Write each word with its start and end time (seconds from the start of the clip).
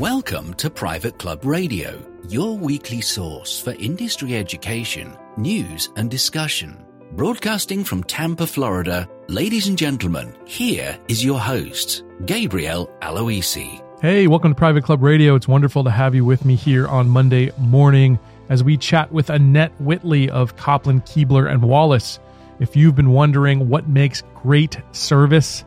Welcome 0.00 0.54
to 0.54 0.70
Private 0.70 1.18
Club 1.18 1.44
Radio, 1.44 2.04
your 2.28 2.58
weekly 2.58 3.00
source 3.00 3.60
for 3.60 3.70
industry 3.74 4.34
education, 4.34 5.16
news, 5.36 5.88
and 5.94 6.10
discussion. 6.10 6.84
Broadcasting 7.12 7.84
from 7.84 8.02
Tampa, 8.02 8.44
Florida, 8.44 9.08
ladies 9.28 9.68
and 9.68 9.78
gentlemen, 9.78 10.34
here 10.46 10.98
is 11.06 11.24
your 11.24 11.38
host, 11.38 12.02
Gabriel 12.26 12.90
Aluisy. 13.02 13.80
Hey, 14.00 14.26
welcome 14.26 14.50
to 14.50 14.58
Private 14.58 14.82
Club 14.82 15.00
Radio. 15.00 15.36
It's 15.36 15.46
wonderful 15.46 15.84
to 15.84 15.92
have 15.92 16.12
you 16.12 16.24
with 16.24 16.44
me 16.44 16.56
here 16.56 16.88
on 16.88 17.08
Monday 17.08 17.52
morning 17.56 18.18
as 18.48 18.64
we 18.64 18.76
chat 18.76 19.12
with 19.12 19.30
Annette 19.30 19.80
Whittley 19.80 20.28
of 20.28 20.56
Kopplin, 20.56 21.06
Kuebler, 21.06 21.48
and 21.48 21.62
Wallace. 21.62 22.18
If 22.58 22.74
you've 22.74 22.96
been 22.96 23.10
wondering 23.10 23.68
what 23.68 23.88
makes 23.88 24.24
great 24.42 24.76
service 24.90 25.64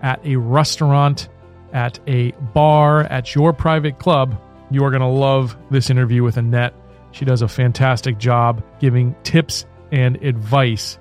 at 0.00 0.24
a 0.24 0.36
restaurant, 0.36 1.28
at 1.74 1.98
a 2.08 2.30
bar, 2.54 3.02
at 3.04 3.34
your 3.34 3.52
private 3.52 3.98
club, 3.98 4.40
you 4.70 4.82
are 4.84 4.90
going 4.90 5.02
to 5.02 5.06
love 5.06 5.56
this 5.70 5.90
interview 5.90 6.22
with 6.22 6.36
Annette. 6.36 6.74
She 7.12 7.24
does 7.24 7.42
a 7.42 7.48
fantastic 7.48 8.18
job 8.18 8.62
giving 8.80 9.14
tips 9.24 9.66
and 9.92 10.16
advice 10.24 10.98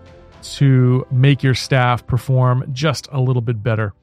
to 0.56 1.08
make 1.12 1.42
your 1.42 1.56
staff 1.56 2.06
perform 2.06 2.70
just 2.74 3.08
a 3.12 3.22
little 3.22 3.42
bit 3.42 3.64
better. 3.64 3.94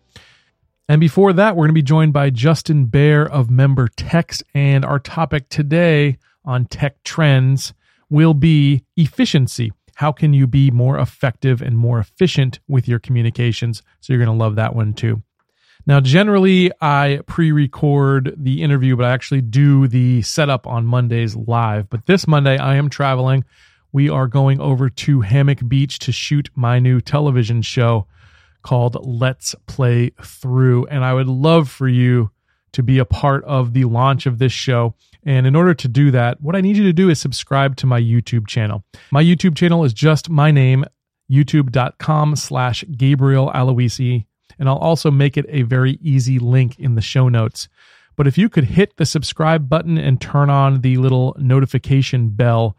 And 0.88 1.00
before 1.00 1.32
that, 1.34 1.54
we're 1.54 1.66
going 1.66 1.74
to 1.74 1.74
be 1.74 1.82
joined 1.82 2.12
by 2.12 2.30
Justin 2.30 2.86
Baer 2.86 3.24
of 3.24 3.50
Member 3.50 3.88
Text. 3.88 4.42
And 4.54 4.84
our 4.84 4.98
topic 4.98 5.48
today 5.48 6.18
on 6.44 6.64
tech 6.64 7.02
trends 7.04 7.74
will 8.08 8.34
be 8.34 8.82
efficiency. 8.96 9.72
How 9.94 10.10
can 10.10 10.32
you 10.32 10.46
be 10.46 10.70
more 10.70 10.98
effective 10.98 11.62
and 11.62 11.76
more 11.76 12.00
efficient 12.00 12.58
with 12.66 12.88
your 12.88 12.98
communications? 12.98 13.82
So 14.00 14.12
you're 14.12 14.24
going 14.24 14.36
to 14.36 14.44
love 14.44 14.56
that 14.56 14.74
one 14.74 14.94
too. 14.94 15.22
Now, 15.90 15.98
generally, 15.98 16.70
I 16.80 17.18
pre 17.26 17.50
record 17.50 18.32
the 18.36 18.62
interview, 18.62 18.94
but 18.94 19.06
I 19.06 19.10
actually 19.10 19.40
do 19.40 19.88
the 19.88 20.22
setup 20.22 20.64
on 20.68 20.86
Mondays 20.86 21.34
live. 21.34 21.90
But 21.90 22.06
this 22.06 22.28
Monday, 22.28 22.56
I 22.58 22.76
am 22.76 22.88
traveling. 22.88 23.44
We 23.90 24.08
are 24.08 24.28
going 24.28 24.60
over 24.60 24.88
to 24.88 25.22
Hammock 25.22 25.66
Beach 25.66 25.98
to 25.98 26.12
shoot 26.12 26.48
my 26.54 26.78
new 26.78 27.00
television 27.00 27.60
show 27.62 28.06
called 28.62 29.04
Let's 29.04 29.56
Play 29.66 30.12
Thru. 30.22 30.86
And 30.86 31.04
I 31.04 31.12
would 31.12 31.26
love 31.26 31.68
for 31.68 31.88
you 31.88 32.30
to 32.70 32.84
be 32.84 33.00
a 33.00 33.04
part 33.04 33.42
of 33.42 33.72
the 33.72 33.86
launch 33.86 34.26
of 34.26 34.38
this 34.38 34.52
show. 34.52 34.94
And 35.24 35.44
in 35.44 35.56
order 35.56 35.74
to 35.74 35.88
do 35.88 36.12
that, 36.12 36.40
what 36.40 36.54
I 36.54 36.60
need 36.60 36.76
you 36.76 36.84
to 36.84 36.92
do 36.92 37.08
is 37.08 37.20
subscribe 37.20 37.74
to 37.78 37.88
my 37.88 38.00
YouTube 38.00 38.46
channel. 38.46 38.84
My 39.10 39.24
YouTube 39.24 39.56
channel 39.56 39.82
is 39.82 39.92
just 39.92 40.30
my 40.30 40.52
name, 40.52 40.84
youtube.com 41.28 42.36
slash 42.36 42.84
Gabriel 42.96 43.50
Aluisy 43.52 44.26
and 44.60 44.68
I'll 44.68 44.76
also 44.76 45.10
make 45.10 45.36
it 45.38 45.46
a 45.48 45.62
very 45.62 45.98
easy 46.02 46.38
link 46.38 46.78
in 46.78 46.94
the 46.94 47.00
show 47.00 47.28
notes. 47.30 47.68
But 48.14 48.26
if 48.26 48.36
you 48.36 48.50
could 48.50 48.64
hit 48.64 48.98
the 48.98 49.06
subscribe 49.06 49.70
button 49.70 49.96
and 49.96 50.20
turn 50.20 50.50
on 50.50 50.82
the 50.82 50.98
little 50.98 51.34
notification 51.38 52.28
bell, 52.28 52.76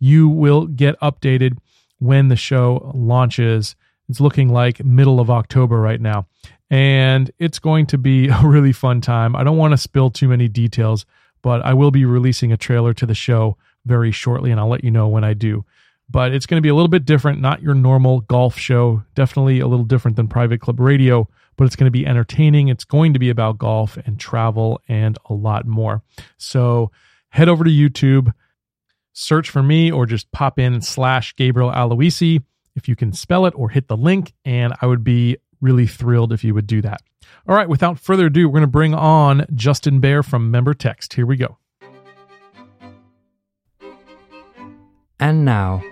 you 0.00 0.28
will 0.28 0.66
get 0.66 0.98
updated 1.00 1.58
when 2.00 2.26
the 2.26 2.36
show 2.36 2.90
launches. 2.92 3.76
It's 4.08 4.20
looking 4.20 4.52
like 4.52 4.84
middle 4.84 5.20
of 5.20 5.30
October 5.30 5.80
right 5.80 6.00
now. 6.00 6.26
And 6.68 7.30
it's 7.38 7.60
going 7.60 7.86
to 7.86 7.98
be 7.98 8.28
a 8.28 8.40
really 8.42 8.72
fun 8.72 9.00
time. 9.00 9.36
I 9.36 9.44
don't 9.44 9.58
want 9.58 9.72
to 9.72 9.78
spill 9.78 10.10
too 10.10 10.26
many 10.26 10.48
details, 10.48 11.06
but 11.40 11.64
I 11.64 11.72
will 11.72 11.92
be 11.92 12.04
releasing 12.04 12.50
a 12.50 12.56
trailer 12.56 12.92
to 12.94 13.06
the 13.06 13.14
show 13.14 13.56
very 13.86 14.10
shortly, 14.10 14.50
and 14.50 14.58
I'll 14.58 14.68
let 14.68 14.84
you 14.84 14.90
know 14.90 15.06
when 15.06 15.24
I 15.24 15.34
do 15.34 15.64
but 16.12 16.32
it's 16.32 16.46
going 16.46 16.58
to 16.58 16.62
be 16.62 16.68
a 16.68 16.74
little 16.74 16.88
bit 16.88 17.06
different, 17.06 17.40
not 17.40 17.62
your 17.62 17.74
normal 17.74 18.20
golf 18.20 18.56
show, 18.56 19.02
definitely 19.14 19.60
a 19.60 19.66
little 19.66 19.84
different 19.84 20.16
than 20.16 20.28
Private 20.28 20.60
Club 20.60 20.78
Radio, 20.78 21.26
but 21.56 21.64
it's 21.64 21.74
going 21.74 21.86
to 21.86 21.90
be 21.90 22.06
entertaining. 22.06 22.68
It's 22.68 22.84
going 22.84 23.14
to 23.14 23.18
be 23.18 23.30
about 23.30 23.58
golf 23.58 23.96
and 23.96 24.20
travel 24.20 24.80
and 24.88 25.18
a 25.28 25.34
lot 25.34 25.66
more. 25.66 26.02
So 26.36 26.90
head 27.30 27.48
over 27.48 27.64
to 27.64 27.70
YouTube, 27.70 28.32
search 29.14 29.48
for 29.48 29.62
me, 29.62 29.90
or 29.90 30.04
just 30.04 30.30
pop 30.32 30.58
in 30.58 30.82
slash 30.82 31.34
Gabriel 31.34 31.72
Aluisy 31.72 32.42
if 32.76 32.88
you 32.88 32.96
can 32.96 33.12
spell 33.12 33.46
it 33.46 33.54
or 33.56 33.70
hit 33.70 33.88
the 33.88 33.96
link, 33.96 34.32
and 34.44 34.74
I 34.80 34.86
would 34.86 35.04
be 35.04 35.38
really 35.60 35.86
thrilled 35.86 36.32
if 36.32 36.44
you 36.44 36.54
would 36.54 36.66
do 36.66 36.82
that. 36.82 37.00
All 37.48 37.56
right, 37.56 37.68
without 37.68 37.98
further 37.98 38.26
ado, 38.26 38.48
we're 38.48 38.52
going 38.52 38.62
to 38.62 38.66
bring 38.66 38.94
on 38.94 39.46
Justin 39.54 40.00
Baer 40.00 40.22
from 40.22 40.50
Member 40.50 40.74
Text. 40.74 41.14
Here 41.14 41.26
we 41.26 41.36
go. 41.36 41.58
And 45.18 45.44
now, 45.44 45.82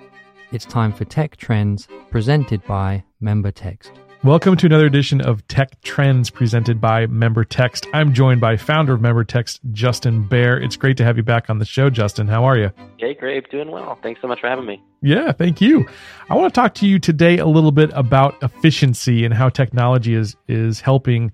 it's 0.53 0.65
time 0.65 0.93
for 0.93 1.05
Tech 1.05 1.37
Trends 1.37 1.87
presented 2.11 2.65
by 2.65 3.05
Member 3.21 3.53
Text. 3.53 3.93
Welcome 4.25 4.56
to 4.56 4.66
another 4.66 4.87
edition 4.87 5.21
of 5.21 5.47
Tech 5.49 5.81
Trends 5.83 6.28
presented 6.28 6.81
by 6.81 7.06
Member 7.06 7.44
Text. 7.44 7.87
I'm 7.94 8.12
joined 8.12 8.41
by 8.41 8.56
founder 8.56 8.93
of 8.93 9.00
Member 9.00 9.25
Text, 9.25 9.61
Justin 9.72 10.27
Baer. 10.27 10.61
It's 10.61 10.77
great 10.77 10.97
to 10.97 11.05
have 11.05 11.16
you 11.16 11.22
back 11.22 11.49
on 11.49 11.59
the 11.59 11.65
show, 11.65 11.88
Justin. 11.88 12.27
How 12.27 12.44
are 12.44 12.59
you? 12.59 12.71
Hey, 12.99 13.15
great. 13.15 13.49
Doing 13.50 13.71
well. 13.71 13.99
Thanks 14.03 14.21
so 14.21 14.27
much 14.27 14.41
for 14.41 14.49
having 14.49 14.66
me. 14.66 14.83
Yeah, 15.00 15.33
thank 15.33 15.61
you. 15.61 15.87
I 16.28 16.34
want 16.34 16.53
to 16.53 16.61
talk 16.61 16.75
to 16.77 16.87
you 16.87 16.99
today 16.99 17.38
a 17.38 17.47
little 17.47 17.72
bit 17.72 17.91
about 17.94 18.34
efficiency 18.43 19.25
and 19.25 19.32
how 19.32 19.49
technology 19.49 20.15
is 20.15 20.37
is 20.49 20.81
helping 20.81 21.32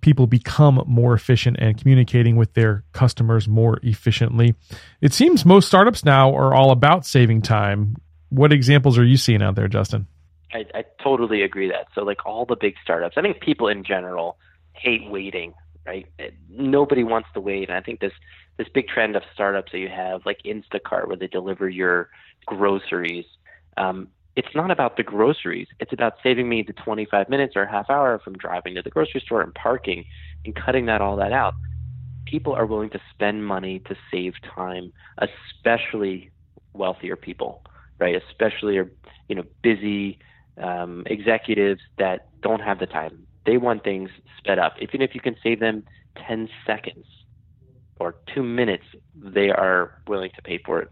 people 0.00 0.26
become 0.26 0.82
more 0.86 1.14
efficient 1.14 1.56
and 1.58 1.78
communicating 1.78 2.36
with 2.36 2.52
their 2.54 2.84
customers 2.92 3.48
more 3.48 3.78
efficiently. 3.82 4.54
It 5.00 5.12
seems 5.12 5.44
most 5.44 5.66
startups 5.66 6.04
now 6.04 6.34
are 6.34 6.54
all 6.54 6.70
about 6.70 7.06
saving 7.06 7.42
time. 7.42 7.96
What 8.30 8.52
examples 8.52 8.98
are 8.98 9.04
you 9.04 9.16
seeing 9.16 9.42
out 9.42 9.54
there, 9.54 9.68
Justin? 9.68 10.06
I, 10.52 10.64
I 10.74 10.84
totally 11.02 11.42
agree 11.42 11.68
that. 11.70 11.88
So, 11.94 12.02
like 12.02 12.24
all 12.24 12.44
the 12.44 12.56
big 12.56 12.74
startups, 12.82 13.16
I 13.16 13.22
think 13.22 13.40
people 13.40 13.68
in 13.68 13.84
general 13.84 14.38
hate 14.72 15.08
waiting, 15.10 15.54
right? 15.86 16.06
Nobody 16.50 17.04
wants 17.04 17.28
to 17.34 17.40
wait. 17.40 17.68
And 17.68 17.76
I 17.76 17.80
think 17.80 18.00
this 18.00 18.12
this 18.56 18.68
big 18.72 18.88
trend 18.88 19.16
of 19.16 19.22
startups 19.34 19.72
that 19.72 19.78
you 19.78 19.88
have, 19.88 20.24
like 20.24 20.40
Instacart, 20.44 21.08
where 21.08 21.16
they 21.16 21.26
deliver 21.26 21.68
your 21.68 22.08
groceries. 22.46 23.26
Um, 23.76 24.08
it's 24.34 24.54
not 24.54 24.70
about 24.70 24.96
the 24.96 25.02
groceries. 25.02 25.68
It's 25.80 25.92
about 25.92 26.14
saving 26.22 26.48
me 26.48 26.62
the 26.62 26.74
25 26.74 27.28
minutes 27.28 27.56
or 27.56 27.66
half 27.66 27.88
hour 27.88 28.18
from 28.18 28.34
driving 28.34 28.74
to 28.74 28.82
the 28.82 28.90
grocery 28.90 29.22
store 29.24 29.40
and 29.40 29.54
parking 29.54 30.04
and 30.44 30.54
cutting 30.54 30.86
that 30.86 31.00
all 31.00 31.16
that 31.16 31.32
out. 31.32 31.54
People 32.26 32.52
are 32.54 32.66
willing 32.66 32.90
to 32.90 33.00
spend 33.12 33.46
money 33.46 33.78
to 33.80 33.96
save 34.10 34.34
time, 34.54 34.92
especially 35.18 36.30
wealthier 36.74 37.16
people, 37.16 37.62
right? 37.98 38.20
Especially 38.28 38.74
you 39.28 39.34
know 39.34 39.44
busy 39.62 40.18
um, 40.62 41.04
executives 41.06 41.80
that 41.98 42.28
don't 42.42 42.60
have 42.60 42.78
the 42.78 42.86
time. 42.86 43.26
They 43.44 43.56
want 43.56 43.84
things 43.84 44.10
sped 44.38 44.58
up. 44.58 44.74
Even 44.80 45.02
if 45.02 45.14
you 45.14 45.20
can 45.20 45.36
save 45.42 45.60
them 45.60 45.84
10 46.26 46.48
seconds 46.66 47.06
or 48.00 48.16
two 48.34 48.42
minutes, 48.42 48.84
they 49.14 49.50
are 49.50 50.02
willing 50.06 50.30
to 50.36 50.42
pay 50.42 50.58
for 50.64 50.80
it. 50.80 50.90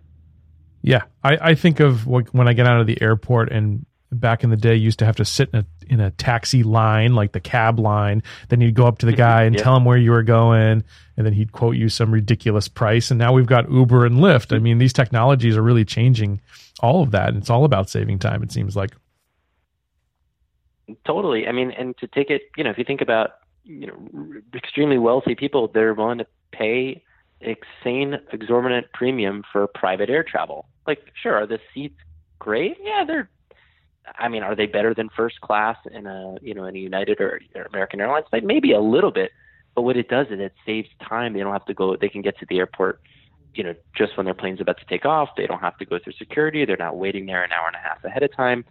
Yeah, 0.83 1.03
I, 1.23 1.39
I 1.41 1.55
think 1.55 1.81
of 1.81 2.07
when 2.07 2.47
I 2.47 2.53
get 2.53 2.67
out 2.67 2.81
of 2.81 2.87
the 2.87 3.01
airport 3.01 3.51
and 3.51 3.87
back 4.13 4.45
in 4.45 4.51
the 4.51 4.57
day 4.57 4.75
used 4.75 4.99
to 5.01 5.05
have 5.05 5.17
to 5.17 5.25
sit 5.25 5.51
in 5.53 5.61
a 5.61 5.67
in 5.93 6.01
a 6.01 6.11
taxi 6.13 6.63
line 6.63 7.15
like 7.15 7.33
the 7.33 7.41
cab 7.41 7.79
line 7.79 8.23
then 8.49 8.61
you'd 8.61 8.75
go 8.75 8.87
up 8.87 8.99
to 8.99 9.07
the 9.07 9.13
guy 9.17 9.43
and 9.43 9.59
tell 9.59 9.77
him 9.77 9.85
where 9.85 9.97
you 9.97 10.11
were 10.11 10.23
going 10.23 10.85
and 11.17 11.27
then 11.27 11.33
he'd 11.33 11.53
quote 11.53 11.77
you 11.77 11.89
some 11.89 12.13
ridiculous 12.13 12.69
price 12.69 13.11
and 13.11 13.19
now 13.19 13.33
we've 13.33 13.47
got 13.47 13.71
uber 13.71 14.07
and 14.07 14.19
lyft 14.19 14.55
i 14.55 14.59
mean 14.59 14.79
these 14.79 14.93
technologies 14.93 15.57
are 15.57 15.63
really 15.63 15.85
changing 15.85 16.41
all 16.81 17.03
of 17.03 17.11
that 17.11 17.29
and 17.29 17.39
it's 17.39 17.51
all 17.51 17.65
about 17.65 17.89
saving 17.89 18.19
time 18.19 18.43
it 18.43 18.53
seems 18.53 18.77
like 18.77 18.91
totally 21.07 21.47
i 21.47 21.53
mean 21.53 21.71
and 21.73 21.97
to 21.99 22.07
take 22.09 22.31
it 22.31 22.43
you 22.57 22.65
know 22.65 22.71
if 22.71 22.79
you 22.79 22.85
think 22.85 23.01
about 23.01 23.31
you 23.65 23.87
know 23.87 24.41
extremely 24.55 24.99
wealthy 24.99 25.35
people 25.35 25.69
they're 25.69 25.95
willing 25.95 26.19
to 26.19 26.27
pay 26.53 27.03
insane 27.41 28.17
exorbitant 28.33 28.87
premium 28.93 29.43
for 29.53 29.67
private 29.67 30.11
air 30.11 30.23
travel 30.23 30.67
like, 30.87 31.01
sure, 31.21 31.35
are 31.35 31.47
the 31.47 31.59
seats 31.73 31.99
great? 32.39 32.77
Yeah, 32.83 33.05
they're. 33.07 33.31
I 34.19 34.29
mean, 34.29 34.43
are 34.43 34.55
they 34.55 34.67
better 34.67 34.93
than 34.93 35.09
first 35.17 35.41
class 35.41 35.79
in 35.91 36.07
a 36.07 36.37
you 36.43 36.55
know 36.55 36.65
in 36.65 36.77
a 36.77 36.79
United 36.79 37.21
or, 37.21 37.41
or 37.55 37.63
American 37.63 38.01
Airlines 38.01 38.27
flight? 38.29 38.45
Maybe 38.45 38.73
a 38.73 38.81
little 38.81 39.11
bit, 39.11 39.31
but 39.75 39.83
what 39.83 39.97
it 39.97 40.09
does 40.09 40.27
is 40.31 40.41
it 40.41 40.53
saves 40.67 40.89
time. 41.07 41.33
They 41.33 41.41
don't 41.41 41.53
have 41.53 41.65
to 41.67 41.75
go. 41.75 41.97
They 41.97 42.09
can 42.09 42.23
get 42.23 42.39
to 42.39 42.47
the 42.47 42.59
airport, 42.59 43.01
you 43.55 43.63
know, 43.65 43.75
just 43.97 44.17
when 44.17 44.25
their 44.25 44.35
plane's 44.35 44.61
about 44.61 44.79
to 44.79 44.85
take 44.87 45.05
off. 45.05 45.31
They 45.37 45.47
don't 45.47 45.61
have 45.61 45.77
to 45.79 45.85
go 45.85 45.99
through 45.99 46.15
security. 46.15 46.65
They're 46.65 46.77
not 46.77 46.97
waiting 46.97 47.27
there 47.27 47.43
an 47.43 47.53
hour 47.53 47.67
and 47.67 47.77
a 47.77 47.79
half 47.79 48.05
ahead 48.05 48.23
of 48.23 48.35
time. 48.35 48.65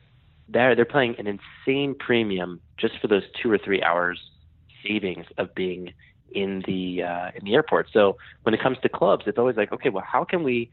They're 0.50 0.76
they're 0.76 0.86
paying 0.86 1.16
an 1.18 1.28
insane 1.28 1.96
premium 1.98 2.60
just 2.78 3.00
for 3.00 3.08
those 3.08 3.24
two 3.42 3.52
or 3.52 3.58
three 3.58 3.82
hours 3.82 4.20
savings 4.86 5.26
of 5.38 5.56
being 5.56 5.94
in 6.32 6.64
the 6.66 7.04
uh, 7.04 7.32
in 7.36 7.46
the 7.46 7.54
airport. 7.54 7.88
So 7.94 8.18
when 8.44 8.54
it 8.54 8.62
comes 8.62 8.78
to 8.84 8.90
clubs, 8.90 9.24
it's 9.28 9.38
always 9.38 9.56
like, 9.56 9.72
okay, 9.72 9.90
well, 9.90 10.04
how 10.06 10.24
can 10.24 10.44
we 10.44 10.70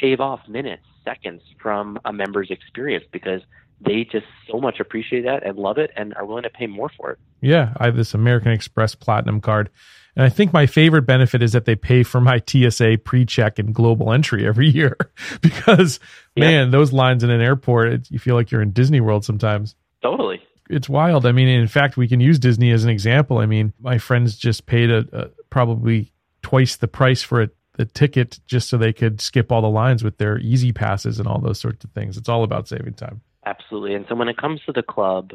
shave 0.00 0.20
off 0.20 0.40
minutes, 0.48 0.84
seconds 1.04 1.42
from 1.60 1.98
a 2.04 2.12
member's 2.12 2.50
experience 2.50 3.04
because 3.12 3.42
they 3.80 4.04
just 4.04 4.26
so 4.50 4.60
much 4.60 4.80
appreciate 4.80 5.22
that 5.22 5.44
and 5.44 5.58
love 5.58 5.78
it 5.78 5.90
and 5.96 6.14
are 6.14 6.24
willing 6.24 6.44
to 6.44 6.50
pay 6.50 6.66
more 6.66 6.90
for 6.96 7.10
it. 7.10 7.18
Yeah, 7.40 7.74
I 7.76 7.86
have 7.86 7.96
this 7.96 8.14
American 8.14 8.52
Express 8.52 8.94
Platinum 8.94 9.40
card. 9.40 9.70
And 10.16 10.24
I 10.24 10.28
think 10.28 10.52
my 10.52 10.66
favorite 10.66 11.02
benefit 11.02 11.42
is 11.42 11.52
that 11.52 11.64
they 11.64 11.74
pay 11.74 12.02
for 12.02 12.20
my 12.20 12.40
TSA 12.46 12.98
pre-check 13.04 13.58
and 13.58 13.74
global 13.74 14.12
entry 14.12 14.46
every 14.46 14.68
year 14.68 14.96
because 15.40 15.98
man, 16.36 16.70
those 16.70 16.92
lines 16.92 17.24
in 17.24 17.30
an 17.30 17.40
airport, 17.40 17.92
it, 17.92 18.10
you 18.10 18.18
feel 18.18 18.36
like 18.36 18.50
you're 18.50 18.62
in 18.62 18.70
Disney 18.70 19.00
World 19.00 19.24
sometimes. 19.24 19.74
Totally 20.02 20.40
it's 20.70 20.88
wild. 20.88 21.26
I 21.26 21.32
mean, 21.32 21.48
in 21.48 21.66
fact, 21.66 21.96
we 21.96 22.08
can 22.08 22.20
use 22.20 22.38
Disney 22.38 22.70
as 22.70 22.84
an 22.84 22.90
example. 22.90 23.38
I 23.38 23.46
mean, 23.46 23.72
my 23.80 23.98
friends 23.98 24.36
just 24.36 24.66
paid 24.66 24.90
a, 24.90 25.06
a 25.12 25.28
probably 25.50 26.12
twice 26.42 26.76
the 26.76 26.88
price 26.88 27.22
for 27.22 27.42
a, 27.42 27.50
a 27.78 27.84
ticket 27.84 28.40
just 28.46 28.68
so 28.68 28.78
they 28.78 28.92
could 28.92 29.20
skip 29.20 29.52
all 29.52 29.62
the 29.62 29.68
lines 29.68 30.02
with 30.02 30.18
their 30.18 30.38
easy 30.38 30.72
passes 30.72 31.18
and 31.18 31.28
all 31.28 31.40
those 31.40 31.60
sorts 31.60 31.84
of 31.84 31.90
things. 31.92 32.16
It's 32.16 32.28
all 32.28 32.44
about 32.44 32.68
saving 32.68 32.94
time. 32.94 33.20
Absolutely. 33.46 33.94
And 33.94 34.06
so 34.08 34.14
when 34.14 34.28
it 34.28 34.38
comes 34.38 34.60
to 34.66 34.72
the 34.72 34.82
club, 34.82 35.32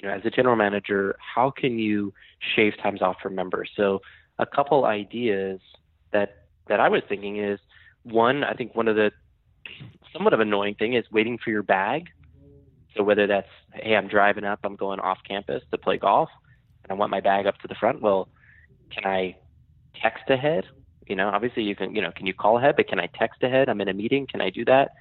you 0.00 0.08
know, 0.08 0.14
as 0.14 0.22
a 0.24 0.30
general 0.30 0.56
manager, 0.56 1.16
how 1.18 1.50
can 1.50 1.78
you 1.78 2.12
shave 2.56 2.72
times 2.82 3.02
off 3.02 3.16
for 3.22 3.28
members? 3.30 3.70
So 3.76 4.00
a 4.38 4.46
couple 4.46 4.84
ideas 4.84 5.60
that 6.12 6.36
that 6.68 6.80
I 6.80 6.88
was 6.88 7.02
thinking 7.08 7.38
is 7.38 7.58
one, 8.04 8.44
I 8.44 8.54
think 8.54 8.74
one 8.74 8.88
of 8.88 8.96
the 8.96 9.10
somewhat 10.12 10.32
of 10.32 10.40
annoying 10.40 10.74
thing 10.74 10.94
is 10.94 11.04
waiting 11.12 11.38
for 11.38 11.50
your 11.50 11.62
bag. 11.62 12.08
So 12.96 13.02
whether 13.02 13.26
that's 13.26 13.48
hey, 13.74 13.94
I'm 13.94 14.08
driving 14.08 14.44
up, 14.44 14.60
I'm 14.64 14.76
going 14.76 15.00
off 15.00 15.18
campus 15.26 15.62
to 15.70 15.78
play 15.78 15.98
golf, 15.98 16.30
and 16.82 16.90
I 16.90 16.94
want 16.94 17.10
my 17.10 17.20
bag 17.20 17.46
up 17.46 17.58
to 17.58 17.68
the 17.68 17.74
front. 17.74 18.00
Well, 18.00 18.28
can 18.90 19.04
I 19.04 19.36
text 20.00 20.24
ahead? 20.28 20.64
You 21.06 21.16
know, 21.16 21.28
obviously 21.28 21.64
you 21.64 21.76
can, 21.76 21.94
you 21.94 22.00
know, 22.00 22.12
can 22.12 22.26
you 22.26 22.34
call 22.34 22.56
ahead? 22.58 22.76
But 22.76 22.88
can 22.88 23.00
I 23.00 23.08
text 23.18 23.42
ahead? 23.42 23.68
I'm 23.68 23.80
in 23.80 23.88
a 23.88 23.94
meeting. 23.94 24.26
Can 24.26 24.40
I 24.40 24.50
do 24.50 24.64
that? 24.64 24.92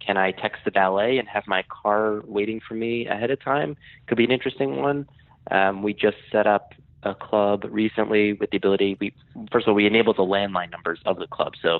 Can 0.00 0.16
I 0.16 0.30
text 0.30 0.62
the 0.64 0.70
valet 0.70 1.18
and 1.18 1.28
have 1.28 1.44
my 1.46 1.64
car 1.68 2.22
waiting 2.26 2.60
for 2.66 2.74
me 2.74 3.06
ahead 3.06 3.30
of 3.30 3.42
time? 3.42 3.76
Could 4.06 4.18
be 4.18 4.24
an 4.24 4.30
interesting 4.30 4.76
one. 4.76 5.08
Um, 5.50 5.82
we 5.82 5.94
just 5.94 6.16
set 6.30 6.46
up 6.46 6.72
a 7.02 7.14
club 7.14 7.64
recently 7.70 8.32
with 8.32 8.50
the 8.50 8.56
ability. 8.56 8.96
We 9.00 9.14
first 9.52 9.66
of 9.66 9.70
all 9.70 9.74
we 9.74 9.86
enabled 9.86 10.16
the 10.16 10.22
landline 10.22 10.70
numbers 10.70 11.00
of 11.06 11.18
the 11.18 11.26
club. 11.26 11.52
So 11.62 11.78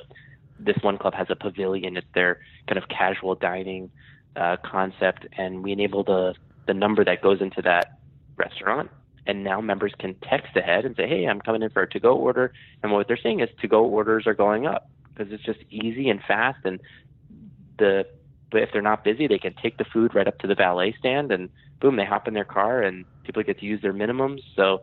this 0.58 0.76
one 0.82 0.98
club 0.98 1.14
has 1.14 1.26
a 1.30 1.36
pavilion. 1.36 1.96
It's 1.96 2.06
their 2.14 2.38
kind 2.68 2.78
of 2.78 2.88
casual 2.88 3.34
dining 3.34 3.90
uh, 4.36 4.56
concept, 4.64 5.26
and 5.36 5.62
we 5.62 5.72
enable 5.72 6.04
the 6.04 6.34
the 6.66 6.74
number 6.74 7.04
that 7.04 7.22
goes 7.22 7.40
into 7.40 7.62
that 7.62 7.98
restaurant. 8.36 8.90
And 9.28 9.42
now 9.42 9.60
members 9.60 9.92
can 9.98 10.14
text 10.22 10.56
ahead 10.56 10.84
and 10.84 10.94
say, 10.94 11.08
"Hey, 11.08 11.26
I'm 11.26 11.40
coming 11.40 11.62
in 11.62 11.70
for 11.70 11.82
a 11.82 11.88
to-go 11.88 12.16
order." 12.16 12.52
And 12.82 12.92
what 12.92 13.08
they're 13.08 13.18
saying 13.20 13.40
is 13.40 13.48
to-go 13.60 13.84
orders 13.84 14.26
are 14.26 14.34
going 14.34 14.66
up 14.66 14.88
because 15.12 15.32
it's 15.32 15.42
just 15.42 15.58
easy 15.70 16.08
and 16.08 16.20
fast. 16.22 16.58
And 16.64 16.80
the 17.78 18.06
but 18.50 18.62
if 18.62 18.70
they're 18.72 18.82
not 18.82 19.02
busy, 19.02 19.26
they 19.26 19.38
can 19.38 19.54
take 19.60 19.76
the 19.76 19.84
food 19.84 20.14
right 20.14 20.28
up 20.28 20.38
to 20.38 20.46
the 20.46 20.54
valet 20.54 20.94
stand, 20.98 21.32
and 21.32 21.48
boom, 21.80 21.96
they 21.96 22.04
hop 22.04 22.28
in 22.28 22.34
their 22.34 22.44
car, 22.44 22.82
and 22.82 23.04
people 23.24 23.42
get 23.42 23.58
to 23.58 23.66
use 23.66 23.82
their 23.82 23.92
minimums. 23.92 24.40
So 24.54 24.82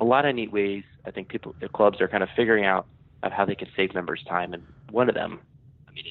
a 0.00 0.04
lot 0.04 0.24
of 0.24 0.34
neat 0.34 0.50
ways 0.50 0.84
I 1.04 1.10
think 1.10 1.28
people 1.28 1.54
the 1.60 1.68
clubs 1.68 2.00
are 2.00 2.08
kind 2.08 2.22
of 2.22 2.28
figuring 2.36 2.64
out 2.64 2.86
of 3.22 3.32
how 3.32 3.44
they 3.44 3.54
can 3.54 3.68
save 3.76 3.94
members 3.94 4.24
time, 4.28 4.54
and 4.54 4.62
one 4.90 5.08
of 5.08 5.14
them, 5.14 5.40
I 5.88 5.92
mean, 5.92 6.04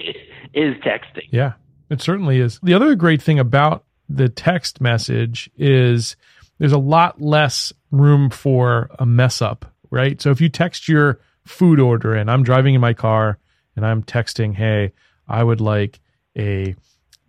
is 0.00 0.16
is 0.54 0.74
texting. 0.82 1.28
Yeah, 1.30 1.54
it 1.90 2.00
certainly 2.00 2.38
is. 2.38 2.60
The 2.62 2.74
other 2.74 2.94
great 2.94 3.22
thing 3.22 3.38
about 3.38 3.84
the 4.08 4.28
text 4.28 4.80
message 4.80 5.50
is 5.56 6.16
there's 6.58 6.72
a 6.72 6.78
lot 6.78 7.20
less 7.20 7.72
room 7.90 8.30
for 8.30 8.90
a 8.98 9.06
mess 9.06 9.42
up, 9.42 9.72
right? 9.90 10.20
So 10.20 10.30
if 10.30 10.40
you 10.40 10.48
text 10.48 10.88
your 10.88 11.20
food 11.44 11.80
order 11.80 12.14
and 12.14 12.30
I'm 12.30 12.42
driving 12.42 12.74
in 12.74 12.80
my 12.80 12.92
car 12.92 13.38
and 13.74 13.86
I'm 13.86 14.02
texting, 14.02 14.54
hey, 14.54 14.92
I 15.32 15.42
would 15.42 15.60
like 15.60 16.00
a 16.36 16.74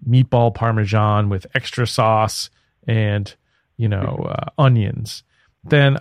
meatball 0.08 0.54
parmesan 0.54 1.30
with 1.30 1.48
extra 1.56 1.88
sauce 1.88 2.50
and 2.88 3.34
you 3.78 3.88
know 3.88 4.28
uh, 4.30 4.50
onions 4.58 5.24
then 5.64 5.98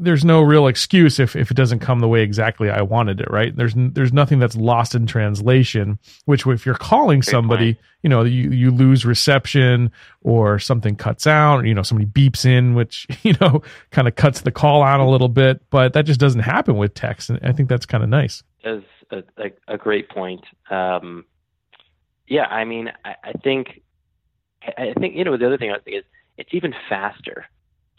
there's 0.00 0.24
no 0.24 0.40
real 0.40 0.66
excuse 0.66 1.18
if, 1.18 1.34
if 1.34 1.50
it 1.50 1.56
doesn't 1.56 1.80
come 1.80 2.00
the 2.00 2.08
way 2.08 2.22
exactly 2.22 2.70
I 2.70 2.82
wanted 2.82 3.20
it, 3.20 3.30
right? 3.30 3.54
There's 3.54 3.74
there's 3.76 4.12
nothing 4.12 4.38
that's 4.38 4.56
lost 4.56 4.94
in 4.94 5.06
translation. 5.06 5.98
Which 6.24 6.46
if 6.46 6.64
you're 6.64 6.74
calling 6.74 7.22
somebody, 7.22 7.76
you 8.02 8.08
know, 8.08 8.24
you 8.24 8.50
you 8.50 8.70
lose 8.70 9.04
reception 9.04 9.90
or 10.22 10.58
something 10.58 10.96
cuts 10.96 11.26
out, 11.26 11.60
or, 11.60 11.66
you 11.66 11.74
know, 11.74 11.82
somebody 11.82 12.08
beeps 12.08 12.46
in, 12.46 12.74
which 12.74 13.06
you 13.22 13.34
know 13.40 13.62
kind 13.90 14.08
of 14.08 14.14
cuts 14.14 14.40
the 14.42 14.52
call 14.52 14.82
out 14.82 15.00
a 15.00 15.04
little 15.04 15.28
bit. 15.28 15.60
But 15.70 15.92
that 15.94 16.06
just 16.06 16.20
doesn't 16.20 16.40
happen 16.40 16.76
with 16.76 16.94
text, 16.94 17.28
and 17.28 17.40
I 17.42 17.52
think 17.52 17.68
that's 17.68 17.86
kind 17.86 18.02
of 18.02 18.08
nice. 18.08 18.42
Is 18.64 18.82
a, 19.10 19.22
a, 19.36 19.74
a, 19.74 19.78
great 19.78 20.08
point. 20.08 20.44
Um, 20.70 21.24
yeah, 22.26 22.46
I 22.46 22.64
mean, 22.64 22.90
I, 23.04 23.14
I 23.24 23.32
think 23.32 23.82
I 24.62 24.92
think 24.98 25.16
you 25.16 25.24
know 25.24 25.36
the 25.36 25.46
other 25.46 25.58
thing 25.58 25.70
I 25.70 25.78
think 25.78 25.98
is 25.98 26.04
it's 26.36 26.50
even 26.52 26.74
faster. 26.88 27.46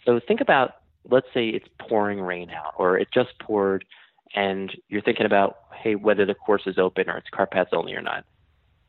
So 0.05 0.19
think 0.25 0.41
about 0.41 0.75
let's 1.09 1.27
say 1.33 1.49
it's 1.49 1.67
pouring 1.79 2.21
rain 2.21 2.49
out 2.49 2.73
or 2.77 2.97
it 2.97 3.09
just 3.13 3.37
poured 3.39 3.85
and 4.33 4.71
you're 4.87 5.01
thinking 5.01 5.25
about, 5.25 5.57
hey, 5.73 5.95
whether 5.95 6.25
the 6.25 6.35
course 6.35 6.63
is 6.65 6.77
open 6.77 7.09
or 7.09 7.17
it's 7.17 7.29
car 7.29 7.47
paths 7.47 7.71
only 7.73 7.93
or 7.93 8.01
not. 8.01 8.25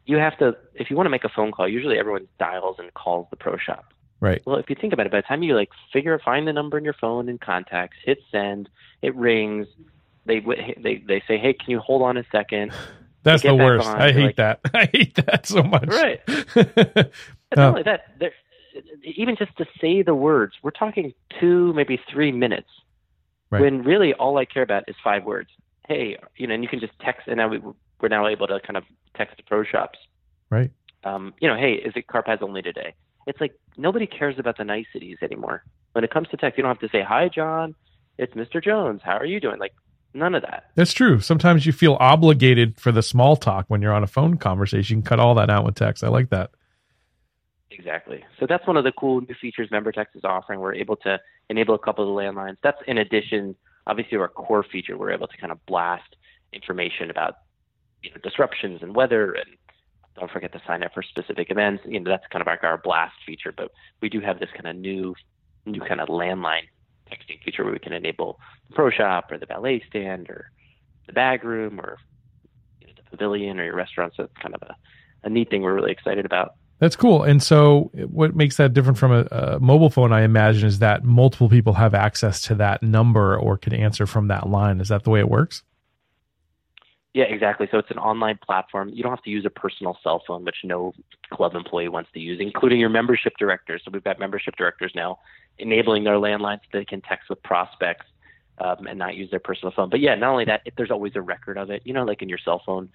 You 0.04 0.16
have 0.16 0.36
to, 0.38 0.56
if 0.74 0.90
you 0.90 0.96
want 0.96 1.06
to 1.06 1.10
make 1.10 1.24
a 1.24 1.28
phone 1.28 1.52
call, 1.52 1.68
usually 1.68 1.98
everyone 1.98 2.28
dials 2.38 2.76
and 2.78 2.92
calls 2.94 3.26
the 3.30 3.36
pro 3.36 3.56
shop. 3.56 3.92
Right. 4.20 4.42
Well, 4.44 4.56
if 4.56 4.70
you 4.70 4.76
think 4.80 4.92
about 4.92 5.06
it, 5.06 5.12
by 5.12 5.18
the 5.18 5.26
time 5.26 5.42
you 5.42 5.56
like 5.56 5.70
figure, 5.92 6.18
find 6.24 6.46
the 6.46 6.52
number 6.52 6.78
in 6.78 6.84
your 6.84 6.94
phone 6.94 7.28
in 7.28 7.38
contacts, 7.38 7.96
hit 8.04 8.18
send, 8.30 8.68
it 9.00 9.14
rings. 9.16 9.66
They 10.24 10.40
they 10.40 11.02
they 11.06 11.22
say, 11.26 11.38
hey, 11.38 11.52
can 11.52 11.70
you 11.70 11.80
hold 11.80 12.02
on 12.02 12.16
a 12.16 12.24
second? 12.30 12.72
That's 13.24 13.42
the 13.42 13.54
worst. 13.54 13.86
On, 13.86 14.00
I 14.00 14.12
hate 14.12 14.24
like, 14.24 14.36
that. 14.36 14.60
I 14.74 14.88
hate 14.92 15.14
that 15.14 15.46
so 15.46 15.62
much. 15.62 15.86
Right. 15.88 16.20
Not 17.56 17.68
only 17.68 17.82
that, 17.84 18.16
even 19.04 19.36
just 19.36 19.56
to 19.58 19.66
say 19.80 20.02
the 20.02 20.14
words, 20.14 20.54
we're 20.62 20.70
talking 20.70 21.14
two, 21.38 21.72
maybe 21.74 22.00
three 22.10 22.32
minutes. 22.32 22.68
Right. 23.50 23.60
When 23.60 23.82
really 23.82 24.14
all 24.14 24.38
I 24.38 24.44
care 24.44 24.62
about 24.62 24.84
is 24.88 24.96
five 25.04 25.24
words. 25.24 25.50
Hey, 25.86 26.16
you 26.36 26.46
know, 26.46 26.54
and 26.54 26.62
you 26.62 26.68
can 26.68 26.80
just 26.80 26.98
text, 27.00 27.28
and 27.28 27.36
now 27.36 27.48
we, 27.48 27.60
we're 28.00 28.08
now 28.08 28.26
able 28.26 28.46
to 28.46 28.58
kind 28.60 28.76
of 28.76 28.84
text 29.14 29.36
the 29.36 29.42
pro 29.42 29.62
shops. 29.62 29.98
Right. 30.50 30.70
Um, 31.04 31.34
you 31.40 31.48
know, 31.48 31.56
hey, 31.56 31.74
is 31.74 31.92
it 31.96 32.06
car 32.06 32.22
pads 32.22 32.42
only 32.42 32.62
today? 32.62 32.94
It's 33.26 33.40
like 33.40 33.54
nobody 33.76 34.06
cares 34.06 34.38
about 34.38 34.56
the 34.56 34.64
niceties 34.64 35.18
anymore. 35.22 35.64
When 35.92 36.02
it 36.02 36.10
comes 36.10 36.28
to 36.28 36.36
text, 36.36 36.56
you 36.56 36.62
don't 36.62 36.70
have 36.70 36.90
to 36.90 36.96
say, 36.96 37.02
"Hi, 37.02 37.28
John, 37.28 37.74
it's 38.18 38.34
Mr. 38.34 38.62
Jones. 38.62 39.00
How 39.04 39.16
are 39.16 39.26
you 39.26 39.38
doing?" 39.38 39.58
Like 39.58 39.74
none 40.14 40.34
of 40.34 40.42
that. 40.42 40.70
That's 40.74 40.92
true. 40.92 41.20
Sometimes 41.20 41.66
you 41.66 41.72
feel 41.72 41.96
obligated 42.00 42.78
for 42.78 42.92
the 42.92 43.02
small 43.02 43.36
talk 43.36 43.66
when 43.68 43.82
you're 43.82 43.92
on 43.92 44.02
a 44.02 44.08
phone 44.08 44.36
conversation. 44.36 44.98
You 44.98 45.02
can 45.02 45.08
cut 45.08 45.20
all 45.20 45.34
that 45.34 45.50
out 45.50 45.64
with 45.64 45.74
text. 45.74 46.04
I 46.04 46.08
like 46.08 46.30
that. 46.30 46.50
Exactly. 47.70 48.24
So 48.38 48.46
that's 48.46 48.66
one 48.66 48.76
of 48.76 48.84
the 48.84 48.92
cool 48.92 49.20
new 49.20 49.34
features 49.40 49.70
MemberText 49.70 50.14
is 50.14 50.24
offering. 50.24 50.60
We're 50.60 50.74
able 50.74 50.96
to 50.96 51.18
enable 51.48 51.74
a 51.74 51.78
couple 51.78 52.04
of 52.04 52.14
the 52.14 52.20
landlines. 52.20 52.56
That's 52.62 52.78
in 52.86 52.98
addition, 52.98 53.56
obviously, 53.86 54.18
our 54.18 54.28
core 54.28 54.64
feature. 54.70 54.96
We're 54.96 55.12
able 55.12 55.26
to 55.26 55.36
kind 55.38 55.52
of 55.52 55.64
blast 55.66 56.16
information 56.52 57.10
about 57.10 57.34
you 58.02 58.10
know, 58.10 58.16
disruptions 58.22 58.82
and 58.82 58.94
weather, 58.94 59.32
and 59.32 59.56
don't 60.16 60.30
forget 60.30 60.52
to 60.52 60.62
sign 60.66 60.82
up 60.82 60.92
for 60.92 61.02
specific 61.02 61.50
events. 61.50 61.82
You 61.86 62.00
know, 62.00 62.10
that's 62.10 62.26
kind 62.30 62.42
of 62.42 62.46
like 62.46 62.62
our 62.62 62.78
blast 62.78 63.14
feature. 63.24 63.52
But 63.56 63.70
we 64.00 64.08
do 64.08 64.20
have 64.20 64.38
this 64.38 64.50
kind 64.52 64.66
of 64.66 64.76
new, 64.76 65.14
new 65.64 65.80
kind 65.80 66.00
of 66.00 66.08
landline 66.08 66.68
texting 67.12 67.42
feature 67.44 67.64
where 67.64 67.72
we 67.72 67.78
can 67.78 67.92
enable 67.92 68.38
the 68.68 68.74
pro 68.74 68.90
shop 68.90 69.30
or 69.30 69.38
the 69.38 69.46
valet 69.46 69.82
stand 69.88 70.28
or 70.30 70.50
the 71.06 71.12
bag 71.12 71.44
room 71.44 71.80
or 71.80 71.98
you 72.80 72.88
know, 72.88 72.92
the 72.96 73.10
pavilion 73.10 73.60
or 73.60 73.64
your 73.64 73.76
restaurant. 73.76 74.14
So 74.16 74.24
it's 74.24 74.36
kind 74.40 74.54
of 74.54 74.62
a, 74.62 74.74
a 75.24 75.30
neat 75.30 75.50
thing 75.50 75.62
we're 75.62 75.74
really 75.74 75.92
excited 75.92 76.24
about. 76.24 76.54
That's 76.78 76.96
cool. 76.96 77.22
And 77.22 77.40
so, 77.40 77.92
what 78.10 78.34
makes 78.34 78.56
that 78.56 78.72
different 78.72 78.98
from 78.98 79.12
a, 79.12 79.20
a, 79.30 79.60
mobile 79.60 79.88
phone, 79.88 80.12
I 80.12 80.22
imagine, 80.22 80.66
is 80.66 80.80
that 80.80 81.04
multiple 81.04 81.48
people 81.48 81.74
have 81.74 81.94
access 81.94 82.40
to 82.42 82.56
that 82.56 82.82
number 82.82 83.38
or 83.38 83.56
can 83.56 83.72
answer 83.72 84.04
from 84.04 84.26
that 84.28 84.48
line. 84.48 84.80
Is 84.80 84.88
that 84.88 85.04
the 85.04 85.10
way 85.10 85.20
it 85.20 85.28
works? 85.28 85.62
Yeah, 87.14 87.26
exactly. 87.26 87.68
So 87.70 87.78
it's 87.78 87.90
an 87.92 87.98
online 87.98 88.38
platform. 88.44 88.88
You 88.88 89.04
don't 89.04 89.12
have 89.12 89.22
to 89.22 89.30
use 89.30 89.44
a 89.44 89.50
personal 89.50 89.96
cell 90.02 90.24
phone, 90.26 90.44
which 90.44 90.56
no 90.64 90.92
club 91.32 91.54
employee 91.54 91.88
wants 91.88 92.10
to 92.14 92.20
use, 92.20 92.40
including 92.40 92.80
your 92.80 92.88
membership 92.88 93.34
directors. 93.38 93.82
So 93.84 93.92
we've 93.92 94.02
got 94.02 94.18
membership 94.18 94.56
directors 94.56 94.90
now 94.96 95.18
enabling 95.58 96.04
their 96.04 96.14
landlines 96.14 96.60
so 96.70 96.78
they 96.78 96.84
can 96.84 97.00
text 97.02 97.28
with 97.30 97.42
prospects 97.42 98.06
um, 98.58 98.86
and 98.86 98.98
not 98.98 99.14
use 99.14 99.30
their 99.30 99.40
personal 99.40 99.72
phone. 99.74 99.90
But 99.90 100.00
yeah, 100.00 100.14
not 100.14 100.30
only 100.30 100.44
that, 100.46 100.62
if 100.64 100.74
there's 100.76 100.90
always 100.90 101.12
a 101.16 101.20
record 101.22 101.58
of 101.58 101.70
it. 101.70 101.82
You 101.84 101.92
know, 101.92 102.04
like 102.04 102.22
in 102.22 102.28
your 102.28 102.38
cell 102.38 102.62
phone, 102.64 102.90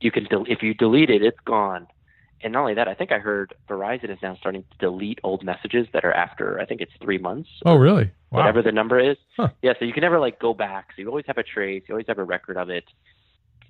you 0.00 0.10
can 0.10 0.24
del- 0.24 0.46
if 0.48 0.62
you 0.62 0.74
delete 0.74 1.10
it, 1.10 1.22
it's 1.22 1.40
gone 1.44 1.86
and 2.40 2.52
not 2.52 2.60
only 2.60 2.74
that, 2.74 2.86
I 2.86 2.94
think 2.94 3.10
I 3.10 3.18
heard 3.18 3.54
Verizon 3.68 4.10
is 4.10 4.18
now 4.22 4.36
starting 4.36 4.62
to 4.62 4.78
delete 4.78 5.18
old 5.24 5.44
messages 5.44 5.88
that 5.92 6.04
are 6.04 6.12
after 6.12 6.60
I 6.60 6.66
think 6.66 6.80
it's 6.80 6.92
three 7.02 7.18
months. 7.18 7.48
Oh, 7.64 7.74
really? 7.74 8.10
Wow. 8.30 8.40
Whatever 8.40 8.62
the 8.62 8.72
number 8.72 8.98
is. 8.98 9.16
Huh. 9.36 9.48
Yeah, 9.62 9.72
so 9.78 9.84
you 9.84 9.92
can 9.92 10.02
never 10.02 10.20
like 10.20 10.38
go 10.38 10.54
back. 10.54 10.88
So 10.94 11.02
you 11.02 11.08
always 11.08 11.24
have 11.26 11.38
a 11.38 11.42
trace. 11.42 11.82
You 11.88 11.94
always 11.94 12.06
have 12.06 12.18
a 12.18 12.24
record 12.24 12.56
of 12.56 12.70
it, 12.70 12.84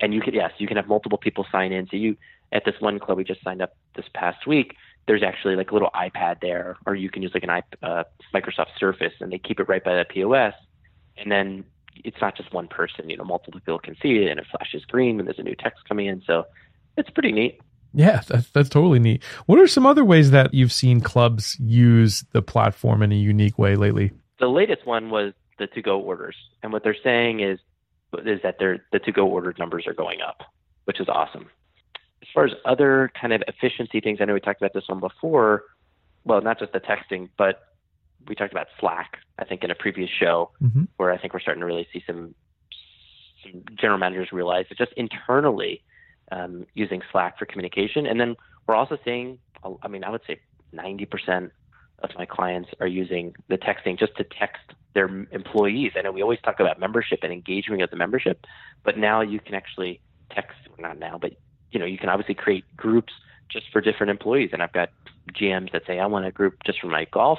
and 0.00 0.12
you 0.12 0.20
can 0.20 0.34
yes, 0.34 0.52
you 0.58 0.66
can 0.66 0.76
have 0.76 0.86
multiple 0.86 1.18
people 1.18 1.46
sign 1.50 1.72
in. 1.72 1.86
So 1.90 1.96
you 1.96 2.16
at 2.52 2.64
this 2.64 2.74
one 2.80 2.98
club 2.98 3.16
we 3.16 3.24
just 3.24 3.42
signed 3.42 3.62
up 3.62 3.74
this 3.96 4.06
past 4.14 4.46
week. 4.46 4.74
There's 5.08 5.24
actually 5.24 5.56
like 5.56 5.72
a 5.72 5.74
little 5.74 5.90
iPad 5.94 6.36
there, 6.40 6.76
or 6.86 6.94
you 6.94 7.10
can 7.10 7.22
use 7.22 7.32
like 7.34 7.42
an 7.42 7.50
uh, 7.82 8.04
Microsoft 8.32 8.78
Surface, 8.78 9.14
and 9.20 9.32
they 9.32 9.38
keep 9.38 9.58
it 9.58 9.68
right 9.68 9.82
by 9.82 9.96
the 9.96 10.04
POS, 10.04 10.54
and 11.16 11.32
then 11.32 11.64
it's 12.04 12.20
not 12.20 12.36
just 12.36 12.52
one 12.52 12.68
person. 12.68 13.10
You 13.10 13.16
know, 13.16 13.24
multiple 13.24 13.58
people 13.58 13.80
can 13.80 13.96
see 14.00 14.18
it, 14.18 14.30
and 14.30 14.38
it 14.38 14.46
flashes 14.50 14.84
green 14.84 15.16
when 15.16 15.24
there's 15.24 15.40
a 15.40 15.42
new 15.42 15.56
text 15.56 15.84
coming 15.88 16.06
in. 16.06 16.22
So 16.24 16.44
it's 16.96 17.10
pretty 17.10 17.32
neat. 17.32 17.60
Yeah, 17.94 18.20
that's 18.28 18.50
that's 18.50 18.68
totally 18.68 18.98
neat. 18.98 19.24
What 19.46 19.58
are 19.58 19.66
some 19.66 19.86
other 19.86 20.04
ways 20.04 20.30
that 20.30 20.52
you've 20.52 20.72
seen 20.72 21.00
clubs 21.00 21.56
use 21.58 22.24
the 22.32 22.42
platform 22.42 23.02
in 23.02 23.10
a 23.10 23.16
unique 23.16 23.58
way 23.58 23.74
lately? 23.76 24.12
The 24.38 24.46
latest 24.46 24.86
one 24.86 25.10
was 25.10 25.32
the 25.58 25.66
to-go 25.66 25.98
orders, 25.98 26.36
and 26.62 26.72
what 26.72 26.84
they're 26.84 26.96
saying 27.02 27.40
is 27.40 27.58
is 28.24 28.40
that 28.42 28.58
their 28.58 28.84
the 28.92 28.98
to-go 28.98 29.26
order 29.26 29.54
numbers 29.58 29.86
are 29.86 29.94
going 29.94 30.20
up, 30.20 30.42
which 30.84 31.00
is 31.00 31.08
awesome. 31.08 31.46
As 32.28 32.32
far 32.34 32.44
as 32.44 32.52
other 32.64 33.10
kind 33.18 33.32
of 33.32 33.42
efficiency 33.48 34.00
things, 34.00 34.18
I 34.20 34.26
know 34.26 34.34
we 34.34 34.40
talked 34.40 34.60
about 34.60 34.74
this 34.74 34.84
one 34.86 35.00
before. 35.00 35.64
Well, 36.24 36.40
not 36.42 36.58
just 36.58 36.72
the 36.72 36.80
texting, 36.80 37.30
but 37.38 37.62
we 38.26 38.34
talked 38.34 38.52
about 38.52 38.66
Slack. 38.78 39.18
I 39.38 39.44
think 39.44 39.64
in 39.64 39.70
a 39.70 39.74
previous 39.74 40.10
show, 40.10 40.50
mm-hmm. 40.62 40.84
where 40.98 41.10
I 41.10 41.18
think 41.18 41.32
we're 41.32 41.40
starting 41.40 41.60
to 41.60 41.66
really 41.66 41.88
see 41.92 42.02
some 42.06 42.34
some 43.42 43.62
general 43.80 43.98
managers 43.98 44.30
realize 44.32 44.66
that 44.68 44.78
just 44.78 44.92
internally 44.96 45.82
um, 46.32 46.66
using 46.74 47.02
Slack 47.12 47.38
for 47.38 47.46
communication. 47.46 48.06
And 48.06 48.20
then 48.20 48.36
we're 48.66 48.74
also 48.74 48.98
seeing, 49.04 49.38
I 49.82 49.88
mean, 49.88 50.04
I 50.04 50.10
would 50.10 50.22
say 50.26 50.40
90% 50.74 51.50
of 52.00 52.10
my 52.16 52.26
clients 52.26 52.70
are 52.80 52.86
using 52.86 53.34
the 53.48 53.56
texting 53.56 53.98
just 53.98 54.16
to 54.16 54.24
text 54.24 54.62
their 54.94 55.06
employees. 55.30 55.92
I 55.96 56.02
know 56.02 56.12
we 56.12 56.22
always 56.22 56.40
talk 56.40 56.60
about 56.60 56.78
membership 56.78 57.20
and 57.22 57.32
engagement 57.32 57.82
of 57.82 57.90
the 57.90 57.96
membership, 57.96 58.44
but 58.84 58.98
now 58.98 59.20
you 59.20 59.40
can 59.40 59.54
actually 59.54 60.00
text, 60.30 60.56
not 60.78 60.98
now, 60.98 61.18
but 61.18 61.32
you 61.72 61.78
know, 61.78 61.86
you 61.86 61.98
can 61.98 62.08
obviously 62.08 62.34
create 62.34 62.64
groups 62.76 63.12
just 63.48 63.66
for 63.72 63.80
different 63.80 64.10
employees. 64.10 64.50
And 64.52 64.62
I've 64.62 64.72
got 64.72 64.90
GMs 65.32 65.72
that 65.72 65.82
say, 65.86 65.98
I 65.98 66.06
want 66.06 66.26
a 66.26 66.30
group 66.30 66.62
just 66.64 66.80
for 66.80 66.88
my 66.88 67.06
golf 67.06 67.38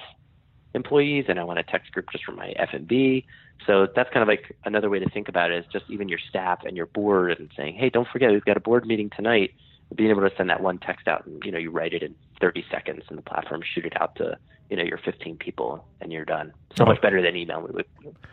employees 0.74 1.26
and 1.28 1.40
I 1.40 1.44
want 1.44 1.60
a 1.60 1.64
text 1.64 1.92
group 1.92 2.12
just 2.12 2.24
for 2.24 2.32
my 2.32 2.54
F&B. 2.56 3.26
So 3.66 3.88
that's 3.94 4.10
kind 4.12 4.22
of 4.22 4.28
like 4.28 4.56
another 4.66 4.90
way 4.90 5.00
to 5.00 5.10
think 5.10 5.28
about 5.28 5.52
it 5.52 5.58
is 5.60 5.66
just 5.72 5.86
even 5.90 6.10
your 6.10 6.20
staff 6.30 6.60
and 6.66 6.78
your 6.78 6.86
board 6.86 7.38
and 7.38 7.50
saying, 7.58 7.76
hey, 7.76 7.90
don't 7.90 8.08
forget 8.08 8.32
we've 8.32 8.46
got 8.46 8.58
a 8.58 8.62
board 8.62 8.86
meeting 8.86 9.10
tonight. 9.16 9.54
Being 9.96 10.12
able 10.12 10.22
to 10.22 10.36
send 10.38 10.50
that 10.52 10.62
one 10.62 10.78
text 10.78 11.08
out 11.08 11.26
and 11.26 11.42
you 11.44 11.52
know 11.52 11.58
you 11.58 11.72
write 11.72 11.94
it 11.94 12.04
in 12.04 12.14
30 12.40 12.64
seconds 12.70 13.04
and 13.10 13.18
the 13.18 13.24
platform 13.24 13.62
shoot 13.64 13.86
it 13.86 14.00
out 14.00 14.16
to 14.18 14.38
you 14.70 14.78
know 14.78 14.84
your 14.84 15.00
15 15.00 15.38
people 15.38 15.84
and 16.00 16.12
you're 16.12 16.26
done. 16.26 16.54
So 16.78 16.84
oh. 16.84 16.88
much 16.88 17.02
better 17.02 17.24
than 17.24 17.36
email. 17.36 17.62
We 17.62 17.72
would 17.72 17.88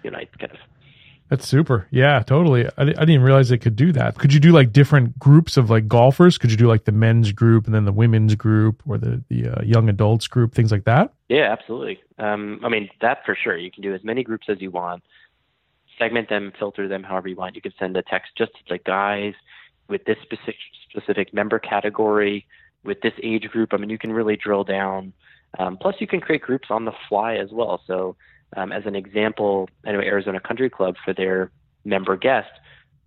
you 0.04 0.10
know 0.10 0.18
kind 0.38 0.52
of 0.52 0.58
that's 1.28 1.46
super. 1.46 1.88
Yeah, 1.90 2.20
totally. 2.20 2.66
I, 2.66 2.82
I 2.82 2.84
didn't 2.84 3.10
even 3.10 3.24
realize 3.24 3.50
it 3.50 3.58
could 3.58 3.76
do 3.76 3.92
that. 3.92 4.16
Could 4.16 4.32
you 4.32 4.40
do 4.40 4.52
like 4.52 4.72
different 4.72 5.18
groups 5.18 5.56
of 5.56 5.70
like 5.70 5.88
golfers? 5.88 6.38
Could 6.38 6.50
you 6.50 6.56
do 6.56 6.68
like 6.68 6.84
the 6.84 6.92
men's 6.92 7.32
group 7.32 7.66
and 7.66 7.74
then 7.74 7.84
the 7.84 7.92
women's 7.92 8.34
group 8.34 8.82
or 8.86 8.98
the 8.98 9.22
the 9.28 9.48
uh, 9.48 9.62
young 9.62 9.88
adults 9.88 10.28
group, 10.28 10.54
things 10.54 10.70
like 10.70 10.84
that? 10.84 11.12
Yeah, 11.28 11.52
absolutely. 11.52 12.00
Um, 12.18 12.60
I 12.64 12.68
mean, 12.68 12.88
that 13.00 13.24
for 13.24 13.34
sure. 13.34 13.56
You 13.56 13.70
can 13.70 13.82
do 13.82 13.94
as 13.94 14.04
many 14.04 14.22
groups 14.22 14.46
as 14.48 14.60
you 14.60 14.70
want. 14.70 15.02
Segment 15.98 16.28
them, 16.28 16.52
filter 16.58 16.88
them 16.88 17.02
however 17.02 17.28
you 17.28 17.36
want. 17.36 17.56
You 17.56 17.62
can 17.62 17.72
send 17.78 17.96
a 17.96 18.02
text 18.02 18.32
just 18.36 18.52
to 18.52 18.60
the 18.68 18.78
guys 18.78 19.34
with 19.88 20.04
this 20.04 20.18
specific 20.22 20.56
specific 20.88 21.34
member 21.34 21.58
category 21.58 22.46
with 22.84 23.00
this 23.00 23.14
age 23.22 23.48
group. 23.50 23.74
I 23.74 23.76
mean, 23.76 23.90
you 23.90 23.98
can 23.98 24.12
really 24.12 24.36
drill 24.36 24.64
down. 24.64 25.12
Um, 25.58 25.76
plus, 25.76 25.96
you 25.98 26.06
can 26.06 26.20
create 26.20 26.42
groups 26.42 26.68
on 26.70 26.84
the 26.84 26.92
fly 27.08 27.34
as 27.36 27.50
well. 27.50 27.82
So 27.86 28.16
um, 28.56 28.72
as 28.72 28.86
an 28.86 28.96
example, 28.96 29.68
I 29.84 29.92
know 29.92 30.00
Arizona 30.00 30.40
Country 30.40 30.70
Club 30.70 30.96
for 31.04 31.12
their 31.12 31.50
member 31.84 32.16
guest, 32.16 32.50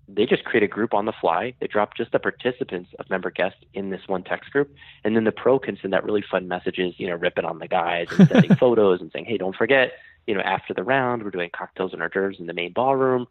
they 0.08 0.26
just 0.26 0.44
create 0.44 0.64
a 0.64 0.68
group 0.68 0.94
on 0.94 1.06
the 1.06 1.14
fly. 1.22 1.54
They 1.60 1.68
drop 1.68 1.96
just 1.96 2.12
the 2.12 2.20
participants 2.20 2.90
of 2.98 3.10
member 3.10 3.30
guests 3.30 3.60
in 3.74 3.90
this 3.90 4.02
one 4.08 4.24
text 4.24 4.52
group, 4.52 4.74
and 5.04 5.16
then 5.16 5.24
the 5.24 5.32
pro 5.32 5.60
can 5.60 5.78
send 5.82 5.94
out 5.94 6.04
really 6.04 6.24
fun 6.30 6.48
messages, 6.48 6.96
you 6.98 7.08
know, 7.08 7.16
ripping 7.16 7.46
on 7.46 7.60
the 7.60 7.68
guys 7.68 8.08
and 8.18 8.28
sending 8.32 8.56
photos 8.56 9.02
and 9.02 9.12
saying, 9.12 9.26
"Hey, 9.26 9.38
don't 9.38 9.56
forget, 9.56 9.94
you 10.26 10.34
know, 10.34 10.42
after 10.42 10.74
the 10.74 10.84
round, 10.84 11.24
we're 11.24 11.30
doing 11.30 11.50
cocktails 11.52 11.94
and 11.94 12.02
hors 12.02 12.10
d'oeuvres 12.10 12.40
in 12.40 12.48
the 12.48 12.54
main 12.54 12.74
ballroom." 12.74 13.28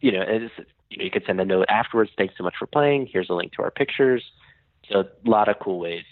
You 0.00 0.12
know, 0.12 0.22
it's, 0.22 0.52
you 0.90 0.98
know, 0.98 1.04
you 1.04 1.10
could 1.10 1.24
send 1.26 1.40
a 1.40 1.44
note 1.44 1.66
afterwards. 1.68 2.10
Thanks 2.16 2.34
so 2.38 2.44
much 2.44 2.54
for 2.58 2.66
playing. 2.66 3.08
Here's 3.12 3.28
a 3.28 3.34
link 3.34 3.52
to 3.52 3.62
our 3.62 3.70
pictures. 3.70 4.22
So 4.90 5.00
a 5.00 5.28
lot 5.28 5.48
of 5.48 5.58
cool 5.58 5.80
ways. 5.80 6.04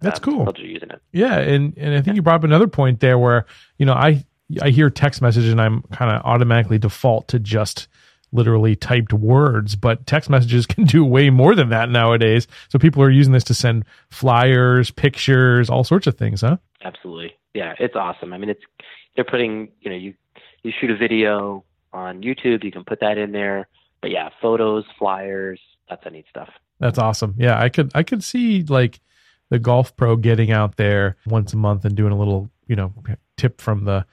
That's 0.00 0.20
um, 0.20 0.24
cool. 0.24 0.54
Using 0.56 0.90
it. 0.90 1.02
Yeah, 1.12 1.38
and 1.38 1.76
and 1.76 1.94
I 1.94 1.98
think 1.98 2.08
yeah. 2.08 2.14
you 2.14 2.22
brought 2.22 2.36
up 2.36 2.44
another 2.44 2.68
point 2.68 3.00
there 3.00 3.18
where 3.18 3.44
you 3.76 3.84
know 3.84 3.94
I 3.94 4.24
I 4.60 4.70
hear 4.70 4.90
text 4.90 5.22
message 5.22 5.46
and 5.46 5.60
I'm 5.60 5.82
kind 5.92 6.10
of 6.10 6.22
automatically 6.24 6.78
default 6.78 7.28
to 7.28 7.38
just 7.38 7.88
literally 8.32 8.76
typed 8.76 9.12
words, 9.12 9.76
but 9.76 10.06
text 10.06 10.30
messages 10.30 10.66
can 10.66 10.84
do 10.84 11.04
way 11.04 11.30
more 11.30 11.54
than 11.54 11.70
that 11.70 11.90
nowadays. 11.90 12.46
So 12.68 12.78
people 12.78 13.02
are 13.02 13.10
using 13.10 13.32
this 13.32 13.44
to 13.44 13.54
send 13.54 13.84
flyers, 14.10 14.90
pictures, 14.90 15.68
all 15.68 15.84
sorts 15.84 16.06
of 16.06 16.16
things, 16.16 16.40
huh? 16.42 16.58
Absolutely. 16.82 17.34
Yeah, 17.54 17.74
it's 17.78 17.96
awesome. 17.96 18.32
I 18.32 18.38
mean, 18.38 18.50
it's 18.50 18.62
they're 19.16 19.24
putting, 19.24 19.68
you 19.80 19.90
know, 19.90 19.96
you 19.96 20.14
you 20.62 20.72
shoot 20.78 20.90
a 20.90 20.96
video 20.96 21.64
on 21.92 22.22
YouTube, 22.22 22.62
you 22.62 22.70
can 22.70 22.84
put 22.84 23.00
that 23.00 23.18
in 23.18 23.32
there. 23.32 23.68
But 24.00 24.10
yeah, 24.10 24.28
photos, 24.40 24.84
flyers, 24.98 25.60
that's 25.88 26.04
a 26.06 26.10
neat 26.10 26.26
stuff. 26.30 26.48
That's 26.78 26.98
awesome. 26.98 27.34
Yeah, 27.36 27.60
I 27.60 27.68
could 27.68 27.90
I 27.94 28.02
could 28.02 28.22
see 28.22 28.62
like 28.62 29.00
the 29.50 29.58
golf 29.58 29.96
pro 29.96 30.16
getting 30.16 30.52
out 30.52 30.76
there 30.76 31.16
once 31.26 31.52
a 31.52 31.56
month 31.56 31.84
and 31.84 31.96
doing 31.96 32.12
a 32.12 32.18
little, 32.18 32.48
you 32.66 32.76
know, 32.76 32.94
tip 33.36 33.60
from 33.60 33.84
the 33.84 34.06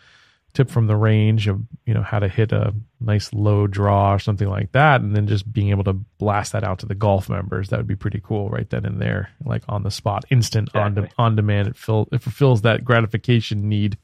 tip 0.58 0.72
from 0.72 0.88
the 0.88 0.96
range 0.96 1.48
of 1.48 1.62
you 1.86 1.94
know 1.94 2.02
how 2.02 2.18
to 2.18 2.28
hit 2.28 2.52
a 2.52 2.74
nice 3.00 3.32
low 3.32 3.68
draw 3.68 4.12
or 4.12 4.18
something 4.18 4.50
like 4.50 4.72
that 4.72 5.02
and 5.02 5.16
then 5.16 5.28
just 5.28 5.54
being 5.54 5.70
able 5.70 5.84
to 5.84 5.94
blast 5.94 6.52
that 6.54 6.64
out 6.64 6.80
to 6.80 6.88
the 6.88 6.96
golf 6.96 7.30
members 7.30 7.70
that 7.70 7.78
would 7.78 7.86
be 7.86 7.96
pretty 7.96 8.20
cool 8.24 8.50
right 8.50 8.72
then 8.72 8.84
and 8.84 9.00
there 9.00 9.30
like 9.46 9.62
on 9.70 9.84
the 9.84 9.92
spot 9.92 10.26
instant 10.32 10.70
exactly. 10.70 10.82
on, 10.82 10.94
de- 10.96 11.14
on 11.20 11.36
demand. 11.36 11.68
It, 11.68 11.78
fill, 11.78 12.08
it 12.12 12.24
fulfills 12.24 12.64
that 12.64 12.84
gratification 12.84 13.70
need 13.70 14.00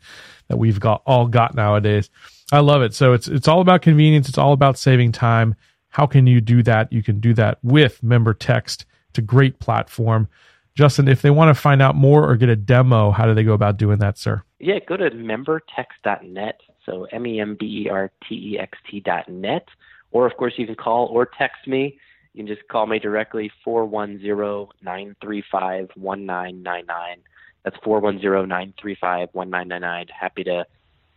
that 0.47 0.57
we've 0.57 0.79
got 0.79 1.01
all 1.07 1.25
got 1.25 1.55
nowadays. 1.55 2.11
I 2.51 2.59
love 2.59 2.83
it. 2.83 2.93
So 2.93 3.13
it's 3.13 3.27
it's 3.27 3.47
all 3.47 3.61
about 3.61 3.81
convenience. 3.81 4.29
It's 4.29 4.37
all 4.37 4.53
about 4.53 4.77
saving 4.77 5.11
time. 5.11 5.55
How 5.89 6.05
can 6.05 6.27
you 6.27 6.39
do 6.39 6.61
that? 6.63 6.93
You 6.93 7.01
can 7.01 7.19
do 7.19 7.33
that 7.33 7.57
with 7.63 8.03
member 8.03 8.35
text. 8.35 8.85
It's 9.09 9.17
a 9.17 9.23
great 9.23 9.57
platform 9.57 10.27
Justin, 10.75 11.07
if 11.07 11.21
they 11.21 11.29
want 11.29 11.55
to 11.55 11.61
find 11.61 11.81
out 11.81 11.95
more 11.95 12.27
or 12.27 12.35
get 12.35 12.49
a 12.49 12.55
demo, 12.55 13.11
how 13.11 13.25
do 13.25 13.33
they 13.33 13.43
go 13.43 13.53
about 13.53 13.77
doing 13.77 13.99
that, 13.99 14.17
sir? 14.17 14.41
Yeah, 14.59 14.79
go 14.87 14.97
to 14.97 15.11
membertext.net. 15.11 16.61
So 16.85 17.05
M 17.05 17.27
E 17.27 17.39
M 17.39 17.55
B 17.59 17.85
E 17.85 17.89
R 17.89 18.11
T 18.27 18.35
E 18.35 18.59
X 18.59 18.77
T.net. 18.89 19.67
Or, 20.11 20.27
of 20.27 20.37
course, 20.37 20.53
you 20.57 20.65
can 20.65 20.75
call 20.75 21.07
or 21.07 21.25
text 21.25 21.67
me. 21.67 21.97
You 22.33 22.43
can 22.43 22.55
just 22.55 22.67
call 22.67 22.87
me 22.87 22.99
directly, 22.99 23.51
410 23.63 24.69
935 24.81 25.89
1999. 25.95 27.17
That's 27.63 27.77
410 27.83 28.49
935 28.49 29.29
1999. 29.31 30.07
Happy 30.19 30.43
to 30.43 30.65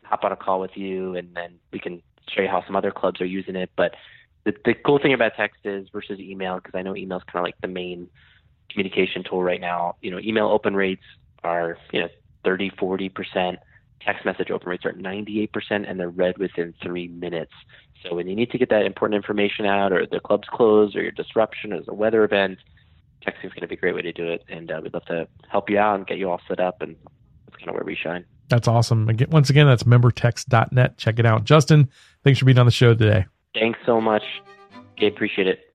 hop 0.02 0.25
on 0.25 0.32
a 0.32 0.36
call 0.36 0.60
with 0.60 0.76
you, 0.76 1.16
and 1.16 1.34
then 1.34 1.58
we 1.72 1.78
can 1.78 2.02
show 2.28 2.42
you 2.42 2.48
how 2.48 2.64
some 2.66 2.76
other 2.76 2.90
clubs 2.90 3.20
are 3.20 3.26
using 3.26 3.56
it. 3.56 3.70
But 3.76 3.94
the, 4.44 4.54
the 4.64 4.75
cool 4.75 4.98
thing 4.98 5.12
about 5.12 5.32
text 5.36 5.60
is 5.64 5.88
versus 5.90 6.20
email, 6.20 6.56
because 6.56 6.75
I 6.75 6.82
know 6.82 6.94
email 6.94 7.18
is 7.18 7.25
kind 7.25 7.40
of 7.40 7.44
like 7.44 7.60
the 7.60 7.68
main 7.68 8.08
communication 8.76 9.25
tool 9.25 9.42
right 9.42 9.61
now. 9.61 9.97
You 10.02 10.11
know, 10.11 10.18
email 10.18 10.49
open 10.49 10.76
rates 10.76 11.02
are, 11.42 11.78
you 11.92 12.00
know, 12.00 12.09
30, 12.45 12.71
40%. 12.71 13.56
Text 14.02 14.25
message 14.25 14.50
open 14.50 14.68
rates 14.68 14.85
are 14.85 14.90
at 14.90 14.99
98%, 14.99 15.49
and 15.71 15.99
they're 15.99 16.11
read 16.11 16.37
within 16.37 16.75
three 16.83 17.09
minutes. 17.09 17.52
So 18.02 18.14
when 18.14 18.28
you 18.28 18.37
need 18.37 18.50
to 18.50 18.59
get 18.59 18.68
that 18.68 18.85
important 18.85 19.16
information 19.16 19.64
out, 19.64 19.92
or 19.92 20.06
the 20.06 20.21
club's 20.21 20.47
closed, 20.49 20.95
or 20.95 21.02
your 21.02 21.11
disruption, 21.11 21.73
or 21.73 21.76
there's 21.76 21.88
a 21.88 21.95
weather 21.95 22.23
event, 22.23 22.59
texting 23.26 23.47
is 23.47 23.52
going 23.52 23.62
to 23.62 23.66
be 23.66 23.75
a 23.75 23.78
great 23.78 23.95
way 23.95 24.02
to 24.02 24.12
do 24.12 24.28
it. 24.28 24.45
And 24.49 24.71
uh, 24.71 24.80
we'd 24.83 24.92
love 24.92 25.06
to 25.06 25.26
help 25.49 25.71
you 25.71 25.78
out 25.78 25.97
and 25.97 26.06
get 26.06 26.18
you 26.18 26.30
all 26.30 26.40
set 26.47 26.61
up. 26.61 26.83
And 26.83 26.97
that's 27.47 27.56
kind 27.56 27.71
of 27.71 27.75
where 27.75 27.85
we 27.85 27.97
shine. 27.97 28.26
That's 28.49 28.68
awesome. 28.68 29.09
Again, 29.09 29.28
once 29.30 29.50
again, 29.50 29.66
that's 29.66 29.85
membertext.net. 29.85 30.99
Check 30.99 31.18
it 31.18 31.26
out. 31.26 31.45
Justin, 31.45 31.88
thanks 32.23 32.38
for 32.38 32.45
being 32.45 32.59
on 32.59 32.66
the 32.66 32.73
show 32.73 32.95
today. 32.95 33.26
Thanks 33.54 33.78
so 33.87 34.00
much. 34.00 34.23
Appreciate 35.02 35.49
it. 35.49 35.65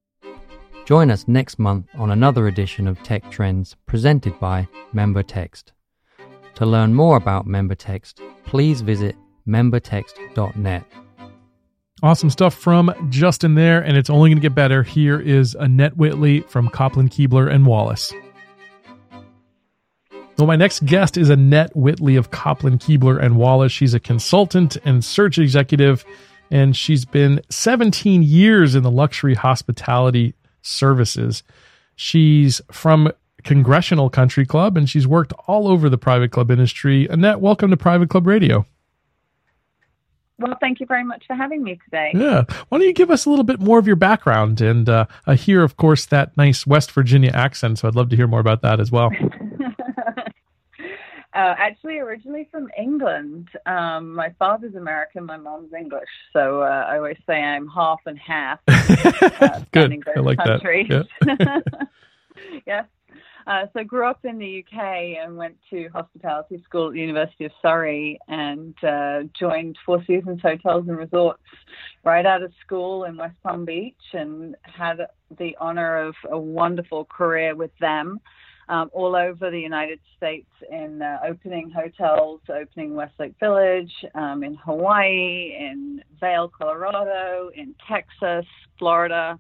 Join 0.86 1.12
us 1.12 1.28
next 1.28 1.60
month 1.60 1.88
on 1.96 2.10
another 2.12 2.48
edition 2.48 2.88
of 2.88 3.02
Tech 3.04 3.30
Trends 3.30 3.76
presented 3.86 4.40
by 4.40 4.68
MemberText. 4.94 5.66
To 6.56 6.66
learn 6.66 6.94
more 6.94 7.18
about 7.18 7.48
MemberText, 7.48 8.16
please 8.46 8.82
visit 8.82 9.16
membertext.net. 9.48 10.84
Awesome 12.04 12.30
stuff 12.32 12.56
from 12.56 12.94
Justin 13.12 13.54
there, 13.54 13.80
and 13.80 13.96
it's 13.96 14.10
only 14.10 14.32
going 14.32 14.42
to 14.42 14.42
get 14.42 14.56
better. 14.56 14.82
Here 14.82 15.20
is 15.20 15.54
Annette 15.54 15.96
Whittley 15.98 16.42
from 16.42 16.68
Kopplin 16.68 17.10
Kuebler 17.10 17.50
and 17.50 17.68
Wallace. 17.68 18.12
Well, 20.38 20.48
my 20.48 20.56
next 20.56 20.84
guest 20.86 21.16
is 21.16 21.30
Annette 21.30 21.76
Whittley 21.76 22.16
of 22.16 22.32
Kopplin 22.32 22.80
Kuebler 22.80 23.22
and 23.22 23.38
Wallace. 23.38 23.72
She's 23.72 23.94
a 23.94 24.00
consultant 24.00 24.78
and 24.84 25.06
search 25.06 25.38
executive, 25.38 26.04
and 26.50 26.76
she's 26.76 27.06
been 27.06 27.40
17 27.50 28.24
years 28.24 28.74
in 28.74 28.82
the 28.82 28.90
luxury 28.90 29.36
hospitality 29.36 30.34
services. 30.62 31.44
She's 31.96 32.62
from 32.72 33.12
Congressional 33.44 34.10
Country 34.10 34.46
Club 34.46 34.78
and 34.78 34.90
she's 34.90 35.08
worked 35.08 35.34
all 35.48 35.68
over 35.68 35.90
the 35.90 35.98
private 35.98 36.32
club 36.32 36.52
industry. 36.52 37.08
Annette, 37.08 37.42
welcome 37.42 37.72
to 37.72 37.78
Private 37.78 38.10
Club 38.10 38.28
Radio. 38.28 38.66
Well, 40.42 40.58
thank 40.60 40.80
you 40.80 40.88
very 40.88 41.04
much 41.04 41.24
for 41.28 41.36
having 41.36 41.64
me 41.64 41.80
today. 41.86 42.12
Yeah. 42.16 42.46
Why 42.70 42.80
don't 42.80 42.88
you 42.88 42.94
give 42.94 43.12
us 43.12 43.26
a 43.26 43.30
little 43.30 43.46
bit 43.46 43.60
more 43.60 43.78
of 43.78 43.86
your 43.86 43.96
background? 43.96 44.60
And 44.60 44.90
uh, 44.90 45.06
I 45.28 45.36
hear, 45.36 45.64
of 45.64 45.78
course, 45.78 46.08
that 46.08 46.36
nice 46.36 46.66
West 46.66 46.92
Virginia 46.92 47.32
accent. 47.32 47.78
So 47.80 47.88
I'd 47.88 47.96
love 47.96 48.10
to 48.10 48.16
hear 48.16 48.28
more 48.28 48.40
about 48.40 48.64
that 48.64 48.80
as 48.80 48.92
well. 48.92 49.12
Uh, 51.34 51.56
actually, 51.58 51.98
originally 52.00 52.48
from 52.52 52.70
England. 52.78 53.48
Um, 53.66 54.14
my 54.16 54.36
father's 54.38 54.76
American, 54.76 55.26
my 55.26 55.38
mom's 55.38 55.74
English. 55.74 56.10
So 56.34 56.62
uh, 56.62 56.86
I 56.90 56.98
always 56.98 57.18
say 57.26 57.42
I'm 57.42 57.68
half 57.70 58.02
and 58.06 58.20
half. 58.20 58.60
Uh, 58.68 59.62
Good. 59.72 60.04
I 60.16 60.20
like 60.20 60.38
countries. 60.40 60.90
that. 60.90 61.64
Yeah. 61.80 62.62
yes. 62.66 62.86
Uh, 63.48 63.66
so 63.74 63.84
grew 63.84 64.06
up 64.06 64.24
in 64.24 64.38
the 64.38 64.64
UK 64.64 65.18
and 65.24 65.38
went 65.38 65.58
to 65.70 65.88
hospitality 65.90 66.62
school 66.64 66.88
at 66.88 66.94
the 66.94 67.00
University 67.00 67.46
of 67.46 67.52
Surrey 67.62 68.20
and 68.28 68.76
uh, 68.84 69.24
joined 69.38 69.78
Four 69.86 70.04
Seasons 70.06 70.42
Hotels 70.42 70.88
and 70.88 70.98
Resorts 70.98 71.42
right 72.04 72.26
out 72.26 72.44
of 72.44 72.52
school 72.64 73.06
in 73.06 73.18
West 73.18 73.36
Palm 73.44 73.66
Beach 73.66 73.96
and 74.14 74.56
had 74.64 74.98
the 75.38 75.56
honor 75.60 75.98
of 75.98 76.16
a 76.30 76.38
wonderful 76.38 77.06
career 77.06 77.56
with 77.56 77.72
them 77.80 78.20
um, 78.72 78.90
all 78.94 79.18
over 79.18 79.52
the 79.52 79.60
United 79.60 80.00
States 80.16 80.48
in 80.72 81.02
uh, 81.02 81.18
opening 81.28 81.70
hotels, 81.70 82.40
opening 82.50 82.96
Westlake 82.96 83.36
Village, 83.38 83.92
um, 84.16 84.46
in 84.46 84.56
Hawaii, 84.56 85.58
in 85.60 86.02
Vail, 86.22 86.50
Colorado, 86.58 87.52
in 87.54 87.76
Texas, 87.86 88.46
Florida, 88.80 89.38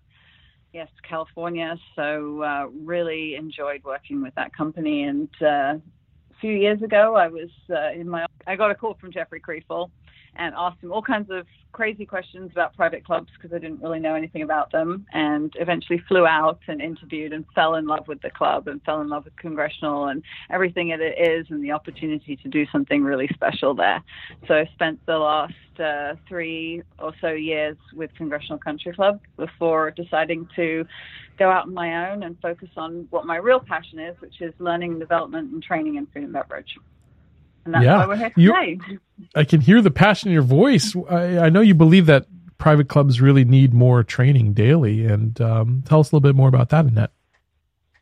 yes, 0.73 0.89
California. 1.07 1.77
So 1.95 2.43
uh, 2.43 2.65
really 2.83 3.35
enjoyed 3.35 3.81
working 3.85 4.21
with 4.21 4.35
that 4.35 4.53
company. 4.53 5.03
And 5.03 5.29
uh, 5.41 5.45
a 5.45 5.81
few 6.41 6.51
years 6.51 6.81
ago, 6.81 7.15
I 7.15 7.29
was 7.29 7.49
uh, 7.69 7.97
in 7.97 8.09
my 8.09 8.25
I 8.47 8.57
got 8.57 8.69
a 8.69 8.75
call 8.75 8.97
from 8.99 9.13
Jeffrey 9.13 9.39
Kriefel 9.39 9.91
and 10.35 10.55
asked 10.57 10.81
him 10.81 10.91
all 10.91 11.01
kinds 11.01 11.29
of 11.29 11.45
crazy 11.71 12.05
questions 12.05 12.51
about 12.51 12.75
private 12.75 13.05
clubs 13.05 13.29
because 13.35 13.55
I 13.55 13.59
didn't 13.59 13.81
really 13.81 13.99
know 13.99 14.15
anything 14.15 14.41
about 14.41 14.71
them, 14.71 15.05
and 15.13 15.53
eventually 15.59 16.01
flew 16.07 16.25
out 16.25 16.59
and 16.67 16.81
interviewed 16.81 17.33
and 17.33 17.45
fell 17.55 17.75
in 17.75 17.85
love 17.85 18.07
with 18.07 18.21
the 18.21 18.29
club 18.29 18.67
and 18.67 18.81
fell 18.83 19.01
in 19.01 19.09
love 19.09 19.25
with 19.25 19.35
Congressional 19.37 20.07
and 20.07 20.23
everything 20.49 20.89
that 20.89 20.99
it 20.99 21.17
is 21.19 21.47
and 21.49 21.63
the 21.63 21.71
opportunity 21.71 22.35
to 22.35 22.49
do 22.49 22.65
something 22.71 23.03
really 23.03 23.29
special 23.33 23.73
there. 23.73 24.03
So 24.47 24.55
I 24.55 24.69
spent 24.73 24.99
the 25.05 25.17
last 25.17 25.53
uh, 25.79 26.15
three 26.27 26.83
or 26.99 27.13
so 27.21 27.29
years 27.29 27.77
with 27.93 28.13
Congressional 28.15 28.57
Country 28.57 28.93
Club 28.93 29.19
before 29.37 29.91
deciding 29.91 30.47
to 30.55 30.85
go 31.39 31.49
out 31.49 31.63
on 31.63 31.73
my 31.73 32.11
own 32.11 32.23
and 32.23 32.39
focus 32.41 32.69
on 32.77 33.07
what 33.09 33.25
my 33.25 33.37
real 33.37 33.59
passion 33.59 33.99
is, 33.99 34.15
which 34.19 34.41
is 34.41 34.53
learning, 34.59 34.99
development, 34.99 35.51
and 35.51 35.63
training 35.63 35.95
in 35.95 36.05
food 36.07 36.23
and 36.23 36.33
beverage. 36.33 36.75
And 37.65 37.73
that's 37.73 37.85
yeah. 37.85 37.97
why 37.97 38.07
we're 38.07 38.15
here 38.15 38.29
today. 38.29 38.79
You, 38.89 38.99
I 39.35 39.43
can 39.43 39.61
hear 39.61 39.81
the 39.81 39.91
passion 39.91 40.29
in 40.29 40.33
your 40.33 40.41
voice. 40.43 40.95
I, 41.09 41.39
I, 41.39 41.49
know 41.49 41.61
you 41.61 41.75
believe 41.75 42.07
that 42.07 42.25
private 42.57 42.87
clubs 42.89 43.21
really 43.21 43.45
need 43.45 43.73
more 43.73 44.03
training 44.03 44.53
daily. 44.53 45.05
And 45.05 45.39
um, 45.41 45.83
tell 45.85 45.99
us 45.99 46.11
a 46.11 46.15
little 46.15 46.27
bit 46.27 46.35
more 46.35 46.47
about 46.47 46.69
that, 46.69 46.85
Annette. 46.85 47.11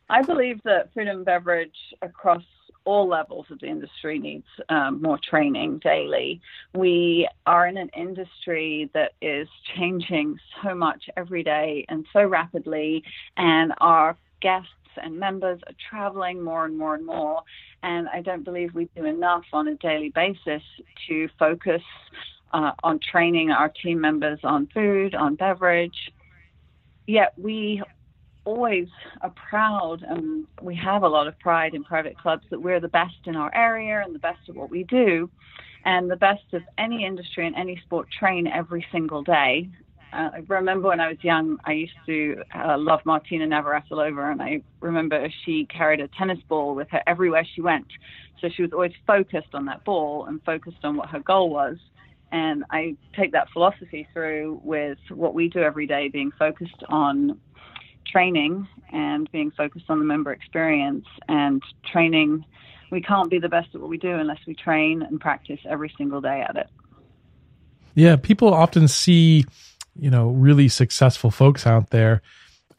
I 0.08 0.22
believe 0.22 0.60
that 0.64 0.92
food 0.92 1.08
and 1.08 1.24
beverage 1.24 1.76
across 2.02 2.42
all 2.84 3.08
levels 3.08 3.46
of 3.50 3.60
the 3.60 3.66
industry 3.66 4.18
needs 4.18 4.46
um, 4.68 5.00
more 5.02 5.18
training 5.22 5.78
daily. 5.78 6.40
We 6.74 7.28
are 7.46 7.66
in 7.66 7.76
an 7.76 7.90
industry 7.96 8.90
that 8.94 9.12
is 9.20 9.48
changing 9.76 10.38
so 10.62 10.74
much 10.74 11.08
every 11.16 11.42
day 11.42 11.84
and 11.88 12.06
so 12.12 12.24
rapidly, 12.24 13.04
and 13.36 13.72
our 13.80 14.16
guests 14.40 14.68
and 15.02 15.18
members 15.18 15.60
are 15.66 15.74
traveling 15.88 16.42
more 16.42 16.64
and 16.64 16.76
more 16.76 16.94
and 16.94 17.04
more. 17.04 17.42
And 17.82 18.08
I 18.08 18.20
don't 18.20 18.44
believe 18.44 18.74
we 18.74 18.88
do 18.96 19.04
enough 19.04 19.44
on 19.52 19.68
a 19.68 19.74
daily 19.76 20.10
basis 20.10 20.62
to 21.08 21.28
focus 21.38 21.82
uh, 22.52 22.72
on 22.82 22.98
training 22.98 23.50
our 23.50 23.68
team 23.68 24.00
members 24.00 24.40
on 24.42 24.68
food, 24.74 25.14
on 25.14 25.36
beverage. 25.36 26.12
Yet 27.06 27.32
we 27.36 27.82
always 28.44 28.88
are 29.20 29.32
proud 29.48 30.02
and 30.02 30.46
we 30.62 30.74
have 30.74 31.02
a 31.02 31.08
lot 31.08 31.26
of 31.26 31.38
pride 31.38 31.74
in 31.74 31.84
private 31.84 32.16
clubs 32.18 32.44
that 32.50 32.60
we're 32.60 32.80
the 32.80 32.88
best 32.88 33.16
in 33.26 33.36
our 33.36 33.54
area 33.54 34.02
and 34.04 34.14
the 34.14 34.18
best 34.18 34.40
at 34.48 34.54
what 34.54 34.70
we 34.70 34.84
do 34.84 35.30
and 35.84 36.10
the 36.10 36.16
best 36.16 36.42
of 36.52 36.62
any 36.78 37.04
industry 37.04 37.46
and 37.46 37.56
any 37.56 37.80
sport 37.84 38.08
train 38.18 38.46
every 38.46 38.84
single 38.92 39.22
day 39.22 39.68
uh, 40.12 40.30
I 40.34 40.42
remember 40.48 40.88
when 40.88 41.00
I 41.00 41.08
was 41.08 41.18
young, 41.22 41.58
I 41.64 41.72
used 41.72 41.92
to 42.06 42.42
uh, 42.54 42.76
love 42.78 43.00
Martina 43.04 43.46
Navratilova, 43.46 44.32
and 44.32 44.42
I 44.42 44.62
remember 44.80 45.28
she 45.44 45.66
carried 45.66 46.00
a 46.00 46.08
tennis 46.08 46.38
ball 46.48 46.74
with 46.74 46.88
her 46.90 47.02
everywhere 47.06 47.46
she 47.54 47.60
went. 47.60 47.86
So 48.40 48.48
she 48.48 48.62
was 48.62 48.72
always 48.72 48.92
focused 49.06 49.54
on 49.54 49.66
that 49.66 49.84
ball 49.84 50.26
and 50.26 50.42
focused 50.44 50.84
on 50.84 50.96
what 50.96 51.10
her 51.10 51.20
goal 51.20 51.50
was. 51.50 51.76
And 52.32 52.64
I 52.70 52.96
take 53.16 53.32
that 53.32 53.48
philosophy 53.52 54.08
through 54.12 54.60
with 54.64 54.98
what 55.10 55.34
we 55.34 55.48
do 55.48 55.60
every 55.60 55.86
day, 55.86 56.08
being 56.08 56.32
focused 56.38 56.82
on 56.88 57.38
training 58.06 58.66
and 58.92 59.30
being 59.30 59.50
focused 59.52 59.86
on 59.88 59.98
the 59.98 60.04
member 60.04 60.32
experience 60.32 61.06
and 61.28 61.62
training. 61.92 62.44
We 62.90 63.00
can't 63.00 63.30
be 63.30 63.38
the 63.38 63.48
best 63.48 63.68
at 63.74 63.80
what 63.80 63.90
we 63.90 63.98
do 63.98 64.16
unless 64.16 64.40
we 64.46 64.54
train 64.54 65.02
and 65.02 65.20
practice 65.20 65.60
every 65.68 65.92
single 65.96 66.20
day 66.20 66.44
at 66.48 66.56
it. 66.56 66.68
Yeah, 67.94 68.16
people 68.16 68.52
often 68.54 68.88
see 68.88 69.44
you 69.98 70.10
know 70.10 70.30
really 70.30 70.68
successful 70.68 71.30
folks 71.30 71.66
out 71.66 71.90
there 71.90 72.22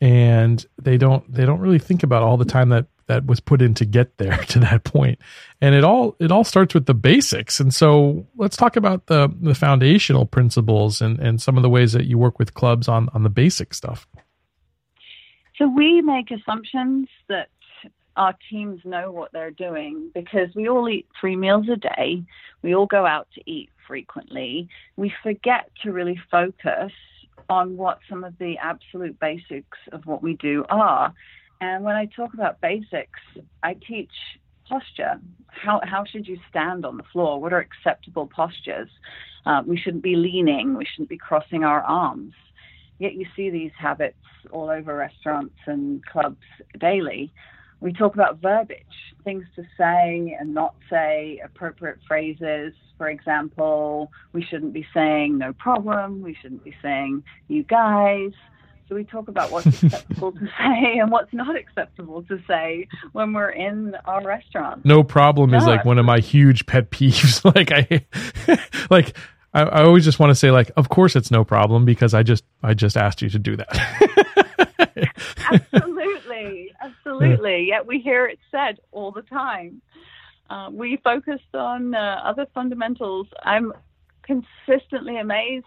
and 0.02 0.66
they 0.82 0.98
don't 0.98 1.32
they 1.32 1.46
don't 1.46 1.60
really 1.60 1.80
think 1.80 2.04
about 2.04 2.24
all 2.24 2.38
the 2.38 2.46
time 2.46 2.70
that 2.70 2.88
that 3.12 3.26
was 3.26 3.42
put 3.42 3.62
in 3.62 3.74
to 3.74 3.86
get 3.86 4.18
there 4.18 4.38
to 4.48 4.60
that 4.60 4.84
point. 4.84 5.20
And 5.60 5.76
it 5.76 5.84
all 5.84 6.16
it 6.20 6.32
all 6.32 6.44
starts 6.44 6.74
with 6.74 6.86
the 6.86 6.94
basics. 6.94 7.60
And 7.60 7.74
so 7.74 8.26
let's 8.36 8.58
talk 8.58 8.76
about 8.76 9.08
the 9.08 9.32
the 9.42 9.54
foundational 9.56 10.26
principles 10.26 11.02
and 11.02 11.20
and 11.20 11.42
some 11.42 11.58
of 11.58 11.64
the 11.64 11.70
ways 11.70 11.94
that 11.94 12.06
you 12.06 12.18
work 12.18 12.40
with 12.40 12.54
clubs 12.54 12.88
on 12.88 13.10
on 13.14 13.24
the 13.24 13.30
basic 13.30 13.74
stuff. 13.74 14.08
So 15.58 15.68
we 15.68 16.02
make 16.02 16.32
assumptions 16.32 17.08
that 17.30 17.50
our 18.18 18.36
teams 18.50 18.82
know 18.84 19.12
what 19.12 19.32
they're 19.32 19.52
doing 19.52 20.10
because 20.14 20.50
we 20.56 20.68
all 20.68 20.90
eat 20.90 21.08
three 21.20 21.36
meals 21.36 21.68
a 21.70 21.76
day. 21.78 22.24
We 22.62 22.76
all 22.76 22.88
go 22.88 23.06
out 23.06 23.28
to 23.36 23.42
eat 23.46 23.70
frequently 23.92 24.70
we 24.96 25.12
forget 25.22 25.70
to 25.84 25.92
really 25.92 26.18
focus 26.32 26.94
on 27.50 27.76
what 27.76 28.00
some 28.10 28.24
of 28.24 28.34
the 28.40 28.56
absolute 28.58 29.20
basics 29.20 29.78
of 29.92 30.06
what 30.06 30.24
we 30.24 30.36
do 30.36 30.64
are. 30.70 31.14
And 31.60 31.84
when 31.84 31.98
I 31.98 32.06
talk 32.06 32.34
about 32.34 32.62
basics, 32.62 33.20
I 33.62 33.74
teach 33.74 34.14
posture. 34.70 35.20
How, 35.48 35.82
how 35.84 36.06
should 36.06 36.26
you 36.26 36.38
stand 36.50 36.86
on 36.86 36.96
the 36.96 37.04
floor? 37.12 37.42
What 37.42 37.52
are 37.52 37.60
acceptable 37.60 38.28
postures? 38.34 38.88
Uh, 39.46 39.62
we 39.66 39.78
shouldn't 39.78 40.04
be 40.04 40.16
leaning. 40.16 40.78
We 40.78 40.86
shouldn't 40.86 41.10
be 41.10 41.18
crossing 41.18 41.66
our 41.66 41.82
arms. 41.82 42.34
Yet 42.98 43.16
you 43.16 43.26
see 43.36 43.50
these 43.50 43.74
habits 43.78 44.16
all 44.52 44.70
over 44.70 44.96
restaurants 44.96 45.58
and 45.66 46.06
clubs 46.06 46.46
daily. 46.80 47.34
We 47.82 47.94
talk 47.94 48.14
about 48.14 48.38
verbiage, 48.42 48.86
things 49.24 49.46
to 49.56 49.64
say 49.78 50.38
and 50.40 50.54
not 50.54 50.76
say, 50.90 51.42
appropriate 51.44 51.98
phrases, 52.08 52.74
for 52.98 53.10
example, 53.10 54.12
we 54.32 54.44
shouldn't 54.44 54.74
be 54.74 54.86
saying 54.94 55.40
no 55.40 55.54
problem, 55.54 56.22
we 56.22 56.36
shouldn't 56.40 56.64
be 56.64 56.76
saying 56.84 57.24
you 57.48 57.64
guys. 57.64 58.32
So 58.88 58.96
we 58.96 59.04
talk 59.06 59.28
about 59.28 59.52
what's 59.52 59.66
acceptable 59.84 60.34
to 60.34 60.46
say 60.46 61.00
and 61.00 61.10
what's 61.10 61.34
not 61.34 61.56
acceptable 61.56 62.22
to 62.24 62.40
say 62.48 62.88
when 63.14 63.34
we're 63.34 63.50
in 63.50 63.96
our 64.06 64.24
restaurant. 64.24 64.86
No 64.86 65.02
problem 65.04 65.54
is 65.56 65.66
like 65.66 65.84
one 65.84 65.98
of 65.98 66.06
my 66.06 66.20
huge 66.20 66.68
pet 66.68 66.92
peeves. 66.92 67.44
like 67.56 67.72
I 67.72 68.06
like 68.92 69.18
I, 69.54 69.64
I 69.64 69.84
always 69.86 70.06
just 70.06 70.20
want 70.20 70.30
to 70.30 70.36
say 70.36 70.52
like, 70.52 70.70
of 70.78 70.90
course 70.90 71.16
it's 71.16 71.32
no 71.32 71.44
problem 71.44 71.86
because 71.86 72.14
I 72.14 72.22
just 72.22 72.44
I 72.62 72.76
just 72.76 72.98
asked 72.98 73.22
you 73.22 73.30
to 73.30 73.40
do 73.40 73.56
that. 73.56 73.68
Absolutely. 76.82 77.68
Yet 77.68 77.86
we 77.86 78.00
hear 78.00 78.26
it 78.26 78.40
said 78.50 78.80
all 78.92 79.12
the 79.12 79.22
time. 79.24 79.82
Uh, 80.50 80.70
we 80.72 80.98
focused 81.04 81.56
on 81.56 81.96
uh, 81.96 82.22
other 82.24 82.46
fundamentals. 82.54 83.28
I'm 83.44 83.74
consistently 84.24 85.18
amazed 85.18 85.66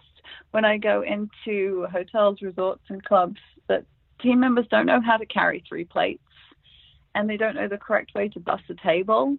when 0.51 0.63
I 0.63 0.77
go 0.77 1.03
into 1.03 1.87
hotels, 1.91 2.41
resorts, 2.41 2.83
and 2.89 3.03
clubs 3.03 3.39
that 3.67 3.85
team 4.21 4.39
members 4.39 4.65
don't 4.69 4.85
know 4.85 5.01
how 5.01 5.17
to 5.17 5.25
carry 5.25 5.63
three 5.67 5.85
plates 5.85 6.21
and 7.15 7.29
they 7.29 7.37
don't 7.37 7.55
know 7.55 7.67
the 7.67 7.77
correct 7.77 8.13
way 8.13 8.27
to 8.29 8.39
bus 8.39 8.61
a 8.69 8.75
table. 8.75 9.37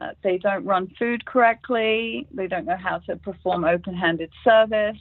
Uh, 0.00 0.10
they 0.22 0.38
don't 0.38 0.64
run 0.64 0.88
food 0.98 1.24
correctly. 1.26 2.26
They 2.32 2.46
don't 2.46 2.64
know 2.64 2.76
how 2.76 2.98
to 3.00 3.16
perform 3.16 3.64
open 3.64 3.94
handed 3.94 4.30
service 4.44 4.96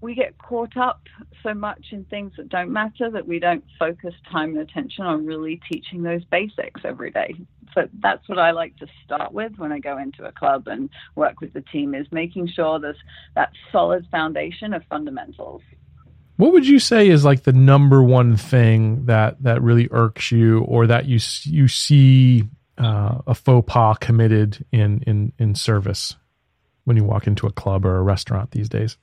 we 0.00 0.14
get 0.14 0.38
caught 0.38 0.76
up 0.76 1.02
so 1.42 1.54
much 1.54 1.86
in 1.90 2.04
things 2.04 2.32
that 2.36 2.48
don't 2.48 2.70
matter 2.70 3.10
that 3.10 3.26
we 3.26 3.38
don't 3.38 3.64
focus 3.78 4.14
time 4.30 4.50
and 4.50 4.58
attention 4.58 5.04
on 5.04 5.26
really 5.26 5.60
teaching 5.70 6.02
those 6.02 6.24
basics 6.24 6.82
every 6.84 7.10
day. 7.10 7.34
So 7.74 7.88
that's 8.00 8.28
what 8.28 8.38
I 8.38 8.52
like 8.52 8.76
to 8.76 8.86
start 9.04 9.32
with 9.32 9.52
when 9.58 9.72
I 9.72 9.78
go 9.78 9.98
into 9.98 10.24
a 10.24 10.32
club 10.32 10.68
and 10.68 10.88
work 11.16 11.40
with 11.40 11.52
the 11.52 11.60
team 11.60 11.94
is 11.94 12.06
making 12.10 12.48
sure 12.48 12.78
there's 12.78 12.96
that 13.34 13.50
solid 13.72 14.06
foundation 14.10 14.72
of 14.72 14.82
fundamentals. 14.88 15.62
What 16.36 16.52
would 16.52 16.66
you 16.66 16.78
say 16.78 17.08
is 17.08 17.24
like 17.24 17.42
the 17.42 17.52
number 17.52 18.02
one 18.02 18.36
thing 18.36 19.06
that 19.06 19.42
that 19.42 19.60
really 19.60 19.88
irks 19.90 20.30
you, 20.30 20.60
or 20.60 20.86
that 20.86 21.06
you 21.06 21.18
you 21.42 21.66
see 21.66 22.44
uh, 22.78 23.18
a 23.26 23.34
faux 23.34 23.66
pas 23.66 23.98
committed 23.98 24.64
in 24.70 25.02
in 25.04 25.32
in 25.36 25.56
service 25.56 26.14
when 26.84 26.96
you 26.96 27.02
walk 27.02 27.26
into 27.26 27.48
a 27.48 27.52
club 27.52 27.84
or 27.84 27.96
a 27.96 28.02
restaurant 28.02 28.52
these 28.52 28.68
days? 28.68 28.96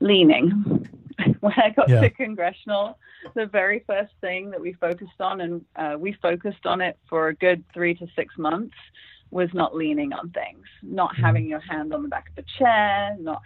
Leaning. 0.00 0.88
when 1.40 1.54
I 1.56 1.70
got 1.70 1.88
yeah. 1.88 2.00
to 2.00 2.10
congressional, 2.10 2.98
the 3.34 3.46
very 3.46 3.84
first 3.86 4.12
thing 4.20 4.50
that 4.50 4.60
we 4.60 4.74
focused 4.74 5.20
on, 5.20 5.40
and 5.40 5.64
uh, 5.76 5.96
we 5.98 6.12
focused 6.20 6.66
on 6.66 6.80
it 6.80 6.98
for 7.08 7.28
a 7.28 7.34
good 7.34 7.64
three 7.72 7.94
to 7.94 8.06
six 8.14 8.36
months, 8.38 8.74
was 9.30 9.48
not 9.54 9.74
leaning 9.74 10.12
on 10.12 10.30
things, 10.30 10.64
not 10.82 11.12
mm-hmm. 11.12 11.24
having 11.24 11.46
your 11.46 11.60
hand 11.60 11.92
on 11.92 12.02
the 12.02 12.08
back 12.08 12.28
of 12.30 12.44
a 12.44 12.58
chair, 12.58 13.16
not 13.18 13.42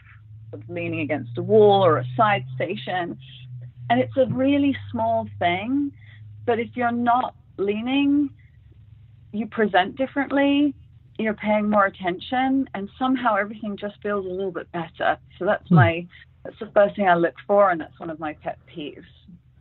leaning 0.69 1.01
against 1.01 1.39
a 1.39 1.43
wall 1.43 1.85
or 1.85 1.99
a 1.99 2.07
side 2.17 2.45
station. 2.55 3.19
And 3.89 4.01
it's 4.01 4.17
a 4.17 4.27
really 4.27 4.77
small 4.91 5.29
thing, 5.39 5.93
but 6.45 6.59
if 6.59 6.69
you're 6.75 6.93
not 6.93 7.35
leaning, 7.57 8.31
you 9.33 9.47
present 9.47 9.97
differently, 9.97 10.75
you're 11.19 11.35
paying 11.35 11.69
more 11.69 11.87
attention, 11.87 12.69
and 12.75 12.89
somehow 12.99 13.37
everything 13.37 13.77
just 13.77 13.97
feels 14.03 14.25
a 14.25 14.29
little 14.29 14.53
bit 14.53 14.71
better. 14.73 15.19
So 15.39 15.45
that's 15.45 15.69
mm. 15.69 15.77
my 15.77 16.07
that's 16.45 16.59
the 16.59 16.71
first 16.75 16.97
thing 16.97 17.09
I 17.09 17.15
look 17.15 17.35
for, 17.47 17.71
and 17.71 17.81
that's 17.81 17.99
one 17.99 18.11
of 18.11 18.19
my 18.19 18.35
pet 18.35 18.59
peeves. 18.69 19.05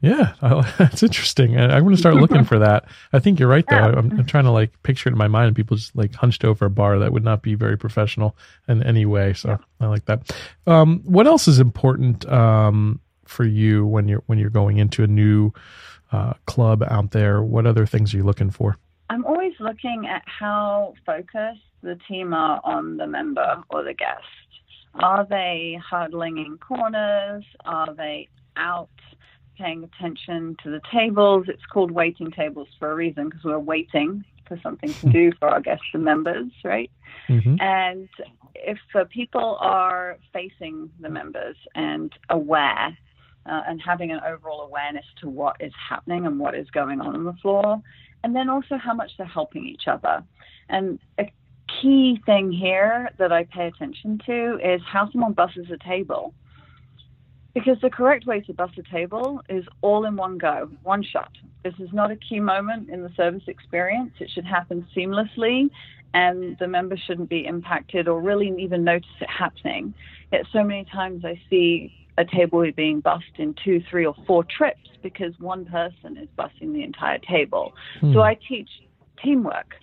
Yeah, 0.01 0.33
that's 0.77 1.03
interesting. 1.03 1.57
I, 1.57 1.75
am 1.75 1.83
going 1.83 1.95
to 1.95 1.99
start 1.99 2.15
looking 2.15 2.45
for 2.45 2.59
that. 2.59 2.85
I 3.11 3.19
think 3.19 3.39
you're 3.39 3.49
right, 3.49 3.65
though. 3.69 3.75
Yeah. 3.75 3.97
I'm, 3.97 4.11
I'm, 4.11 4.25
trying 4.25 4.45
to 4.45 4.51
like 4.51 4.81
picture 4.83 5.09
it 5.09 5.11
in 5.11 5.17
my 5.17 5.27
mind. 5.27 5.55
People 5.55 5.75
just 5.75 5.93
like 5.95 6.15
hunched 6.15 6.45
over 6.45 6.65
a 6.65 6.69
bar. 6.69 6.99
That 6.99 7.11
would 7.11 7.23
not 7.23 7.41
be 7.41 7.53
very 7.55 7.77
professional 7.77 8.37
in 8.69 8.81
any 8.83 9.05
way. 9.05 9.33
So 9.33 9.49
yeah. 9.49 9.57
I 9.81 9.87
like 9.87 10.05
that. 10.05 10.31
Um, 10.67 11.01
what 11.03 11.27
else 11.27 11.49
is 11.49 11.59
important 11.59 12.25
um, 12.29 13.01
for 13.25 13.43
you 13.43 13.85
when 13.85 14.07
you're 14.07 14.23
when 14.27 14.39
you're 14.39 14.49
going 14.49 14.77
into 14.77 15.03
a 15.03 15.07
new 15.07 15.51
uh, 16.13 16.33
club 16.45 16.81
out 16.89 17.11
there? 17.11 17.43
What 17.43 17.67
other 17.67 17.85
things 17.85 18.13
are 18.13 18.17
you 18.17 18.23
looking 18.23 18.51
for? 18.51 18.77
I'm 19.09 19.25
always 19.25 19.53
looking 19.59 20.07
at 20.07 20.23
how 20.25 20.93
focused 21.05 21.61
the 21.81 21.99
team 22.07 22.33
are 22.33 22.61
on 22.63 22.97
the 22.97 23.07
member 23.07 23.63
or 23.69 23.83
the 23.83 23.93
guest. 23.93 24.23
Are 24.95 25.25
they 25.30 25.80
huddling 25.84 26.38
in 26.38 26.58
corners? 26.58 27.45
Are 27.65 27.93
they 27.93 28.28
out 28.56 28.89
paying 29.58 29.84
attention 29.84 30.58
to 30.63 30.69
the 30.69 30.82
tables? 30.91 31.45
It's 31.47 31.65
called 31.65 31.91
waiting 31.91 32.32
tables 32.32 32.67
for 32.80 32.91
a 32.91 32.95
reason 32.95 33.30
because 33.30 33.43
we're 33.43 33.60
waiting 33.60 34.23
for 34.47 34.60
something 34.63 34.93
to 34.93 35.10
do 35.10 35.32
for 35.39 35.47
our 35.47 35.62
guests 35.62 35.86
and 35.93 36.04
members, 36.04 36.52
right? 36.63 36.91
Mm-hmm. 37.28 37.58
And 37.62 38.10
if 38.56 38.80
uh, 38.95 39.06
people 39.10 39.58
are 39.62 40.17
facing 40.34 40.89
the 40.99 41.10
members 41.10 41.56
and 41.75 42.12
aware 42.30 42.97
uh, 43.45 43.62
and 43.67 43.82
having 43.82 44.12
an 44.12 44.19
overall 44.25 44.62
awareness 44.62 45.06
to 45.21 45.30
what 45.30 45.58
is 45.60 45.73
happening 45.89 46.25
and 46.25 46.39
what 46.39 46.56
is 46.56 46.69
going 46.71 46.99
on 46.99 47.15
on 47.15 47.23
the 47.23 47.34
floor, 47.34 47.82
and 48.23 48.36
then 48.36 48.49
also 48.49 48.78
how 48.78 48.93
much 48.93 49.12
they're 49.17 49.28
helping 49.28 49.65
each 49.65 49.88
other. 49.88 50.23
And 50.67 50.99
a 51.17 51.32
key 51.82 52.21
thing 52.25 52.51
here 52.51 53.10
that 53.17 53.32
I 53.32 53.45
pay 53.45 53.67
attention 53.67 54.19
to 54.25 54.60
is 54.63 54.82
how 54.86 55.10
someone 55.12 55.34
busses 55.34 55.67
a 55.71 55.77
table. 55.77 56.34
Because 57.53 57.77
the 57.82 57.89
correct 57.89 58.25
way 58.25 58.41
to 58.41 58.53
bus 58.53 58.69
a 58.77 58.84
table 58.84 59.41
is 59.49 59.65
all 59.82 60.05
in 60.05 60.15
one 60.15 60.38
go, 60.38 60.69
one 60.84 61.03
shot. 61.03 61.32
This 61.63 61.73
is 61.79 61.89
not 61.91 62.12
a 62.12 62.15
key 62.15 62.39
moment 62.39 62.89
in 62.89 63.01
the 63.01 63.10
service 63.17 63.43
experience. 63.47 64.12
It 64.19 64.29
should 64.34 64.45
happen 64.45 64.88
seamlessly, 64.95 65.69
and 66.13 66.58
the 66.60 66.67
member 66.67 66.95
shouldn't 66.95 67.29
be 67.29 67.45
impacted 67.45 68.08
or 68.08 68.21
really 68.21 68.53
even 68.60 68.84
notice 68.84 69.10
it 69.19 69.29
happening. 69.29 69.93
Yet, 70.32 70.45
so 70.53 70.63
many 70.63 70.86
times 70.86 71.25
I 71.25 71.41
see 71.49 71.93
a 72.17 72.25
table 72.25 72.69
being 72.75 72.99
bussed 72.99 73.38
in 73.38 73.55
two, 73.63 73.82
three, 73.89 74.05
or 74.05 74.15
four 74.27 74.43
trips 74.43 74.89
because 75.01 75.34
one 75.39 75.65
person 75.65 76.17
is 76.17 76.27
bussing 76.38 76.73
the 76.73 76.84
entire 76.84 77.19
table. 77.19 77.73
Hmm. 77.99 78.13
So 78.13 78.21
I 78.21 78.38
teach 78.47 78.69
teamwork. 79.23 79.75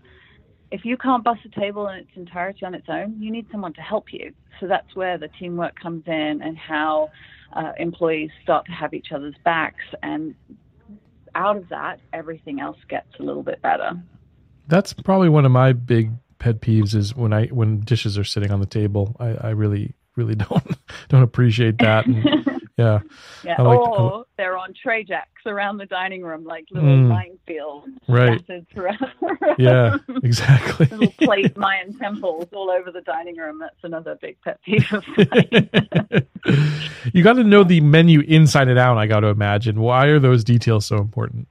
If 0.70 0.84
you 0.84 0.96
can't 0.96 1.22
bus 1.22 1.38
a 1.44 1.60
table 1.60 1.88
in 1.88 1.98
its 1.98 2.10
entirety 2.16 2.64
on 2.64 2.74
its 2.74 2.88
own, 2.88 3.16
you 3.20 3.30
need 3.30 3.46
someone 3.52 3.72
to 3.74 3.80
help 3.80 4.12
you. 4.12 4.32
So 4.60 4.66
that's 4.66 4.94
where 4.96 5.16
the 5.16 5.28
teamwork 5.38 5.78
comes 5.78 6.04
in 6.06 6.40
and 6.42 6.56
how 6.56 7.10
uh, 7.52 7.72
employees 7.78 8.30
start 8.42 8.66
to 8.66 8.72
have 8.72 8.92
each 8.92 9.08
other's 9.14 9.34
backs. 9.44 9.84
And 10.02 10.34
out 11.34 11.56
of 11.56 11.68
that, 11.68 12.00
everything 12.12 12.60
else 12.60 12.78
gets 12.88 13.08
a 13.20 13.22
little 13.22 13.42
bit 13.42 13.62
better. 13.62 13.92
That's 14.66 14.92
probably 14.92 15.28
one 15.28 15.44
of 15.44 15.52
my 15.52 15.72
big 15.72 16.10
pet 16.38 16.60
peeves 16.60 16.94
is 16.94 17.14
when 17.14 17.32
I 17.32 17.46
when 17.46 17.80
dishes 17.80 18.18
are 18.18 18.24
sitting 18.24 18.50
on 18.50 18.60
the 18.60 18.66
table. 18.66 19.16
I, 19.20 19.28
I 19.34 19.50
really 19.50 19.94
really 20.16 20.34
don't 20.34 20.76
don't 21.08 21.22
appreciate 21.22 21.78
that. 21.78 22.06
And, 22.06 22.24
yeah. 22.76 23.00
yeah. 23.42 23.60
Like, 23.62 23.78
or 23.78 24.26
they're 24.36 24.58
on 24.58 24.74
tray 24.74 25.02
jacks 25.02 25.42
around 25.46 25.78
the 25.78 25.86
dining 25.86 26.22
room 26.22 26.44
like 26.44 26.66
little 26.70 26.88
mm, 26.88 27.08
minefields 27.48 27.86
right. 28.06 28.44
yeah, 29.58 29.96
exactly. 30.22 30.86
little 30.86 31.12
plate 31.12 31.56
Mayan 31.56 31.96
temples 31.98 32.48
all 32.52 32.70
over 32.70 32.90
the 32.92 33.00
dining 33.00 33.36
room. 33.36 33.58
That's 33.58 33.82
another 33.82 34.18
big 34.20 34.36
pet 34.42 34.60
peeve 34.62 34.86
of 34.92 35.04
mine. 35.16 36.26
you 37.14 37.22
got 37.22 37.34
to 37.34 37.44
know 37.44 37.64
the 37.64 37.80
menu 37.80 38.20
inside 38.20 38.68
and 38.68 38.78
out, 38.78 38.98
I 38.98 39.06
got 39.06 39.20
to 39.20 39.28
imagine. 39.28 39.80
Why 39.80 40.06
are 40.06 40.18
those 40.18 40.44
details 40.44 40.84
so 40.84 40.98
important? 40.98 41.48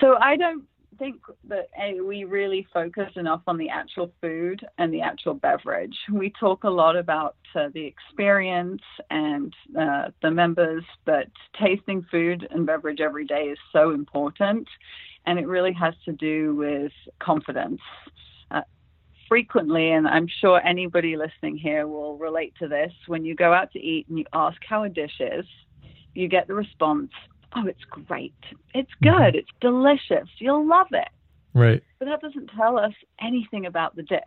So 0.00 0.16
I 0.20 0.36
don't 0.36 0.64
think 1.00 1.16
that 1.48 1.70
a, 1.82 2.00
we 2.00 2.24
really 2.24 2.66
focus 2.72 3.10
enough 3.16 3.40
on 3.46 3.56
the 3.56 3.70
actual 3.70 4.12
food 4.20 4.64
and 4.78 4.92
the 4.92 5.00
actual 5.00 5.34
beverage. 5.34 5.96
We 6.12 6.30
talk 6.38 6.62
a 6.64 6.70
lot 6.70 6.94
about 6.94 7.36
uh, 7.56 7.70
the 7.72 7.84
experience 7.84 8.82
and 9.08 9.52
uh, 9.76 10.10
the 10.22 10.30
members, 10.30 10.84
but 11.06 11.26
tasting 11.58 12.06
food 12.10 12.46
and 12.50 12.66
beverage 12.66 13.00
every 13.00 13.24
day 13.24 13.44
is 13.44 13.58
so 13.72 13.90
important, 13.90 14.68
and 15.26 15.38
it 15.38 15.48
really 15.48 15.72
has 15.72 15.94
to 16.04 16.12
do 16.12 16.54
with 16.54 16.92
confidence. 17.18 17.80
Uh, 18.50 18.60
frequently, 19.26 19.92
and 19.92 20.06
I'm 20.06 20.28
sure 20.40 20.60
anybody 20.64 21.16
listening 21.16 21.56
here 21.56 21.86
will 21.86 22.18
relate 22.18 22.52
to 22.60 22.68
this, 22.68 22.92
when 23.06 23.24
you 23.24 23.34
go 23.34 23.54
out 23.54 23.72
to 23.72 23.80
eat 23.80 24.06
and 24.08 24.18
you 24.18 24.26
ask 24.34 24.58
how 24.68 24.84
a 24.84 24.88
dish 24.88 25.18
is, 25.18 25.46
you 26.14 26.28
get 26.28 26.46
the 26.46 26.54
response, 26.54 27.10
oh, 27.56 27.66
it's 27.66 27.84
great. 27.90 28.34
It's 28.74 28.90
mm-hmm. 29.02 29.08
good. 29.08 29.34
Mm-hmm. 29.34 29.38
It's 29.38 29.50
delicious. 29.60 30.28
You'll 30.38 30.66
love 30.66 30.88
it. 30.92 31.08
Right. 31.54 31.82
But 31.98 32.06
that 32.06 32.20
doesn't 32.20 32.50
tell 32.56 32.78
us 32.78 32.92
anything 33.20 33.66
about 33.66 33.96
the 33.96 34.02
dish. 34.02 34.20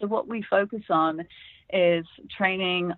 So, 0.00 0.06
what 0.06 0.28
we 0.28 0.44
focus 0.48 0.82
on 0.90 1.26
is 1.72 2.04
training 2.36 2.92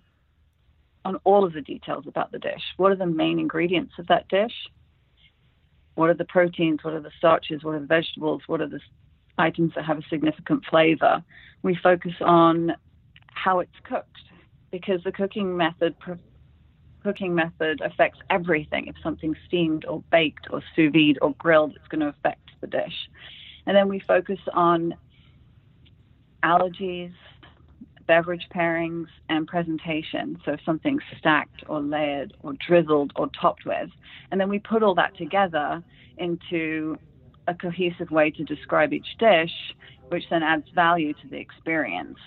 on 1.03 1.15
all 1.23 1.43
of 1.45 1.53
the 1.53 1.61
details 1.61 2.05
about 2.07 2.31
the 2.31 2.39
dish. 2.39 2.61
What 2.77 2.91
are 2.91 2.95
the 2.95 3.05
main 3.05 3.39
ingredients 3.39 3.93
of 3.97 4.07
that 4.07 4.27
dish? 4.27 4.53
What 5.95 6.09
are 6.09 6.13
the 6.13 6.25
proteins? 6.25 6.79
What 6.83 6.93
are 6.93 7.01
the 7.01 7.11
starches? 7.17 7.63
What 7.63 7.75
are 7.75 7.79
the 7.79 7.85
vegetables? 7.85 8.43
What 8.47 8.61
are 8.61 8.67
the 8.67 8.79
items 9.37 9.73
that 9.75 9.85
have 9.85 9.97
a 9.97 10.03
significant 10.09 10.63
flavor? 10.69 11.23
We 11.63 11.77
focus 11.81 12.13
on 12.21 12.71
how 13.27 13.59
it's 13.59 13.71
cooked 13.83 14.17
because 14.71 15.01
the 15.03 15.11
cooking 15.11 15.57
method 15.57 15.95
cooking 17.03 17.33
method 17.35 17.81
affects 17.81 18.19
everything. 18.29 18.87
If 18.87 18.95
something's 19.03 19.37
steamed 19.47 19.85
or 19.85 20.03
baked 20.11 20.47
or 20.51 20.61
sous 20.75 20.91
vide 20.91 21.17
or 21.21 21.33
grilled, 21.35 21.75
it's 21.75 21.87
going 21.87 22.01
to 22.01 22.07
affect 22.07 22.49
the 22.61 22.67
dish. 22.67 23.09
And 23.65 23.75
then 23.75 23.87
we 23.87 23.99
focus 23.99 24.39
on 24.53 24.95
allergies, 26.43 27.13
beverage 28.07 28.47
pairings, 28.53 29.07
and 29.29 29.47
presentation. 29.47 30.39
So 30.45 30.53
if 30.53 30.59
something's 30.65 31.03
stacked 31.17 31.63
or 31.67 31.81
layered 31.81 32.33
or 32.41 32.53
drizzled 32.67 33.13
or 33.15 33.29
topped 33.39 33.65
with. 33.65 33.89
And 34.31 34.39
then 34.39 34.49
we 34.49 34.59
put 34.59 34.83
all 34.83 34.95
that 34.95 35.15
together 35.17 35.83
into 36.17 36.97
a 37.47 37.53
cohesive 37.53 38.11
way 38.11 38.31
to 38.31 38.43
describe 38.43 38.93
each 38.93 39.17
dish, 39.19 39.51
which 40.09 40.23
then 40.29 40.43
adds 40.43 40.65
value 40.73 41.13
to 41.13 41.27
the 41.29 41.37
experience. 41.37 42.17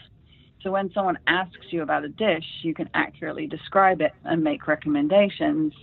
So 0.64 0.70
when 0.70 0.90
someone 0.94 1.18
asks 1.26 1.66
you 1.70 1.82
about 1.82 2.04
a 2.04 2.08
dish, 2.08 2.44
you 2.62 2.72
can 2.72 2.88
accurately 2.94 3.46
describe 3.46 4.00
it 4.00 4.12
and 4.24 4.42
make 4.42 4.66
recommendations. 4.66 5.74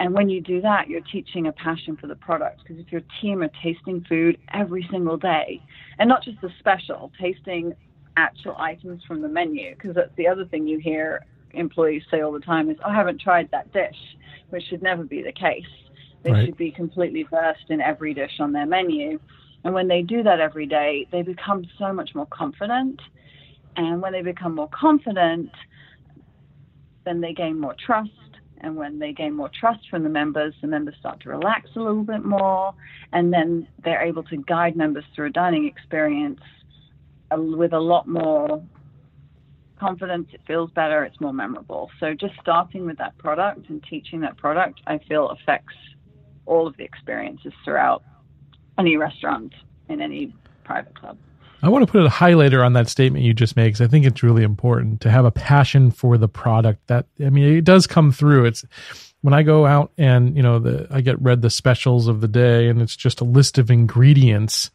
And 0.00 0.12
when 0.12 0.28
you 0.28 0.42
do 0.42 0.60
that, 0.60 0.86
you're 0.86 1.00
teaching 1.00 1.46
a 1.46 1.52
passion 1.52 1.96
for 1.96 2.08
the 2.08 2.14
product. 2.14 2.60
Because 2.62 2.78
if 2.78 2.92
your 2.92 3.00
team 3.22 3.42
are 3.42 3.50
tasting 3.62 4.04
food 4.06 4.36
every 4.52 4.86
single 4.90 5.16
day, 5.16 5.62
and 5.98 6.10
not 6.10 6.22
just 6.22 6.40
the 6.42 6.50
special, 6.58 7.10
tasting 7.18 7.72
actual 8.18 8.54
items 8.58 9.02
from 9.08 9.22
the 9.22 9.28
menu, 9.28 9.74
because 9.74 9.94
that's 9.94 10.14
the 10.16 10.28
other 10.28 10.44
thing 10.44 10.68
you 10.68 10.78
hear 10.78 11.24
employees 11.52 12.02
say 12.10 12.20
all 12.20 12.32
the 12.32 12.38
time 12.38 12.68
is, 12.68 12.76
oh, 12.84 12.90
I 12.90 12.94
haven't 12.94 13.22
tried 13.22 13.50
that 13.52 13.72
dish, 13.72 13.96
which 14.50 14.62
should 14.68 14.82
never 14.82 15.04
be 15.04 15.22
the 15.22 15.32
case. 15.32 15.64
They 16.22 16.32
right. 16.32 16.44
should 16.44 16.58
be 16.58 16.70
completely 16.70 17.22
versed 17.30 17.70
in 17.70 17.80
every 17.80 18.12
dish 18.12 18.40
on 18.40 18.52
their 18.52 18.66
menu. 18.66 19.18
And 19.64 19.72
when 19.72 19.88
they 19.88 20.02
do 20.02 20.22
that 20.22 20.38
every 20.38 20.66
day, 20.66 21.06
they 21.10 21.22
become 21.22 21.64
so 21.78 21.94
much 21.94 22.10
more 22.14 22.26
confident 22.26 23.00
and 23.78 24.02
when 24.02 24.12
they 24.12 24.22
become 24.22 24.56
more 24.56 24.68
confident, 24.68 25.50
then 27.04 27.20
they 27.20 27.32
gain 27.32 27.58
more 27.58 27.76
trust. 27.86 28.10
And 28.60 28.74
when 28.74 28.98
they 28.98 29.12
gain 29.12 29.34
more 29.34 29.48
trust 29.48 29.88
from 29.88 30.02
the 30.02 30.08
members, 30.08 30.52
the 30.60 30.66
members 30.66 30.96
start 30.98 31.20
to 31.20 31.28
relax 31.28 31.70
a 31.76 31.78
little 31.78 32.02
bit 32.02 32.24
more. 32.24 32.74
And 33.12 33.32
then 33.32 33.68
they're 33.84 34.02
able 34.02 34.24
to 34.24 34.36
guide 34.36 34.76
members 34.76 35.04
through 35.14 35.26
a 35.28 35.30
dining 35.30 35.66
experience 35.66 36.40
with 37.30 37.72
a 37.72 37.78
lot 37.78 38.08
more 38.08 38.60
confidence. 39.78 40.26
It 40.32 40.40
feels 40.44 40.72
better. 40.72 41.04
It's 41.04 41.20
more 41.20 41.32
memorable. 41.32 41.88
So 42.00 42.14
just 42.14 42.34
starting 42.40 42.84
with 42.84 42.98
that 42.98 43.16
product 43.18 43.68
and 43.68 43.80
teaching 43.88 44.20
that 44.22 44.36
product, 44.36 44.80
I 44.88 44.98
feel 45.08 45.28
affects 45.28 45.76
all 46.46 46.66
of 46.66 46.76
the 46.78 46.82
experiences 46.82 47.52
throughout 47.64 48.02
any 48.76 48.96
restaurant 48.96 49.54
in 49.88 50.00
any 50.00 50.34
private 50.64 50.98
club. 50.98 51.16
I 51.62 51.68
want 51.68 51.86
to 51.86 51.90
put 51.90 52.04
a 52.04 52.08
highlighter 52.08 52.64
on 52.64 52.74
that 52.74 52.88
statement 52.88 53.24
you 53.24 53.34
just 53.34 53.56
made 53.56 53.66
because 53.66 53.80
I 53.80 53.88
think 53.88 54.06
it's 54.06 54.22
really 54.22 54.44
important 54.44 55.00
to 55.00 55.10
have 55.10 55.24
a 55.24 55.30
passion 55.30 55.90
for 55.90 56.16
the 56.16 56.28
product. 56.28 56.86
That 56.86 57.06
I 57.24 57.30
mean, 57.30 57.56
it 57.56 57.64
does 57.64 57.86
come 57.86 58.12
through. 58.12 58.46
It's 58.46 58.64
when 59.22 59.34
I 59.34 59.42
go 59.42 59.66
out 59.66 59.92
and 59.98 60.36
you 60.36 60.42
know 60.42 60.58
the 60.58 60.86
I 60.90 61.00
get 61.00 61.20
read 61.20 61.42
the 61.42 61.50
specials 61.50 62.06
of 62.06 62.20
the 62.20 62.28
day, 62.28 62.68
and 62.68 62.80
it's 62.80 62.96
just 62.96 63.20
a 63.20 63.24
list 63.24 63.58
of 63.58 63.70
ingredients. 63.70 64.70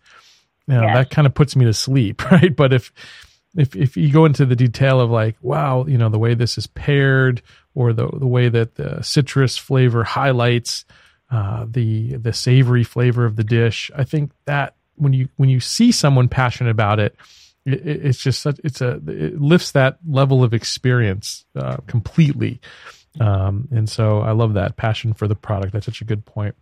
You 0.67 0.76
know, 0.76 0.84
yes. 0.84 0.96
that 0.96 1.10
kind 1.10 1.26
of 1.26 1.34
puts 1.34 1.56
me 1.56 1.65
to 1.65 1.74
sleep, 1.74 2.24
right? 2.32 2.56
But 2.56 2.74
if 2.74 2.91
if 3.56 3.76
if 3.76 3.96
you 3.96 4.12
go 4.12 4.26
into 4.26 4.46
the 4.46 4.56
detail 4.56 5.00
of 5.00 5.10
like, 5.10 5.38
wow, 5.41 5.86
you 5.86 5.98
know, 5.98 6.10
the 6.10 6.19
way 6.19 6.34
this 6.34 6.58
is 6.58 6.67
paired, 6.67 7.41
or 7.76 7.93
the 7.93 8.08
the 8.08 8.28
way 8.28 8.50
that 8.50 8.76
the 8.76 9.02
citrus 9.02 9.58
flavor 9.58 10.04
highlights 10.04 10.86
uh, 11.32 11.65
the 11.67 12.15
the 12.17 12.34
savory 12.34 12.84
flavor 12.84 13.26
of 13.26 13.38
the 13.38 13.43
dish, 13.43 13.89
I 13.96 14.04
think 14.04 14.32
that 14.46 14.76
when 14.96 15.14
you 15.14 15.30
when 15.38 15.50
you 15.50 15.60
see 15.60 15.92
someone 15.92 16.30
passionate 16.30 16.72
about 16.72 17.00
it, 17.00 17.16
it 17.66 17.86
it's 17.86 18.20
just 18.20 18.42
such, 18.42 18.60
it's 18.64 18.82
a 18.82 19.00
it 19.08 19.40
lifts 19.40 19.72
that 19.72 19.98
level 20.08 20.44
of 20.44 20.54
experience 20.54 21.46
uh, 21.56 21.78
completely. 21.88 22.60
Um, 23.19 23.67
and 23.71 23.88
so 23.88 24.21
I 24.21 24.32
love 24.32 24.54
that 24.56 24.76
passion 24.76 25.13
for 25.13 25.28
the 25.28 25.36
product. 25.36 25.73
That's 25.73 25.86
such 25.86 26.02
a 26.02 26.06
good 26.06 26.26
point. 26.26 26.56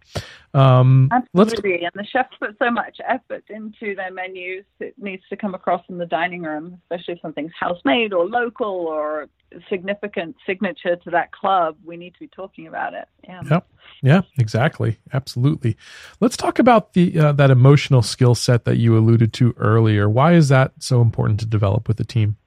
Um, 0.53 1.09
Absolutely. 1.11 1.85
and 1.85 1.91
the 1.95 2.05
chefs 2.05 2.35
put 2.39 2.57
so 2.59 2.69
much 2.69 2.97
effort 3.07 3.45
into 3.49 3.95
their 3.95 4.11
menus. 4.11 4.65
It 4.79 4.95
needs 4.97 5.23
to 5.29 5.37
come 5.37 5.55
across 5.55 5.83
in 5.87 5.97
the 5.97 6.05
dining 6.05 6.41
room, 6.41 6.81
especially 6.83 7.13
if 7.15 7.21
something's 7.21 7.53
house 7.57 7.79
made 7.85 8.11
or 8.11 8.25
local 8.25 8.67
or 8.67 9.27
significant 9.69 10.35
signature 10.45 10.97
to 10.97 11.09
that 11.11 11.31
club. 11.31 11.77
We 11.85 11.95
need 11.95 12.13
to 12.13 12.19
be 12.19 12.27
talking 12.27 12.67
about 12.67 12.93
it. 12.93 13.07
Yeah. 13.23 13.41
Yep. 13.49 13.67
Yeah, 14.01 14.21
exactly. 14.37 14.97
Absolutely. 15.13 15.77
Let's 16.19 16.35
talk 16.35 16.59
about 16.59 16.93
the 16.93 17.17
uh, 17.17 17.31
that 17.33 17.51
emotional 17.51 18.01
skill 18.01 18.35
set 18.35 18.65
that 18.65 18.77
you 18.77 18.97
alluded 18.97 19.31
to 19.33 19.53
earlier. 19.57 20.09
Why 20.09 20.33
is 20.33 20.49
that 20.49 20.73
so 20.79 21.01
important 21.01 21.39
to 21.41 21.45
develop 21.45 21.87
with 21.87 21.97
the 21.97 22.03
team? 22.05 22.37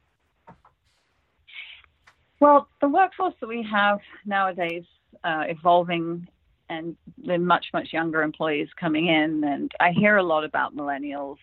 Well, 2.40 2.68
the 2.80 2.88
workforce 2.88 3.34
that 3.40 3.46
we 3.46 3.66
have 3.70 4.00
nowadays, 4.26 4.84
uh, 5.22 5.44
evolving 5.46 6.26
and 6.68 6.96
the 7.24 7.38
much, 7.38 7.66
much 7.72 7.92
younger 7.92 8.22
employees 8.22 8.68
coming 8.78 9.06
in. 9.06 9.44
And 9.44 9.70
I 9.80 9.90
hear 9.92 10.16
a 10.16 10.22
lot 10.22 10.44
about 10.44 10.76
millennials. 10.76 11.36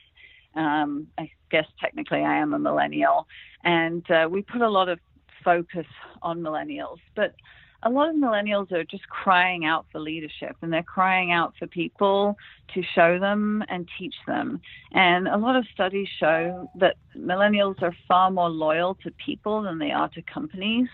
Um, 0.55 1.07
I 1.17 1.31
guess 1.49 1.65
technically 1.79 2.21
I 2.21 2.37
am 2.37 2.53
a 2.53 2.59
millennial. 2.59 3.27
And 3.63 4.09
uh, 4.11 4.27
we 4.29 4.41
put 4.41 4.61
a 4.61 4.69
lot 4.69 4.89
of 4.89 4.99
focus 5.43 5.85
on 6.21 6.41
millennials. 6.41 6.97
But 7.15 7.35
a 7.83 7.89
lot 7.89 8.09
of 8.09 8.15
millennials 8.15 8.71
are 8.71 8.83
just 8.83 9.07
crying 9.09 9.65
out 9.65 9.85
for 9.91 9.99
leadership 9.99 10.55
and 10.61 10.71
they're 10.71 10.83
crying 10.83 11.31
out 11.31 11.53
for 11.57 11.67
people 11.67 12.37
to 12.73 12.81
show 12.93 13.19
them 13.19 13.63
and 13.69 13.89
teach 13.97 14.15
them. 14.27 14.61
And 14.91 15.27
a 15.27 15.37
lot 15.37 15.55
of 15.55 15.65
studies 15.73 16.07
show 16.19 16.69
that 16.75 16.97
millennials 17.17 17.81
are 17.81 17.95
far 18.07 18.29
more 18.29 18.49
loyal 18.49 18.95
to 19.03 19.11
people 19.11 19.63
than 19.63 19.79
they 19.79 19.91
are 19.91 20.09
to 20.09 20.21
companies. 20.21 20.87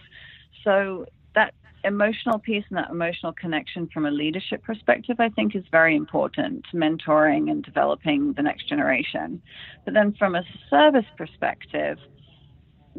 So 0.63 1.05
that 1.35 1.53
emotional 1.83 2.39
piece 2.39 2.63
and 2.69 2.77
that 2.77 2.89
emotional 2.89 3.33
connection 3.33 3.89
from 3.93 4.05
a 4.05 4.11
leadership 4.11 4.63
perspective, 4.63 5.19
I 5.19 5.29
think, 5.29 5.55
is 5.55 5.63
very 5.71 5.95
important 5.95 6.65
to 6.71 6.77
mentoring 6.77 7.51
and 7.51 7.63
developing 7.63 8.33
the 8.33 8.43
next 8.43 8.67
generation. 8.69 9.41
But 9.85 9.93
then 9.93 10.13
from 10.17 10.35
a 10.35 10.43
service 10.69 11.05
perspective, 11.17 11.97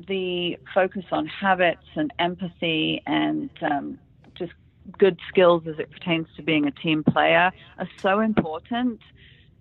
the 0.07 0.59
focus 0.75 1.05
on 1.11 1.27
habits 1.27 1.87
and 1.97 2.13
empathy 2.19 3.03
and 3.07 3.51
um, 3.63 3.99
just 4.35 4.53
good 4.99 5.19
skills 5.29 5.65
as 5.67 5.79
it 5.79 5.91
pertains 5.91 6.27
to 6.37 6.43
being 6.43 6.67
a 6.67 6.71
team 6.71 7.03
player 7.03 7.51
are 7.79 7.89
so 8.01 8.21
important, 8.21 9.01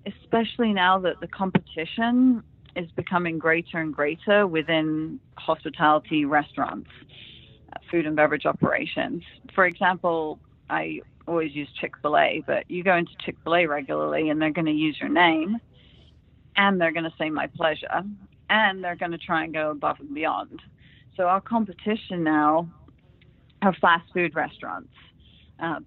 especially 0.06 0.73
now 0.73 1.00
that 1.00 1.19
the 1.21 1.28
competition 1.28 2.43
is 2.76 2.89
becoming 2.91 3.39
greater 3.39 3.80
and 3.80 3.93
greater 3.93 4.45
within 4.45 5.19
hospitality 5.38 6.26
restaurants, 6.26 6.89
uh, 7.73 7.80
food 7.89 8.06
and 8.06 8.15
beverage 8.15 8.45
operations. 8.45 9.23
For 9.56 9.65
example, 9.65 10.39
I 10.69 11.02
always 11.28 11.56
use 11.56 11.67
Chick 11.80 11.93
fil 12.02 12.17
A, 12.17 12.43
but 12.45 12.69
you 12.69 12.84
go 12.84 12.95
into 12.95 13.12
Chick 13.26 13.36
fil 13.43 13.56
A 13.56 13.65
regularly 13.65 14.30
and 14.30 14.41
they're 14.41 14.52
going 14.52 14.65
to 14.65 14.71
use 14.71 14.97
your 15.00 15.10
name 15.10 15.58
and 16.56 16.80
they're 16.80 16.91
going 16.91 17.04
to 17.04 17.13
say 17.17 17.30
my 17.30 17.47
pleasure 17.47 18.04
and 18.49 18.83
they're 18.83 18.95
going 18.95 19.12
to 19.12 19.17
try 19.17 19.43
and 19.43 19.53
go 19.53 19.71
above 19.71 19.99
and 19.99 20.13
beyond. 20.13 20.62
So 21.15 21.23
our 21.23 21.41
competition 21.41 22.23
now 22.23 22.69
are 23.62 23.73
fast 23.81 24.05
food 24.13 24.36
restaurants. 24.36 24.93
Uh, 25.60 25.79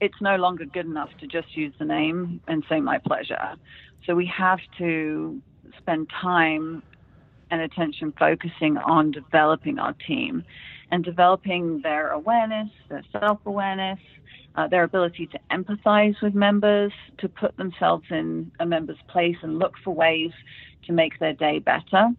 it's 0.00 0.20
no 0.20 0.36
longer 0.36 0.64
good 0.64 0.86
enough 0.86 1.10
to 1.20 1.26
just 1.26 1.56
use 1.56 1.72
the 1.78 1.84
name 1.84 2.40
and 2.48 2.64
say 2.68 2.80
my 2.80 2.98
pleasure. 2.98 3.54
So 4.06 4.14
we 4.14 4.30
have 4.36 4.58
to 4.78 5.40
spend 5.78 6.10
time 6.20 6.82
and 7.50 7.60
attention 7.60 8.12
focusing 8.18 8.76
on 8.76 9.12
developing 9.12 9.78
our 9.78 9.94
team 10.06 10.44
and 10.90 11.04
developing 11.04 11.80
their 11.82 12.10
awareness, 12.10 12.68
their 12.88 13.02
self 13.12 13.38
awareness, 13.46 13.98
uh, 14.56 14.68
their 14.68 14.82
ability 14.82 15.26
to 15.28 15.38
empathize 15.50 16.14
with 16.22 16.34
members, 16.34 16.92
to 17.18 17.28
put 17.28 17.56
themselves 17.56 18.04
in 18.10 18.50
a 18.60 18.66
member's 18.66 18.98
place 19.08 19.36
and 19.42 19.58
look 19.58 19.74
for 19.82 19.94
ways 19.94 20.32
to 20.86 20.92
make 20.92 21.18
their 21.18 21.32
day 21.32 21.58
better. 21.58 22.10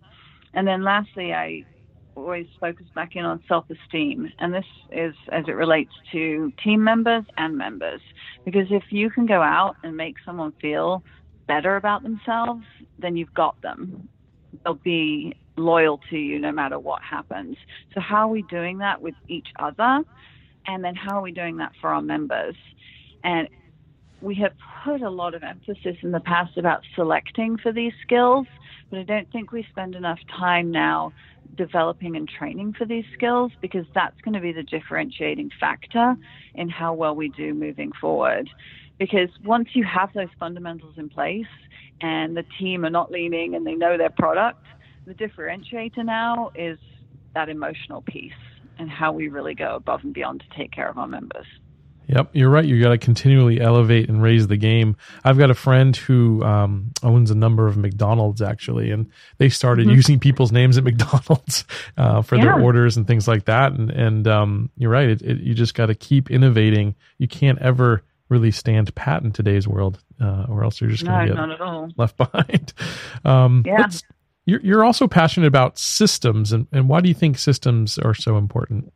And 0.53 0.67
then 0.67 0.83
lastly, 0.83 1.33
I 1.33 1.65
always 2.15 2.47
focus 2.59 2.85
back 2.95 3.15
in 3.15 3.25
on 3.25 3.43
self 3.47 3.65
esteem. 3.69 4.31
And 4.39 4.53
this 4.53 4.65
is 4.91 5.13
as 5.31 5.45
it 5.47 5.51
relates 5.51 5.91
to 6.11 6.51
team 6.63 6.83
members 6.83 7.23
and 7.37 7.57
members. 7.57 8.01
Because 8.45 8.67
if 8.69 8.83
you 8.89 9.09
can 9.09 9.25
go 9.25 9.41
out 9.41 9.75
and 9.83 9.95
make 9.95 10.15
someone 10.25 10.53
feel 10.61 11.03
better 11.47 11.75
about 11.75 12.03
themselves, 12.03 12.63
then 12.99 13.15
you've 13.15 13.33
got 13.33 13.61
them. 13.61 14.07
They'll 14.63 14.75
be 14.75 15.35
loyal 15.57 15.99
to 16.09 16.17
you 16.17 16.39
no 16.39 16.51
matter 16.51 16.79
what 16.79 17.01
happens. 17.01 17.57
So, 17.93 18.01
how 18.01 18.27
are 18.27 18.31
we 18.31 18.43
doing 18.43 18.79
that 18.79 19.01
with 19.01 19.15
each 19.27 19.47
other? 19.59 20.01
And 20.67 20.83
then, 20.83 20.95
how 20.95 21.17
are 21.17 21.21
we 21.21 21.31
doing 21.31 21.57
that 21.57 21.73
for 21.81 21.89
our 21.89 22.01
members? 22.01 22.55
And 23.23 23.47
we 24.25 24.33
have 24.33 24.53
put 24.83 25.03
a 25.03 25.09
lot 25.09 25.35
of 25.35 25.43
emphasis 25.43 25.97
in 26.01 26.11
the 26.11 26.19
past 26.19 26.57
about 26.57 26.81
selecting 26.95 27.57
for 27.57 27.71
these 27.71 27.93
skills, 28.01 28.47
but 28.89 28.97
I 28.97 29.03
don't 29.03 29.31
think 29.31 29.51
we 29.51 29.63
spend 29.69 29.93
enough 29.93 30.17
time 30.35 30.71
now 30.71 31.13
developing 31.55 32.15
and 32.15 32.27
training 32.27 32.73
for 32.75 32.85
these 32.85 33.05
skills 33.13 33.51
because 33.61 33.85
that's 33.93 34.19
going 34.21 34.33
to 34.33 34.39
be 34.39 34.51
the 34.51 34.63
differentiating 34.63 35.51
factor 35.59 36.15
in 36.55 36.69
how 36.69 36.95
well 36.95 37.15
we 37.15 37.29
do 37.29 37.53
moving 37.53 37.91
forward. 38.01 38.49
Because 38.97 39.29
once 39.43 39.69
you 39.73 39.83
have 39.83 40.09
those 40.13 40.29
fundamentals 40.39 40.95
in 40.97 41.07
place 41.07 41.45
and 42.01 42.35
the 42.35 42.45
team 42.59 42.83
are 42.83 42.89
not 42.89 43.11
leaning 43.11 43.53
and 43.53 43.65
they 43.65 43.75
know 43.75 43.95
their 43.95 44.09
product, 44.09 44.65
the 45.05 45.13
differentiator 45.13 46.03
now 46.03 46.51
is 46.55 46.79
that 47.35 47.47
emotional 47.47 48.01
piece 48.01 48.31
and 48.79 48.89
how 48.89 49.11
we 49.11 49.27
really 49.27 49.53
go 49.53 49.75
above 49.75 49.99
and 50.03 50.15
beyond 50.15 50.39
to 50.39 50.57
take 50.57 50.71
care 50.71 50.89
of 50.89 50.97
our 50.97 51.07
members. 51.07 51.45
Yep, 52.07 52.29
you're 52.33 52.49
right. 52.49 52.65
You 52.65 52.81
got 52.81 52.89
to 52.89 52.97
continually 52.97 53.59
elevate 53.59 54.09
and 54.09 54.21
raise 54.21 54.47
the 54.47 54.57
game. 54.57 54.95
I've 55.23 55.37
got 55.37 55.49
a 55.49 55.55
friend 55.55 55.95
who 55.95 56.43
um, 56.43 56.91
owns 57.01 57.31
a 57.31 57.35
number 57.35 57.67
of 57.67 57.77
McDonald's 57.77 58.41
actually, 58.41 58.91
and 58.91 59.09
they 59.37 59.49
started 59.49 59.87
mm-hmm. 59.87 59.95
using 59.95 60.19
people's 60.19 60.51
names 60.51 60.77
at 60.77 60.83
McDonald's 60.83 61.65
uh, 61.97 62.21
for 62.21 62.35
yeah. 62.35 62.43
their 62.43 62.61
orders 62.61 62.97
and 62.97 63.07
things 63.07 63.27
like 63.27 63.45
that. 63.45 63.73
And 63.73 63.89
and 63.89 64.27
um, 64.27 64.69
you're 64.77 64.91
right. 64.91 65.09
It, 65.09 65.21
it, 65.21 65.41
you 65.41 65.53
just 65.53 65.73
got 65.73 65.87
to 65.87 65.95
keep 65.95 66.29
innovating. 66.29 66.95
You 67.17 67.27
can't 67.27 67.59
ever 67.59 68.03
really 68.29 68.51
stand 68.51 68.93
pat 68.95 69.23
in 69.23 69.31
today's 69.31 69.67
world, 69.67 69.99
uh, 70.21 70.45
or 70.49 70.63
else 70.63 70.81
you're 70.81 70.89
just 70.89 71.05
going 71.05 71.27
to 71.27 71.35
get 71.35 71.97
left 71.97 72.17
behind. 72.17 72.73
Um, 73.23 73.63
yeah. 73.65 73.89
You're, 74.47 74.61
you're 74.61 74.85
also 74.85 75.07
passionate 75.07 75.47
about 75.47 75.79
systems, 75.79 76.51
and, 76.51 76.67
and 76.71 76.87
why 76.87 77.01
do 77.01 77.07
you 77.07 77.15
think 77.15 77.39
systems 77.39 77.97
are 77.97 78.13
so 78.13 78.37
important? 78.37 78.93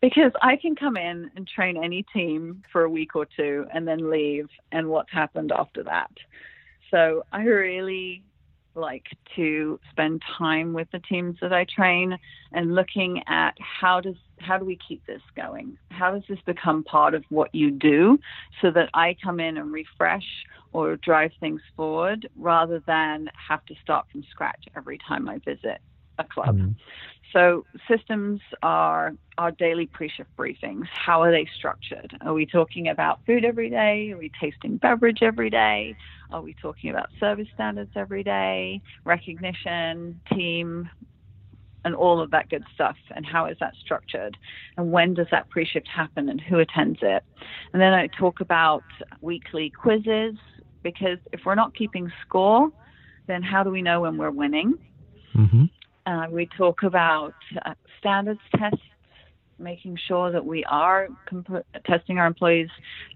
Because 0.00 0.32
I 0.40 0.56
can 0.56 0.74
come 0.74 0.96
in 0.96 1.30
and 1.36 1.46
train 1.46 1.82
any 1.82 2.04
team 2.12 2.62
for 2.72 2.84
a 2.84 2.90
week 2.90 3.14
or 3.14 3.26
two 3.36 3.66
and 3.72 3.86
then 3.86 4.10
leave, 4.10 4.48
and 4.72 4.88
what's 4.88 5.12
happened 5.12 5.52
after 5.52 5.82
that. 5.84 6.10
So 6.90 7.24
I 7.32 7.42
really 7.42 8.22
like 8.74 9.06
to 9.36 9.80
spend 9.90 10.22
time 10.38 10.72
with 10.72 10.88
the 10.92 11.00
teams 11.00 11.36
that 11.40 11.52
I 11.52 11.66
train 11.74 12.16
and 12.52 12.74
looking 12.74 13.20
at 13.26 13.52
how 13.58 14.00
does 14.00 14.14
how 14.38 14.56
do 14.56 14.64
we 14.64 14.78
keep 14.88 15.04
this 15.06 15.20
going? 15.36 15.76
How 15.90 16.12
does 16.12 16.22
this 16.28 16.38
become 16.46 16.82
part 16.84 17.14
of 17.14 17.24
what 17.28 17.54
you 17.54 17.70
do 17.70 18.18
so 18.62 18.70
that 18.70 18.88
I 18.94 19.16
come 19.22 19.38
in 19.38 19.58
and 19.58 19.70
refresh 19.70 20.24
or 20.72 20.96
drive 20.96 21.32
things 21.40 21.60
forward 21.76 22.26
rather 22.36 22.82
than 22.86 23.28
have 23.48 23.64
to 23.66 23.74
start 23.82 24.06
from 24.10 24.24
scratch 24.30 24.64
every 24.76 24.98
time 25.06 25.28
I 25.28 25.38
visit 25.38 25.80
a 26.20 26.24
club. 26.24 26.56
Mm-hmm. 26.56 26.70
So 27.32 27.64
systems 27.88 28.40
are 28.62 29.12
our 29.38 29.52
daily 29.52 29.86
pre-shift 29.86 30.30
briefings. 30.36 30.86
How 30.92 31.22
are 31.22 31.30
they 31.30 31.46
structured? 31.56 32.16
Are 32.22 32.34
we 32.34 32.44
talking 32.44 32.88
about 32.88 33.20
food 33.24 33.44
every 33.44 33.70
day? 33.70 34.10
Are 34.10 34.18
we 34.18 34.32
tasting 34.40 34.78
beverage 34.78 35.22
every 35.22 35.50
day? 35.50 35.94
Are 36.32 36.42
we 36.42 36.54
talking 36.54 36.90
about 36.90 37.08
service 37.20 37.46
standards 37.54 37.92
every 37.94 38.24
day? 38.24 38.80
Recognition, 39.04 40.20
team, 40.32 40.90
and 41.84 41.94
all 41.94 42.20
of 42.20 42.30
that 42.30 42.48
good 42.48 42.64
stuff 42.74 42.96
and 43.14 43.24
how 43.24 43.46
is 43.46 43.56
that 43.60 43.74
structured 43.82 44.36
and 44.76 44.92
when 44.92 45.14
does 45.14 45.26
that 45.30 45.48
pre-shift 45.48 45.88
happen 45.88 46.28
and 46.28 46.40
who 46.40 46.58
attends 46.58 46.98
it 47.02 47.24
and 47.72 47.80
then 47.80 47.94
i 47.94 48.06
talk 48.06 48.40
about 48.40 48.84
weekly 49.22 49.70
quizzes 49.70 50.34
because 50.82 51.18
if 51.32 51.40
we're 51.46 51.54
not 51.54 51.74
keeping 51.74 52.12
score 52.20 52.70
then 53.26 53.42
how 53.42 53.62
do 53.62 53.70
we 53.70 53.80
know 53.80 54.02
when 54.02 54.18
we're 54.18 54.30
winning 54.30 54.74
mm-hmm. 55.34 55.64
Uh, 56.10 56.26
we 56.28 56.48
talk 56.56 56.82
about 56.82 57.34
uh, 57.64 57.74
standards 58.00 58.40
tests, 58.58 58.80
making 59.60 59.96
sure 60.08 60.32
that 60.32 60.44
we 60.44 60.64
are 60.64 61.06
comp- 61.28 61.64
testing 61.86 62.18
our 62.18 62.26
employees 62.26 62.68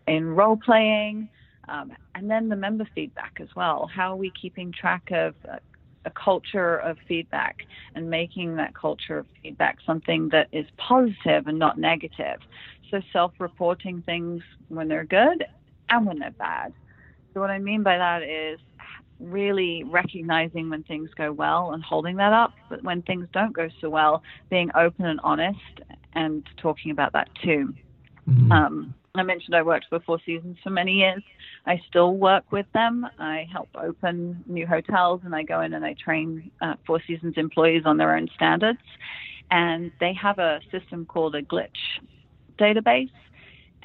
in 0.07 0.29
role 0.29 0.57
playing, 0.65 1.29
um, 1.69 1.91
and 2.15 2.31
then 2.31 2.49
the 2.49 2.55
member 2.55 2.87
feedback 2.95 3.33
as 3.41 3.49
well. 3.57 3.91
How 3.93 4.13
are 4.13 4.17
we 4.17 4.33
keeping 4.41 4.73
track 4.73 5.03
of 5.11 5.35
uh, 5.51 5.57
a 6.05 6.13
culture 6.13 6.77
of 6.77 6.97
feedback 7.09 7.57
and 7.97 8.09
making 8.09 8.55
that 8.57 8.75
culture 8.77 9.19
of 9.19 9.27
feedback 9.43 9.79
something 9.85 10.29
that 10.31 10.47
is 10.53 10.67
positive 10.79 11.49
and 11.49 11.59
not 11.59 11.79
negative? 11.79 12.39
So, 12.93 13.01
self 13.13 13.33
reporting 13.41 14.03
things 14.07 14.41
when 14.69 14.87
they're 14.87 15.07
good 15.07 15.45
and 15.89 16.07
when 16.07 16.21
they're 16.21 16.31
bad. 16.39 16.73
So, 17.33 17.41
what 17.41 17.51
I 17.51 17.59
mean 17.59 17.83
by 17.83 17.99
that 17.99 18.23
is 18.23 18.61
really 19.25 19.85
recognizing 19.85 20.71
when 20.71 20.83
things 20.85 21.11
go 21.17 21.33
well 21.33 21.73
and 21.73 21.83
holding 21.83 22.17
that 22.17 22.33
up, 22.33 22.53
but 22.69 22.83
when 22.83 23.03
things 23.03 23.27
don't 23.33 23.53
go 23.53 23.69
so 23.81 23.91
well, 23.91 24.23
being 24.51 24.71
open 24.75 25.07
and 25.07 25.21
honest 25.23 25.59
and 26.15 26.45
talking 26.57 26.91
about 26.91 27.13
that 27.13 27.29
too. 27.43 27.75
Mm-hmm. 28.29 28.53
Um, 28.53 28.95
I 29.17 29.23
mentioned 29.23 29.55
I 29.55 29.63
worked 29.63 29.87
for 29.89 30.01
Four 30.01 30.19
Seasons 30.27 30.57
for 30.63 30.71
many 30.71 30.93
years. 30.95 31.23
I 31.67 31.81
still 31.89 32.17
work 32.17 32.51
with 32.51 32.67
them. 32.75 33.07
I 33.19 33.47
help 33.51 33.69
open 33.77 34.43
new 34.47 34.67
hotels 34.67 35.21
and 35.25 35.35
I 35.35 35.45
go 35.45 35.61
in 35.61 35.75
and 35.75 35.85
I 35.85 35.95
train 35.95 36.51
uh, 36.61 36.75
Four 36.87 37.01
Seasons 37.07 37.35
employees 37.37 37.83
on 37.85 37.97
their 37.97 38.17
own 38.17 38.29
standards. 38.35 38.81
And 39.51 39.93
they 40.01 40.15
have 40.15 40.39
a 40.41 40.61
system 40.73 41.07
called 41.07 41.37
a 41.37 41.43
glitch 41.43 41.69
database. 42.59 43.11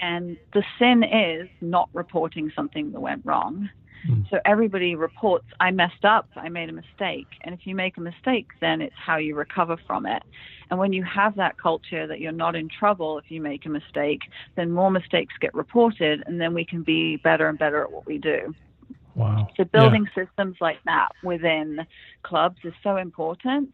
And 0.01 0.37
the 0.53 0.63
sin 0.79 1.03
is 1.03 1.47
not 1.61 1.89
reporting 1.93 2.51
something 2.55 2.91
that 2.91 2.99
went 2.99 3.21
wrong. 3.23 3.69
Mm. 4.07 4.29
So 4.29 4.39
everybody 4.45 4.95
reports, 4.95 5.45
I 5.59 5.71
messed 5.71 6.05
up, 6.05 6.29
I 6.35 6.49
made 6.49 6.69
a 6.69 6.73
mistake. 6.73 7.27
And 7.41 7.53
if 7.53 7.65
you 7.65 7.75
make 7.75 7.97
a 7.97 8.01
mistake, 8.01 8.47
then 8.61 8.81
it's 8.81 8.95
how 8.95 9.17
you 9.17 9.35
recover 9.35 9.77
from 9.87 10.05
it. 10.05 10.23
And 10.69 10.79
when 10.79 10.93
you 10.93 11.03
have 11.03 11.35
that 11.35 11.57
culture 11.57 12.07
that 12.07 12.19
you're 12.19 12.31
not 12.31 12.55
in 12.55 12.69
trouble 12.69 13.17
if 13.17 13.25
you 13.29 13.41
make 13.41 13.65
a 13.65 13.69
mistake, 13.69 14.21
then 14.55 14.71
more 14.71 14.91
mistakes 14.91 15.33
get 15.41 15.53
reported, 15.53 16.23
and 16.27 16.39
then 16.39 16.53
we 16.53 16.63
can 16.63 16.83
be 16.83 17.17
better 17.17 17.49
and 17.49 17.57
better 17.57 17.83
at 17.83 17.91
what 17.91 18.05
we 18.05 18.17
do. 18.17 18.53
Wow. 19.15 19.49
So 19.57 19.63
building 19.65 20.07
yeah. 20.15 20.23
systems 20.23 20.57
like 20.61 20.77
that 20.85 21.09
within 21.23 21.85
clubs 22.23 22.57
is 22.63 22.73
so 22.83 22.97
important 22.97 23.71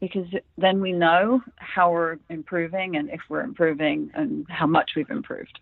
because 0.00 0.26
then 0.56 0.80
we 0.80 0.92
know 0.92 1.40
how 1.56 1.90
we're 1.90 2.18
improving 2.30 2.96
and 2.96 3.10
if 3.10 3.20
we're 3.28 3.42
improving 3.42 4.10
and 4.14 4.46
how 4.48 4.66
much 4.66 4.92
we've 4.96 5.10
improved. 5.10 5.58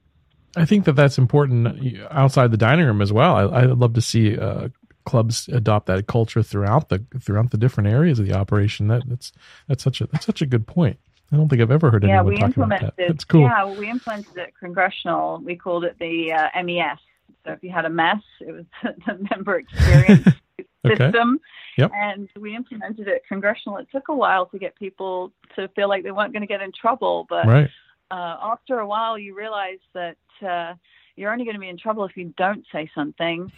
I 0.57 0.65
think 0.65 0.85
that 0.85 0.93
that's 0.93 1.19
important 1.19 1.99
outside 2.11 2.51
the 2.51 2.57
dining 2.57 2.87
room 2.87 3.03
as 3.03 3.13
well. 3.13 3.55
I, 3.55 3.67
would 3.67 3.79
love 3.79 3.95
to 3.95 4.01
see 4.01 4.39
uh, 4.39 4.69
clubs 5.05 5.49
adopt 5.49 5.87
that 5.87 6.07
culture 6.07 6.43
throughout 6.43 6.89
the 6.89 7.05
throughout 7.21 7.51
the 7.51 7.59
different 7.59 7.91
areas 7.91 8.19
of 8.19 8.27
the 8.27 8.35
operation. 8.35 8.89
That, 8.89 9.03
that's 9.09 9.33
that's 9.69 9.83
such 9.83 10.01
a 10.01 10.07
that's 10.07 10.27
such 10.27 10.43
a 10.43 10.47
good 10.47 10.67
point. 10.67 10.99
I 11.33 11.37
don't 11.37 11.49
think 11.49 11.63
I've 11.63 11.71
ever 11.71 11.91
heard 11.91 12.05
yeah, 12.05 12.21
anyone 12.21 12.37
talk 12.37 12.57
about 12.57 12.81
that. 12.81 12.95
That's 12.97 13.25
cool. 13.25 13.43
Yeah, 13.43 13.67
we 13.79 13.91
implemented 13.91 14.37
it 14.37 14.55
congressional. 14.59 15.41
We 15.45 15.57
called 15.57 15.85
it 15.85 15.97
the 15.99 16.33
uh, 16.33 16.63
MES. 16.63 16.99
So 17.45 17.53
if 17.53 17.63
you 17.63 17.71
had 17.71 17.85
a 17.85 17.91
mess, 17.91 18.23
it 18.41 18.53
was 18.53 18.65
the 19.07 19.27
member 19.31 19.57
experience 19.57 20.29
system. 20.87 21.41
Yep. 21.77 21.91
And 21.93 22.29
we 22.39 22.55
implemented 22.55 23.09
it 23.09 23.23
congressional. 23.29 23.79
It 23.79 23.89
took 23.91 24.09
a 24.09 24.15
while 24.15 24.47
to 24.47 24.59
get 24.59 24.77
people 24.77 25.33
to 25.57 25.69
feel 25.69 25.89
like 25.89 26.05
they 26.05 26.13
weren't 26.13 26.33
going 26.33 26.43
to 26.43 26.47
get 26.47 26.61
in 26.61 26.71
trouble, 26.79 27.27
but 27.29 27.47
right. 27.47 27.71
Uh, 28.11 28.37
after 28.43 28.79
a 28.79 28.87
while, 28.87 29.19
you 29.19 29.35
realize 29.35 29.79
that 29.95 30.17
uh, 30.47 30.75
you're 31.17 31.33
only 31.33 31.45
going 31.45 31.55
to 31.55 31.61
be 31.61 31.69
in 31.69 31.79
trouble 31.79 32.05
if 32.05 32.17
you 32.17 32.33
don't 32.37 32.65
say 32.73 32.91
something. 32.95 33.51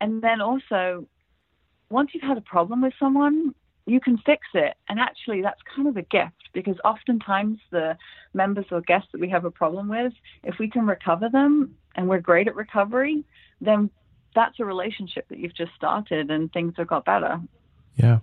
And 0.00 0.22
then 0.22 0.40
also, 0.40 1.06
once 1.90 2.10
you've 2.12 2.22
had 2.22 2.38
a 2.38 2.42
problem 2.42 2.82
with 2.82 2.92
someone, 2.98 3.54
you 3.86 4.00
can 4.00 4.18
fix 4.18 4.46
it. 4.54 4.74
And 4.88 4.98
actually, 4.98 5.42
that's 5.42 5.60
kind 5.74 5.88
of 5.88 5.96
a 5.96 6.02
gift 6.02 6.50
because 6.52 6.76
oftentimes 6.84 7.58
the 7.70 7.96
members 8.32 8.66
or 8.70 8.80
guests 8.80 9.08
that 9.12 9.20
we 9.20 9.28
have 9.28 9.44
a 9.44 9.50
problem 9.50 9.88
with, 9.88 10.12
if 10.42 10.58
we 10.58 10.68
can 10.68 10.86
recover 10.86 11.28
them 11.28 11.74
and 11.94 12.08
we're 12.08 12.20
great 12.20 12.48
at 12.48 12.54
recovery, 12.54 13.24
then 13.60 13.90
that's 14.34 14.58
a 14.58 14.64
relationship 14.64 15.28
that 15.28 15.38
you've 15.38 15.54
just 15.54 15.72
started 15.76 16.30
and 16.30 16.52
things 16.52 16.74
have 16.76 16.88
got 16.88 17.04
better. 17.04 17.40
Yeah. 17.96 18.20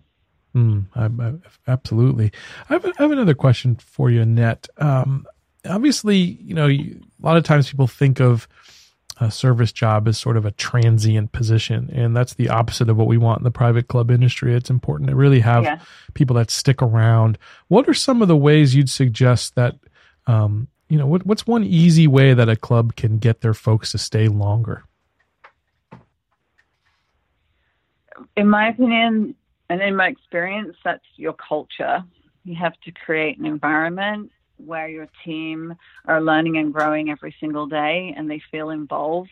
Mm, 0.55 0.87
I, 0.95 1.05
I, 1.05 1.33
absolutely. 1.71 2.31
I 2.69 2.73
have, 2.73 2.85
I 2.85 2.91
have, 2.97 3.11
another 3.11 3.33
question 3.33 3.77
for 3.77 4.09
you, 4.09 4.21
Annette. 4.21 4.67
Um, 4.77 5.25
obviously, 5.69 6.17
you 6.17 6.53
know, 6.53 6.67
you, 6.67 7.01
a 7.21 7.25
lot 7.25 7.37
of 7.37 7.43
times 7.43 7.69
people 7.69 7.87
think 7.87 8.19
of 8.19 8.47
a 9.19 9.29
service 9.29 9.71
job 9.71 10.07
as 10.07 10.17
sort 10.17 10.35
of 10.35 10.45
a 10.45 10.51
transient 10.51 11.31
position, 11.31 11.89
and 11.93 12.15
that's 12.15 12.33
the 12.33 12.49
opposite 12.49 12.89
of 12.89 12.97
what 12.97 13.07
we 13.07 13.17
want 13.17 13.39
in 13.39 13.43
the 13.43 13.51
private 13.51 13.87
club 13.87 14.09
industry. 14.09 14.55
It's 14.55 14.69
important 14.69 15.09
to 15.09 15.15
really 15.15 15.41
have 15.41 15.63
yeah. 15.63 15.79
people 16.15 16.35
that 16.37 16.49
stick 16.49 16.81
around. 16.81 17.37
What 17.67 17.87
are 17.87 17.93
some 17.93 18.21
of 18.21 18.27
the 18.27 18.37
ways 18.37 18.73
you'd 18.73 18.89
suggest 18.89 19.53
that, 19.55 19.75
um, 20.25 20.67
you 20.89 20.97
know, 20.97 21.05
what, 21.05 21.25
what's 21.25 21.45
one 21.45 21.63
easy 21.63 22.07
way 22.07 22.33
that 22.33 22.49
a 22.49 22.55
club 22.55 22.95
can 22.95 23.19
get 23.19 23.41
their 23.41 23.53
folks 23.53 23.91
to 23.91 23.99
stay 23.99 24.27
longer? 24.27 24.85
In 28.35 28.49
my 28.49 28.69
opinion, 28.69 29.35
and 29.69 29.81
in 29.81 29.95
my 29.95 30.07
experience, 30.07 30.75
that's 30.83 31.05
your 31.15 31.33
culture. 31.33 32.03
You 32.43 32.55
have 32.55 32.73
to 32.85 32.91
create 32.91 33.37
an 33.37 33.45
environment 33.45 34.31
where 34.65 34.87
your 34.87 35.07
team 35.25 35.73
are 36.05 36.21
learning 36.21 36.57
and 36.57 36.73
growing 36.73 37.09
every 37.09 37.35
single 37.39 37.67
day 37.67 38.13
and 38.15 38.29
they 38.29 38.41
feel 38.51 38.69
involved 38.69 39.29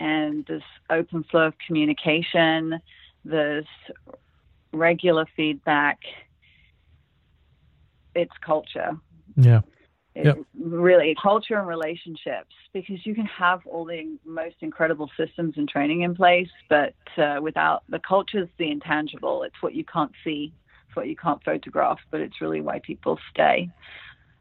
and 0.00 0.44
this 0.46 0.62
open 0.90 1.24
flow 1.24 1.46
of 1.46 1.54
communication, 1.66 2.80
this 3.24 3.66
regular 4.72 5.26
feedback. 5.36 5.98
It's 8.14 8.32
culture. 8.44 8.92
Yeah. 9.36 9.60
Yep. 10.14 10.38
really 10.58 11.14
culture 11.22 11.54
and 11.54 11.68
relationships 11.68 12.52
because 12.72 13.06
you 13.06 13.14
can 13.14 13.26
have 13.26 13.60
all 13.66 13.84
the 13.84 14.18
most 14.26 14.56
incredible 14.62 15.08
systems 15.16 15.54
and 15.56 15.68
training 15.68 16.00
in 16.00 16.16
place, 16.16 16.48
but 16.68 16.94
uh, 17.18 17.38
without 17.40 17.84
the 17.88 18.00
culture 18.00 18.42
is 18.42 18.48
the 18.58 18.68
intangible. 18.68 19.44
It's 19.44 19.54
what 19.60 19.74
you 19.74 19.84
can't 19.84 20.10
see, 20.24 20.52
it's 20.88 20.96
what 20.96 21.06
you 21.06 21.14
can't 21.14 21.40
photograph, 21.44 22.00
but 22.10 22.20
it's 22.20 22.40
really 22.40 22.60
why 22.60 22.80
people 22.80 23.16
stay 23.30 23.70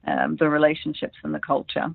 um, 0.08 0.36
the 0.38 0.50
relationships 0.50 1.18
and 1.24 1.34
the 1.34 1.40
culture. 1.40 1.94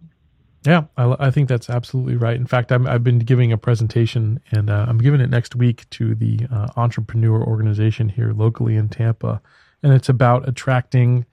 Yeah, 0.65 0.85
I, 0.97 1.17
I, 1.19 1.31
think 1.33 1.49
that's 1.49 1.69
absolutely 1.69 2.15
right. 2.15 2.37
In 2.37 2.47
fact, 2.47 2.71
i 2.71 2.79
have 2.79 3.03
been 3.03 3.19
giving 3.19 3.51
a 3.51 3.59
presentation, 3.59 4.41
and 4.53 4.71
uh, 4.71 4.87
I'm 4.89 4.99
giving 4.99 5.21
it 5.21 5.29
next 5.29 5.57
week 5.57 5.91
to 5.91 6.15
the 6.15 6.47
uh, 6.53 6.69
entrepreneur 6.77 7.43
organization 7.43 8.09
here 8.09 8.33
locally 8.33 8.77
in 8.77 8.89
Tampa, 8.89 9.43
and 9.83 9.93
it's 9.93 10.09
about 10.09 10.49
attracting 10.49 11.27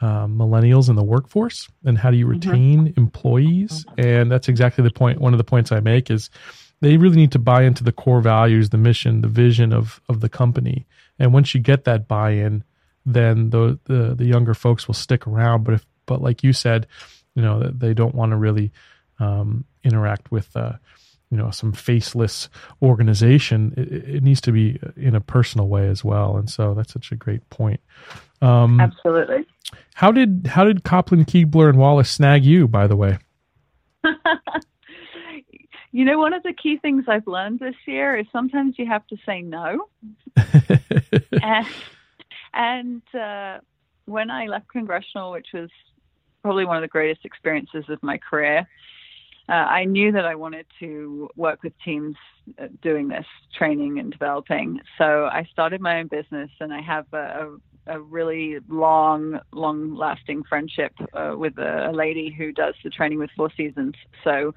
uh, 0.00 0.26
millennials 0.26 0.88
in 0.88 0.94
the 0.94 1.02
workforce 1.02 1.68
and 1.84 1.98
how 1.98 2.10
do 2.10 2.16
you 2.16 2.26
mm-hmm. 2.26 2.48
retain 2.48 2.88
mm-hmm. 2.88 3.00
employees. 3.00 3.84
And 3.96 4.30
that's 4.30 4.48
exactly 4.48 4.84
the 4.84 4.90
point. 4.90 5.20
One 5.20 5.34
of 5.34 5.38
the 5.38 5.44
points 5.44 5.72
I 5.72 5.80
make 5.80 6.10
is 6.10 6.30
they 6.80 6.96
really 6.96 7.16
need 7.16 7.32
to 7.32 7.38
buy 7.38 7.62
into 7.62 7.82
the 7.82 7.92
core 7.92 8.20
values, 8.20 8.70
the 8.70 8.78
mission, 8.78 9.22
the 9.22 9.28
vision 9.28 9.72
of 9.72 10.00
of 10.08 10.20
the 10.20 10.28
company. 10.28 10.86
And 11.18 11.32
once 11.32 11.54
you 11.54 11.60
get 11.60 11.84
that 11.84 12.06
buy-in, 12.06 12.62
then 13.04 13.50
the 13.50 13.78
the, 13.84 14.14
the 14.14 14.26
younger 14.26 14.54
folks 14.54 14.86
will 14.86 14.94
stick 14.94 15.26
around. 15.26 15.64
But 15.64 15.74
if 15.74 15.86
but 16.06 16.22
like 16.22 16.42
you 16.42 16.52
said, 16.52 16.86
you 17.34 17.42
know, 17.42 17.70
they 17.70 17.94
don't 17.94 18.14
want 18.14 18.30
to 18.30 18.36
really 18.36 18.72
um, 19.18 19.64
interact 19.84 20.30
with, 20.30 20.56
uh, 20.56 20.72
you 21.30 21.36
know, 21.36 21.50
some 21.50 21.72
faceless 21.72 22.48
organization. 22.82 23.74
It, 23.76 24.16
it, 24.16 24.22
needs 24.22 24.40
to 24.42 24.52
be 24.52 24.80
in 24.96 25.14
a 25.14 25.20
personal 25.20 25.68
way 25.68 25.88
as 25.88 26.04
well. 26.04 26.36
And 26.36 26.48
so 26.48 26.74
that's 26.74 26.92
such 26.92 27.12
a 27.12 27.16
great 27.16 27.48
point. 27.50 27.80
Um, 28.40 28.80
Absolutely. 28.80 29.46
How 29.94 30.12
did 30.12 30.46
how 30.46 30.64
did 30.64 30.84
Kopplin, 30.84 31.24
Kuebler, 31.24 31.68
and 31.68 31.78
Wallace 31.78 32.10
snag 32.10 32.44
you? 32.44 32.68
By 32.68 32.86
the 32.86 32.96
way. 32.96 33.18
you 35.92 36.04
know, 36.04 36.18
one 36.18 36.32
of 36.32 36.42
the 36.42 36.52
key 36.52 36.76
things 36.76 37.04
I've 37.08 37.26
learned 37.26 37.60
this 37.60 37.74
year 37.86 38.16
is 38.18 38.26
sometimes 38.32 38.78
you 38.78 38.86
have 38.86 39.06
to 39.08 39.16
say 39.24 39.40
no. 39.42 39.88
and, 41.42 41.66
and 42.52 43.02
uh, 43.14 43.58
when 44.04 44.30
I 44.30 44.46
left 44.46 44.68
congressional, 44.68 45.32
which 45.32 45.48
was 45.52 45.70
probably 46.46 46.64
one 46.64 46.76
of 46.76 46.82
the 46.82 46.86
greatest 46.86 47.24
experiences 47.24 47.84
of 47.88 48.00
my 48.04 48.16
career. 48.16 48.64
Uh, 49.48 49.52
I 49.52 49.84
knew 49.84 50.12
that 50.12 50.24
I 50.24 50.36
wanted 50.36 50.64
to 50.78 51.28
work 51.34 51.64
with 51.64 51.72
teams 51.84 52.14
uh, 52.56 52.68
doing 52.82 53.08
this 53.08 53.26
training 53.58 53.98
and 53.98 54.12
developing. 54.12 54.78
So 54.96 55.24
I 55.24 55.44
started 55.50 55.80
my 55.80 55.98
own 55.98 56.06
business, 56.06 56.48
and 56.60 56.72
I 56.72 56.80
have 56.82 57.06
a, 57.12 57.56
a 57.88 58.00
really 58.00 58.58
long, 58.68 59.40
long 59.50 59.96
lasting 59.96 60.44
friendship 60.48 60.92
uh, 61.14 61.34
with 61.36 61.58
a, 61.58 61.90
a, 61.90 61.92
lady 61.92 62.32
who 62.32 62.52
does 62.52 62.74
the 62.84 62.90
training 62.90 63.18
with 63.18 63.30
Four 63.36 63.50
Seasons. 63.56 63.94
So 64.22 64.54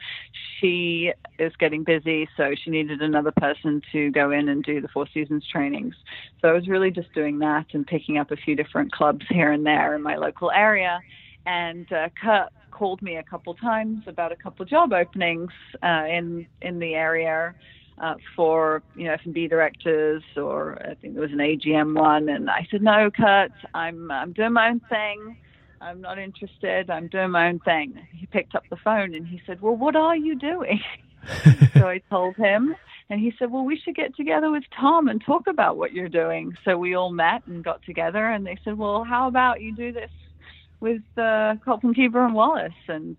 she 0.59 1.11
is 1.39 1.53
getting 1.57 1.83
busy, 1.83 2.29
so 2.37 2.51
she 2.63 2.69
needed 2.69 3.01
another 3.01 3.33
person 3.37 3.81
to 3.93 4.11
go 4.11 4.29
in 4.29 4.47
and 4.47 4.63
do 4.63 4.79
the 4.79 4.89
Four 4.89 5.07
Seasons 5.11 5.43
trainings. 5.51 5.95
So 6.39 6.49
I 6.49 6.53
was 6.53 6.67
really 6.67 6.91
just 6.91 7.11
doing 7.15 7.39
that 7.39 7.65
and 7.73 7.85
picking 7.87 8.19
up 8.19 8.29
a 8.29 8.35
few 8.35 8.55
different 8.55 8.91
clubs 8.91 9.25
here 9.27 9.51
and 9.51 9.65
there 9.65 9.95
in 9.95 10.03
my 10.03 10.17
local 10.17 10.51
area 10.51 10.99
and 11.49 11.91
uh, 11.91 12.09
Kurt 12.21 12.49
called 12.69 13.01
me 13.01 13.17
a 13.17 13.23
couple 13.23 13.55
times 13.55 14.03
about 14.05 14.31
a 14.31 14.35
couple 14.35 14.63
job 14.65 14.93
openings 14.93 15.51
uh, 15.83 16.05
in 16.07 16.45
in 16.61 16.77
the 16.77 16.93
area 16.93 17.55
uh, 17.97 18.15
for 18.35 18.83
you 18.95 19.05
know 19.05 19.13
F&B 19.13 19.47
directors, 19.47 20.23
or 20.37 20.79
I 20.79 20.93
think 20.93 21.15
there 21.15 21.23
was 21.23 21.31
an 21.31 21.39
AGM 21.39 21.99
one, 21.99 22.29
and 22.29 22.49
I 22.49 22.67
said 22.69 22.83
no, 22.83 23.09
Kurt, 23.09 23.51
I'm 23.73 24.11
I'm 24.11 24.31
doing 24.31 24.53
my 24.53 24.69
own 24.69 24.81
thing. 24.89 25.37
I'm 25.81 26.01
not 26.01 26.19
interested. 26.19 26.89
I'm 26.89 27.07
doing 27.07 27.31
my 27.31 27.47
own 27.47 27.59
thing. 27.59 27.99
He 28.11 28.27
picked 28.27 28.53
up 28.53 28.63
the 28.69 28.77
phone 28.83 29.15
and 29.15 29.25
he 29.25 29.41
said, 29.47 29.59
"Well, 29.59 29.75
what 29.75 29.95
are 29.95 30.15
you 30.15 30.35
doing?" 30.35 30.81
so 31.73 31.87
I 31.87 31.99
told 32.11 32.35
him, 32.35 32.75
and 33.09 33.19
he 33.19 33.33
said, 33.39 33.49
"Well, 33.49 33.65
we 33.65 33.79
should 33.79 33.95
get 33.95 34.15
together 34.15 34.51
with 34.51 34.65
Tom 34.79 35.07
and 35.07 35.19
talk 35.25 35.47
about 35.47 35.77
what 35.77 35.93
you're 35.93 36.09
doing." 36.09 36.53
So 36.63 36.77
we 36.77 36.93
all 36.93 37.11
met 37.11 37.41
and 37.47 37.63
got 37.63 37.81
together, 37.83 38.29
and 38.29 38.45
they 38.45 38.57
said, 38.63 38.77
"Well, 38.77 39.03
how 39.03 39.27
about 39.27 39.61
you 39.61 39.75
do 39.75 39.91
this 39.91 40.11
with 40.79 41.01
uh, 41.17 41.55
Kopplin 41.65 41.95
Kuebler 41.95 42.25
and 42.25 42.33
Wallace, 42.33 42.71
and 42.87 43.17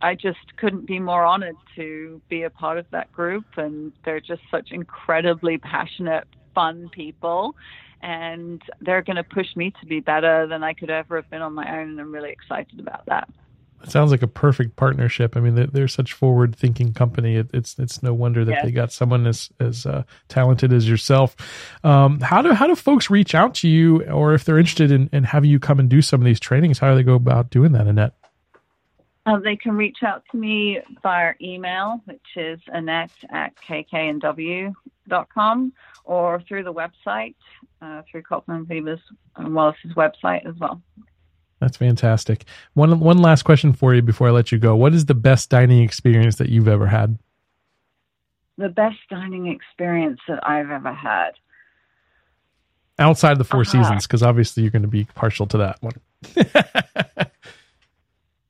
I 0.00 0.14
just 0.14 0.56
couldn't 0.56 0.86
be 0.86 0.98
more 0.98 1.24
honored 1.24 1.56
to 1.76 2.20
be 2.28 2.42
a 2.42 2.50
part 2.50 2.78
of 2.78 2.86
that 2.90 3.12
group. 3.12 3.44
And 3.56 3.92
they're 4.04 4.20
just 4.20 4.42
such 4.50 4.72
incredibly 4.72 5.58
passionate, 5.58 6.26
fun 6.54 6.90
people, 6.92 7.54
and 8.02 8.60
they're 8.80 9.02
going 9.02 9.16
to 9.16 9.24
push 9.24 9.54
me 9.54 9.72
to 9.80 9.86
be 9.86 10.00
better 10.00 10.46
than 10.46 10.64
I 10.64 10.72
could 10.72 10.90
ever 10.90 11.16
have 11.16 11.30
been 11.30 11.42
on 11.42 11.54
my 11.54 11.70
own. 11.78 11.90
And 11.90 12.00
I'm 12.00 12.12
really 12.12 12.30
excited 12.30 12.80
about 12.80 13.06
that. 13.06 13.28
It 13.82 13.90
sounds 13.90 14.10
like 14.10 14.22
a 14.22 14.28
perfect 14.28 14.76
partnership. 14.76 15.36
I 15.36 15.40
mean, 15.40 15.54
they're, 15.54 15.66
they're 15.66 15.88
such 15.88 16.12
forward-thinking 16.12 16.94
company. 16.94 17.36
It, 17.36 17.50
it's 17.52 17.78
it's 17.78 18.02
no 18.02 18.14
wonder 18.14 18.44
that 18.44 18.64
they 18.64 18.70
got 18.70 18.92
someone 18.92 19.26
as 19.26 19.50
as 19.58 19.86
uh, 19.86 20.04
talented 20.28 20.72
as 20.72 20.88
yourself. 20.88 21.34
Um, 21.82 22.20
how 22.20 22.42
do 22.42 22.52
how 22.52 22.66
do 22.66 22.76
folks 22.76 23.10
reach 23.10 23.34
out 23.34 23.54
to 23.56 23.68
you, 23.68 24.04
or 24.04 24.34
if 24.34 24.44
they're 24.44 24.58
interested 24.58 24.92
in, 24.92 25.10
in 25.12 25.24
having 25.24 25.50
you 25.50 25.58
come 25.58 25.80
and 25.80 25.88
do 25.88 26.00
some 26.00 26.20
of 26.20 26.24
these 26.24 26.38
trainings, 26.40 26.78
how 26.78 26.90
do 26.90 26.96
they 26.96 27.02
go 27.02 27.14
about 27.14 27.50
doing 27.50 27.72
that, 27.72 27.86
Annette? 27.86 28.14
Uh, 29.24 29.38
they 29.38 29.54
can 29.56 29.76
reach 29.76 29.98
out 30.04 30.24
to 30.32 30.36
me 30.36 30.80
via 31.02 31.34
email, 31.40 32.00
which 32.06 32.20
is 32.36 32.58
annette 32.68 33.12
at 33.30 33.52
kknw.com, 33.68 34.72
or 36.04 36.40
through 36.48 36.64
the 36.64 36.72
website, 36.72 37.36
uh, 37.80 38.02
through 38.10 38.22
Kopplin 38.22 38.66
Beavers 38.66 38.98
and 39.36 39.54
Wallace's 39.54 39.92
website 39.96 40.44
as 40.44 40.56
well. 40.58 40.82
That's 41.62 41.76
fantastic. 41.76 42.44
One 42.74 42.98
one 42.98 43.18
last 43.18 43.44
question 43.44 43.72
for 43.72 43.94
you 43.94 44.02
before 44.02 44.26
I 44.26 44.30
let 44.32 44.50
you 44.50 44.58
go. 44.58 44.74
What 44.74 44.94
is 44.94 45.06
the 45.06 45.14
best 45.14 45.48
dining 45.48 45.80
experience 45.80 46.34
that 46.36 46.48
you've 46.48 46.66
ever 46.66 46.88
had? 46.88 47.20
The 48.58 48.68
best 48.68 48.98
dining 49.08 49.46
experience 49.46 50.18
that 50.26 50.40
I've 50.44 50.72
ever 50.72 50.92
had. 50.92 51.30
Outside 52.98 53.38
the 53.38 53.44
4 53.44 53.60
uh-huh. 53.60 53.70
seasons, 53.70 54.08
because 54.08 54.24
obviously 54.24 54.64
you're 54.64 54.72
going 54.72 54.82
to 54.82 54.88
be 54.88 55.04
partial 55.14 55.46
to 55.46 55.58
that 55.58 55.80
one. 55.80 55.92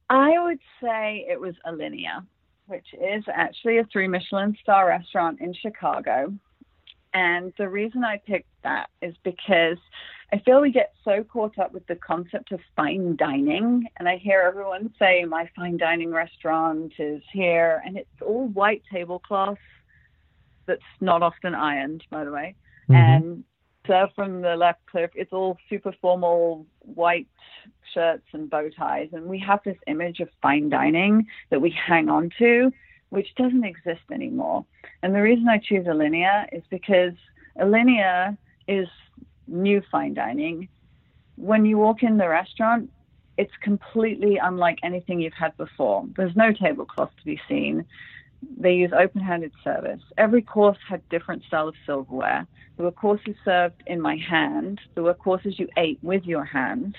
I 0.08 0.42
would 0.42 0.58
say 0.82 1.26
it 1.28 1.38
was 1.38 1.54
Alinea, 1.66 2.24
which 2.66 2.86
is 2.94 3.24
actually 3.30 3.76
a 3.76 3.84
three 3.92 4.08
Michelin 4.08 4.56
star 4.62 4.88
restaurant 4.88 5.42
in 5.42 5.52
Chicago. 5.52 6.32
And 7.12 7.52
the 7.58 7.68
reason 7.68 8.04
I 8.04 8.22
picked 8.26 8.48
that 8.62 8.88
is 9.02 9.14
because 9.22 9.76
I 10.32 10.38
feel 10.38 10.62
we 10.62 10.72
get 10.72 10.94
so 11.04 11.22
caught 11.22 11.58
up 11.58 11.72
with 11.72 11.86
the 11.86 11.96
concept 11.96 12.52
of 12.52 12.60
fine 12.74 13.16
dining. 13.16 13.86
And 13.98 14.08
I 14.08 14.16
hear 14.16 14.40
everyone 14.40 14.92
say, 14.98 15.24
my 15.24 15.48
fine 15.54 15.76
dining 15.76 16.10
restaurant 16.10 16.94
is 16.98 17.22
here. 17.32 17.82
And 17.84 17.98
it's 17.98 18.22
all 18.22 18.48
white 18.48 18.82
tablecloths 18.90 19.60
that's 20.66 20.80
not 21.02 21.22
often 21.22 21.54
ironed, 21.54 22.04
by 22.08 22.24
the 22.24 22.32
way. 22.32 22.54
Mm-hmm. 22.88 22.94
And 22.94 23.44
served 23.86 24.14
from 24.14 24.40
the 24.40 24.56
left 24.56 24.80
cliff, 24.86 25.10
it's 25.14 25.32
all 25.34 25.58
super 25.68 25.92
formal 26.00 26.66
white 26.78 27.28
shirts 27.92 28.24
and 28.32 28.48
bow 28.48 28.70
ties. 28.70 29.10
And 29.12 29.26
we 29.26 29.38
have 29.40 29.60
this 29.64 29.78
image 29.86 30.20
of 30.20 30.30
fine 30.40 30.70
dining 30.70 31.26
that 31.50 31.60
we 31.60 31.70
hang 31.70 32.08
on 32.08 32.30
to, 32.38 32.72
which 33.10 33.34
doesn't 33.36 33.64
exist 33.64 34.02
anymore. 34.10 34.64
And 35.02 35.14
the 35.14 35.20
reason 35.20 35.46
I 35.48 35.58
choose 35.58 35.84
Alinea 35.84 36.46
is 36.52 36.62
because 36.70 37.12
Alinea 37.58 38.38
is 38.66 38.88
new 39.46 39.82
fine 39.90 40.14
dining. 40.14 40.68
When 41.36 41.64
you 41.64 41.78
walk 41.78 42.02
in 42.02 42.16
the 42.16 42.28
restaurant, 42.28 42.90
it's 43.38 43.52
completely 43.62 44.36
unlike 44.36 44.78
anything 44.82 45.20
you've 45.20 45.32
had 45.32 45.56
before. 45.56 46.04
There's 46.16 46.36
no 46.36 46.52
tablecloth 46.52 47.10
to 47.18 47.24
be 47.24 47.40
seen. 47.48 47.84
They 48.56 48.74
use 48.74 48.92
open-handed 48.92 49.52
service. 49.64 50.00
Every 50.18 50.42
course 50.42 50.78
had 50.88 51.08
different 51.08 51.44
style 51.44 51.68
of 51.68 51.74
silverware. 51.86 52.46
There 52.76 52.84
were 52.84 52.92
courses 52.92 53.36
served 53.44 53.82
in 53.86 54.00
my 54.00 54.16
hand. 54.16 54.80
There 54.94 55.04
were 55.04 55.14
courses 55.14 55.58
you 55.58 55.68
ate 55.76 55.98
with 56.02 56.24
your 56.24 56.44
hands. 56.44 56.94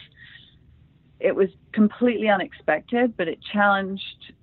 It 1.19 1.35
was 1.35 1.49
completely 1.71 2.29
unexpected, 2.29 3.15
but 3.17 3.27
it 3.27 3.39
challenged 3.51 4.33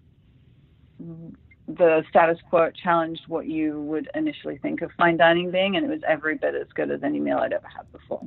the 1.78 2.04
status 2.08 2.38
quo 2.48 2.70
challenged 2.70 3.22
what 3.28 3.46
you 3.46 3.80
would 3.82 4.08
initially 4.14 4.58
think 4.58 4.82
of 4.82 4.90
fine 4.92 5.16
dining 5.16 5.50
being, 5.50 5.76
and 5.76 5.84
it 5.84 5.88
was 5.88 6.00
every 6.06 6.36
bit 6.36 6.54
as 6.54 6.66
good 6.74 6.90
as 6.90 7.02
any 7.02 7.20
meal 7.20 7.38
I'd 7.38 7.52
ever 7.52 7.68
had 7.68 7.90
before. 7.92 8.26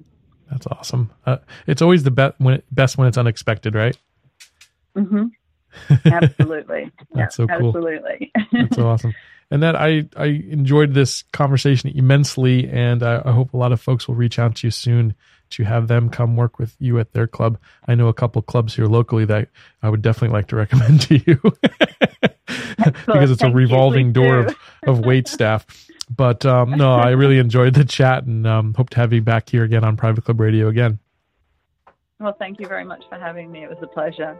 That's 0.51 0.67
awesome. 0.67 1.11
Uh, 1.25 1.37
it's 1.67 1.81
always 1.81 2.03
the 2.03 2.11
best 2.11 2.35
when 2.37 2.55
it, 2.55 2.65
best 2.71 2.97
when 2.97 3.07
it's 3.07 3.17
unexpected, 3.17 3.75
right? 3.75 3.97
Mm-hmm. 4.95 5.25
Absolutely. 6.05 6.91
That's 7.13 7.39
yeah, 7.39 7.45
so 7.45 7.47
cool. 7.47 7.67
Absolutely. 7.69 8.31
That's 8.51 8.75
so 8.75 8.87
awesome. 8.87 9.13
Annette 9.49 9.75
I 9.75 10.05
I 10.15 10.25
enjoyed 10.25 10.93
this 10.93 11.23
conversation 11.31 11.89
immensely, 11.89 12.67
and 12.69 13.03
I, 13.03 13.21
I 13.25 13.31
hope 13.31 13.53
a 13.53 13.57
lot 13.57 13.71
of 13.71 13.81
folks 13.81 14.07
will 14.07 14.15
reach 14.15 14.39
out 14.39 14.55
to 14.57 14.67
you 14.67 14.71
soon 14.71 15.15
to 15.51 15.63
have 15.63 15.87
them 15.87 16.09
come 16.09 16.35
work 16.35 16.57
with 16.57 16.75
you 16.79 16.99
at 16.99 17.13
their 17.13 17.27
club. 17.27 17.59
I 17.87 17.93
know 17.93 18.07
a 18.07 18.13
couple 18.13 18.41
clubs 18.41 18.75
here 18.75 18.87
locally 18.87 19.25
that 19.25 19.49
I 19.83 19.89
would 19.89 20.01
definitely 20.01 20.33
like 20.33 20.47
to 20.47 20.55
recommend 20.55 21.01
to 21.01 21.19
you 21.19 21.39
because 23.13 23.31
it's 23.31 23.43
a 23.43 23.49
revolving 23.49 24.13
door 24.13 24.39
of, 24.39 24.57
of 24.87 24.99
wait 24.99 25.27
staff. 25.27 25.65
But 26.09 26.45
um, 26.45 26.71
no, 26.71 26.91
I 26.93 27.11
really 27.11 27.39
enjoyed 27.39 27.73
the 27.73 27.85
chat 27.85 28.25
and 28.25 28.45
um, 28.45 28.73
hope 28.73 28.89
to 28.91 28.97
have 28.97 29.13
you 29.13 29.21
back 29.21 29.49
here 29.49 29.63
again 29.63 29.83
on 29.83 29.97
Private 29.97 30.25
Club 30.25 30.39
Radio 30.39 30.67
again. 30.67 30.99
Well, 32.19 32.35
thank 32.37 32.59
you 32.59 32.67
very 32.67 32.85
much 32.85 33.03
for 33.09 33.17
having 33.17 33.51
me. 33.51 33.63
It 33.63 33.69
was 33.69 33.79
a 33.81 33.87
pleasure. 33.87 34.37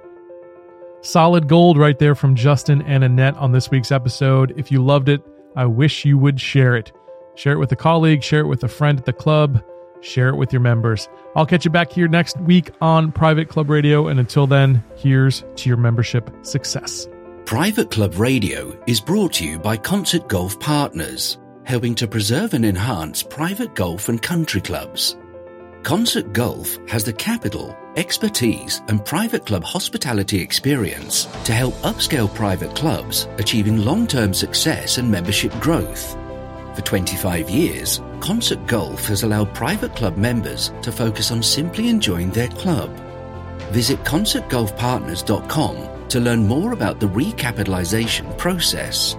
Solid 1.02 1.50
gold 1.50 1.78
right 1.78 2.00
there 2.00 2.16
from 2.16 2.36
Justin 2.36 2.82
and 2.84 3.04
Annette 3.04 3.36
on 3.36 3.52
this 3.52 3.70
week's 3.70 3.92
episode. 3.92 4.54
If 4.58 4.72
you 4.72 4.84
loved 4.84 5.10
it, 5.10 5.22
I 5.56 5.66
wish 5.66 6.06
you 6.06 6.18
would 6.18 6.40
share 6.40 6.76
it. 6.76 6.92
Share 7.36 7.54
it 7.54 7.60
with 7.60 7.72
a 7.72 7.76
colleague, 7.76 8.24
share 8.24 8.42
it 8.42 8.48
with 8.48 8.64
a 8.64 8.68
friend 8.68 9.00
at 9.00 9.06
the 9.06 9.14
club, 9.14 9.62
share 10.02 10.30
it 10.30 10.36
with 10.36 10.54
your 10.54 10.62
members. 10.62 11.10
I'll 11.36 11.46
catch 11.46 11.66
you 11.66 11.72
back 11.72 11.92
here 11.92 12.08
next 12.08 12.40
week 12.42 12.70
on 12.80 13.12
Private 13.12 13.50
Club 13.50 13.70
Radio. 13.70 14.08
And 14.08 14.20
until 14.20 14.48
then, 14.48 14.84
here's 14.96 15.44
to 15.56 15.70
your 15.70 15.78
membership 15.78 16.30
success. 16.44 17.08
Private 17.46 17.92
Club 17.92 18.16
Radio 18.18 18.76
is 18.88 19.02
brought 19.02 19.34
to 19.34 19.46
you 19.46 19.60
by 19.60 19.76
Concert 19.76 20.30
Golf 20.30 20.58
Partners, 20.62 21.38
helping 21.66 21.94
to 21.96 22.08
preserve 22.08 22.54
and 22.54 22.66
enhance 22.66 23.22
private 23.22 23.76
golf 23.76 24.08
and 24.08 24.20
country 24.22 24.62
clubs. 24.62 25.18
Concert 25.84 26.32
Golf 26.32 26.78
has 26.88 27.04
the 27.04 27.12
capital, 27.12 27.78
expertise, 27.98 28.82
and 28.88 29.06
private 29.06 29.46
club 29.46 29.64
hospitality 29.66 30.40
experience 30.40 31.26
to 31.44 31.54
help 31.54 31.74
upscale 31.82 32.34
private 32.34 32.74
clubs 32.76 33.28
achieving 33.38 33.84
long 33.84 34.08
term 34.08 34.34
success 34.34 34.98
and 34.98 35.12
membership 35.12 35.52
growth. 35.60 36.14
For 36.76 36.82
25 36.82 37.50
years, 37.50 38.02
Concert 38.22 38.66
Golf 38.68 39.06
has 39.08 39.24
allowed 39.24 39.54
private 39.54 39.94
club 39.98 40.16
members 40.16 40.72
to 40.82 40.94
focus 40.94 41.30
on 41.30 41.44
simply 41.44 41.90
enjoying 41.90 42.32
their 42.32 42.48
club. 42.48 42.90
Visit 43.74 44.02
concertgolfpartners.com 44.06 45.93
to 46.10 46.20
learn 46.20 46.48
more 46.48 46.74
about 46.74 47.00
the 47.00 47.08
recapitalization 47.08 48.38
process 48.38 49.16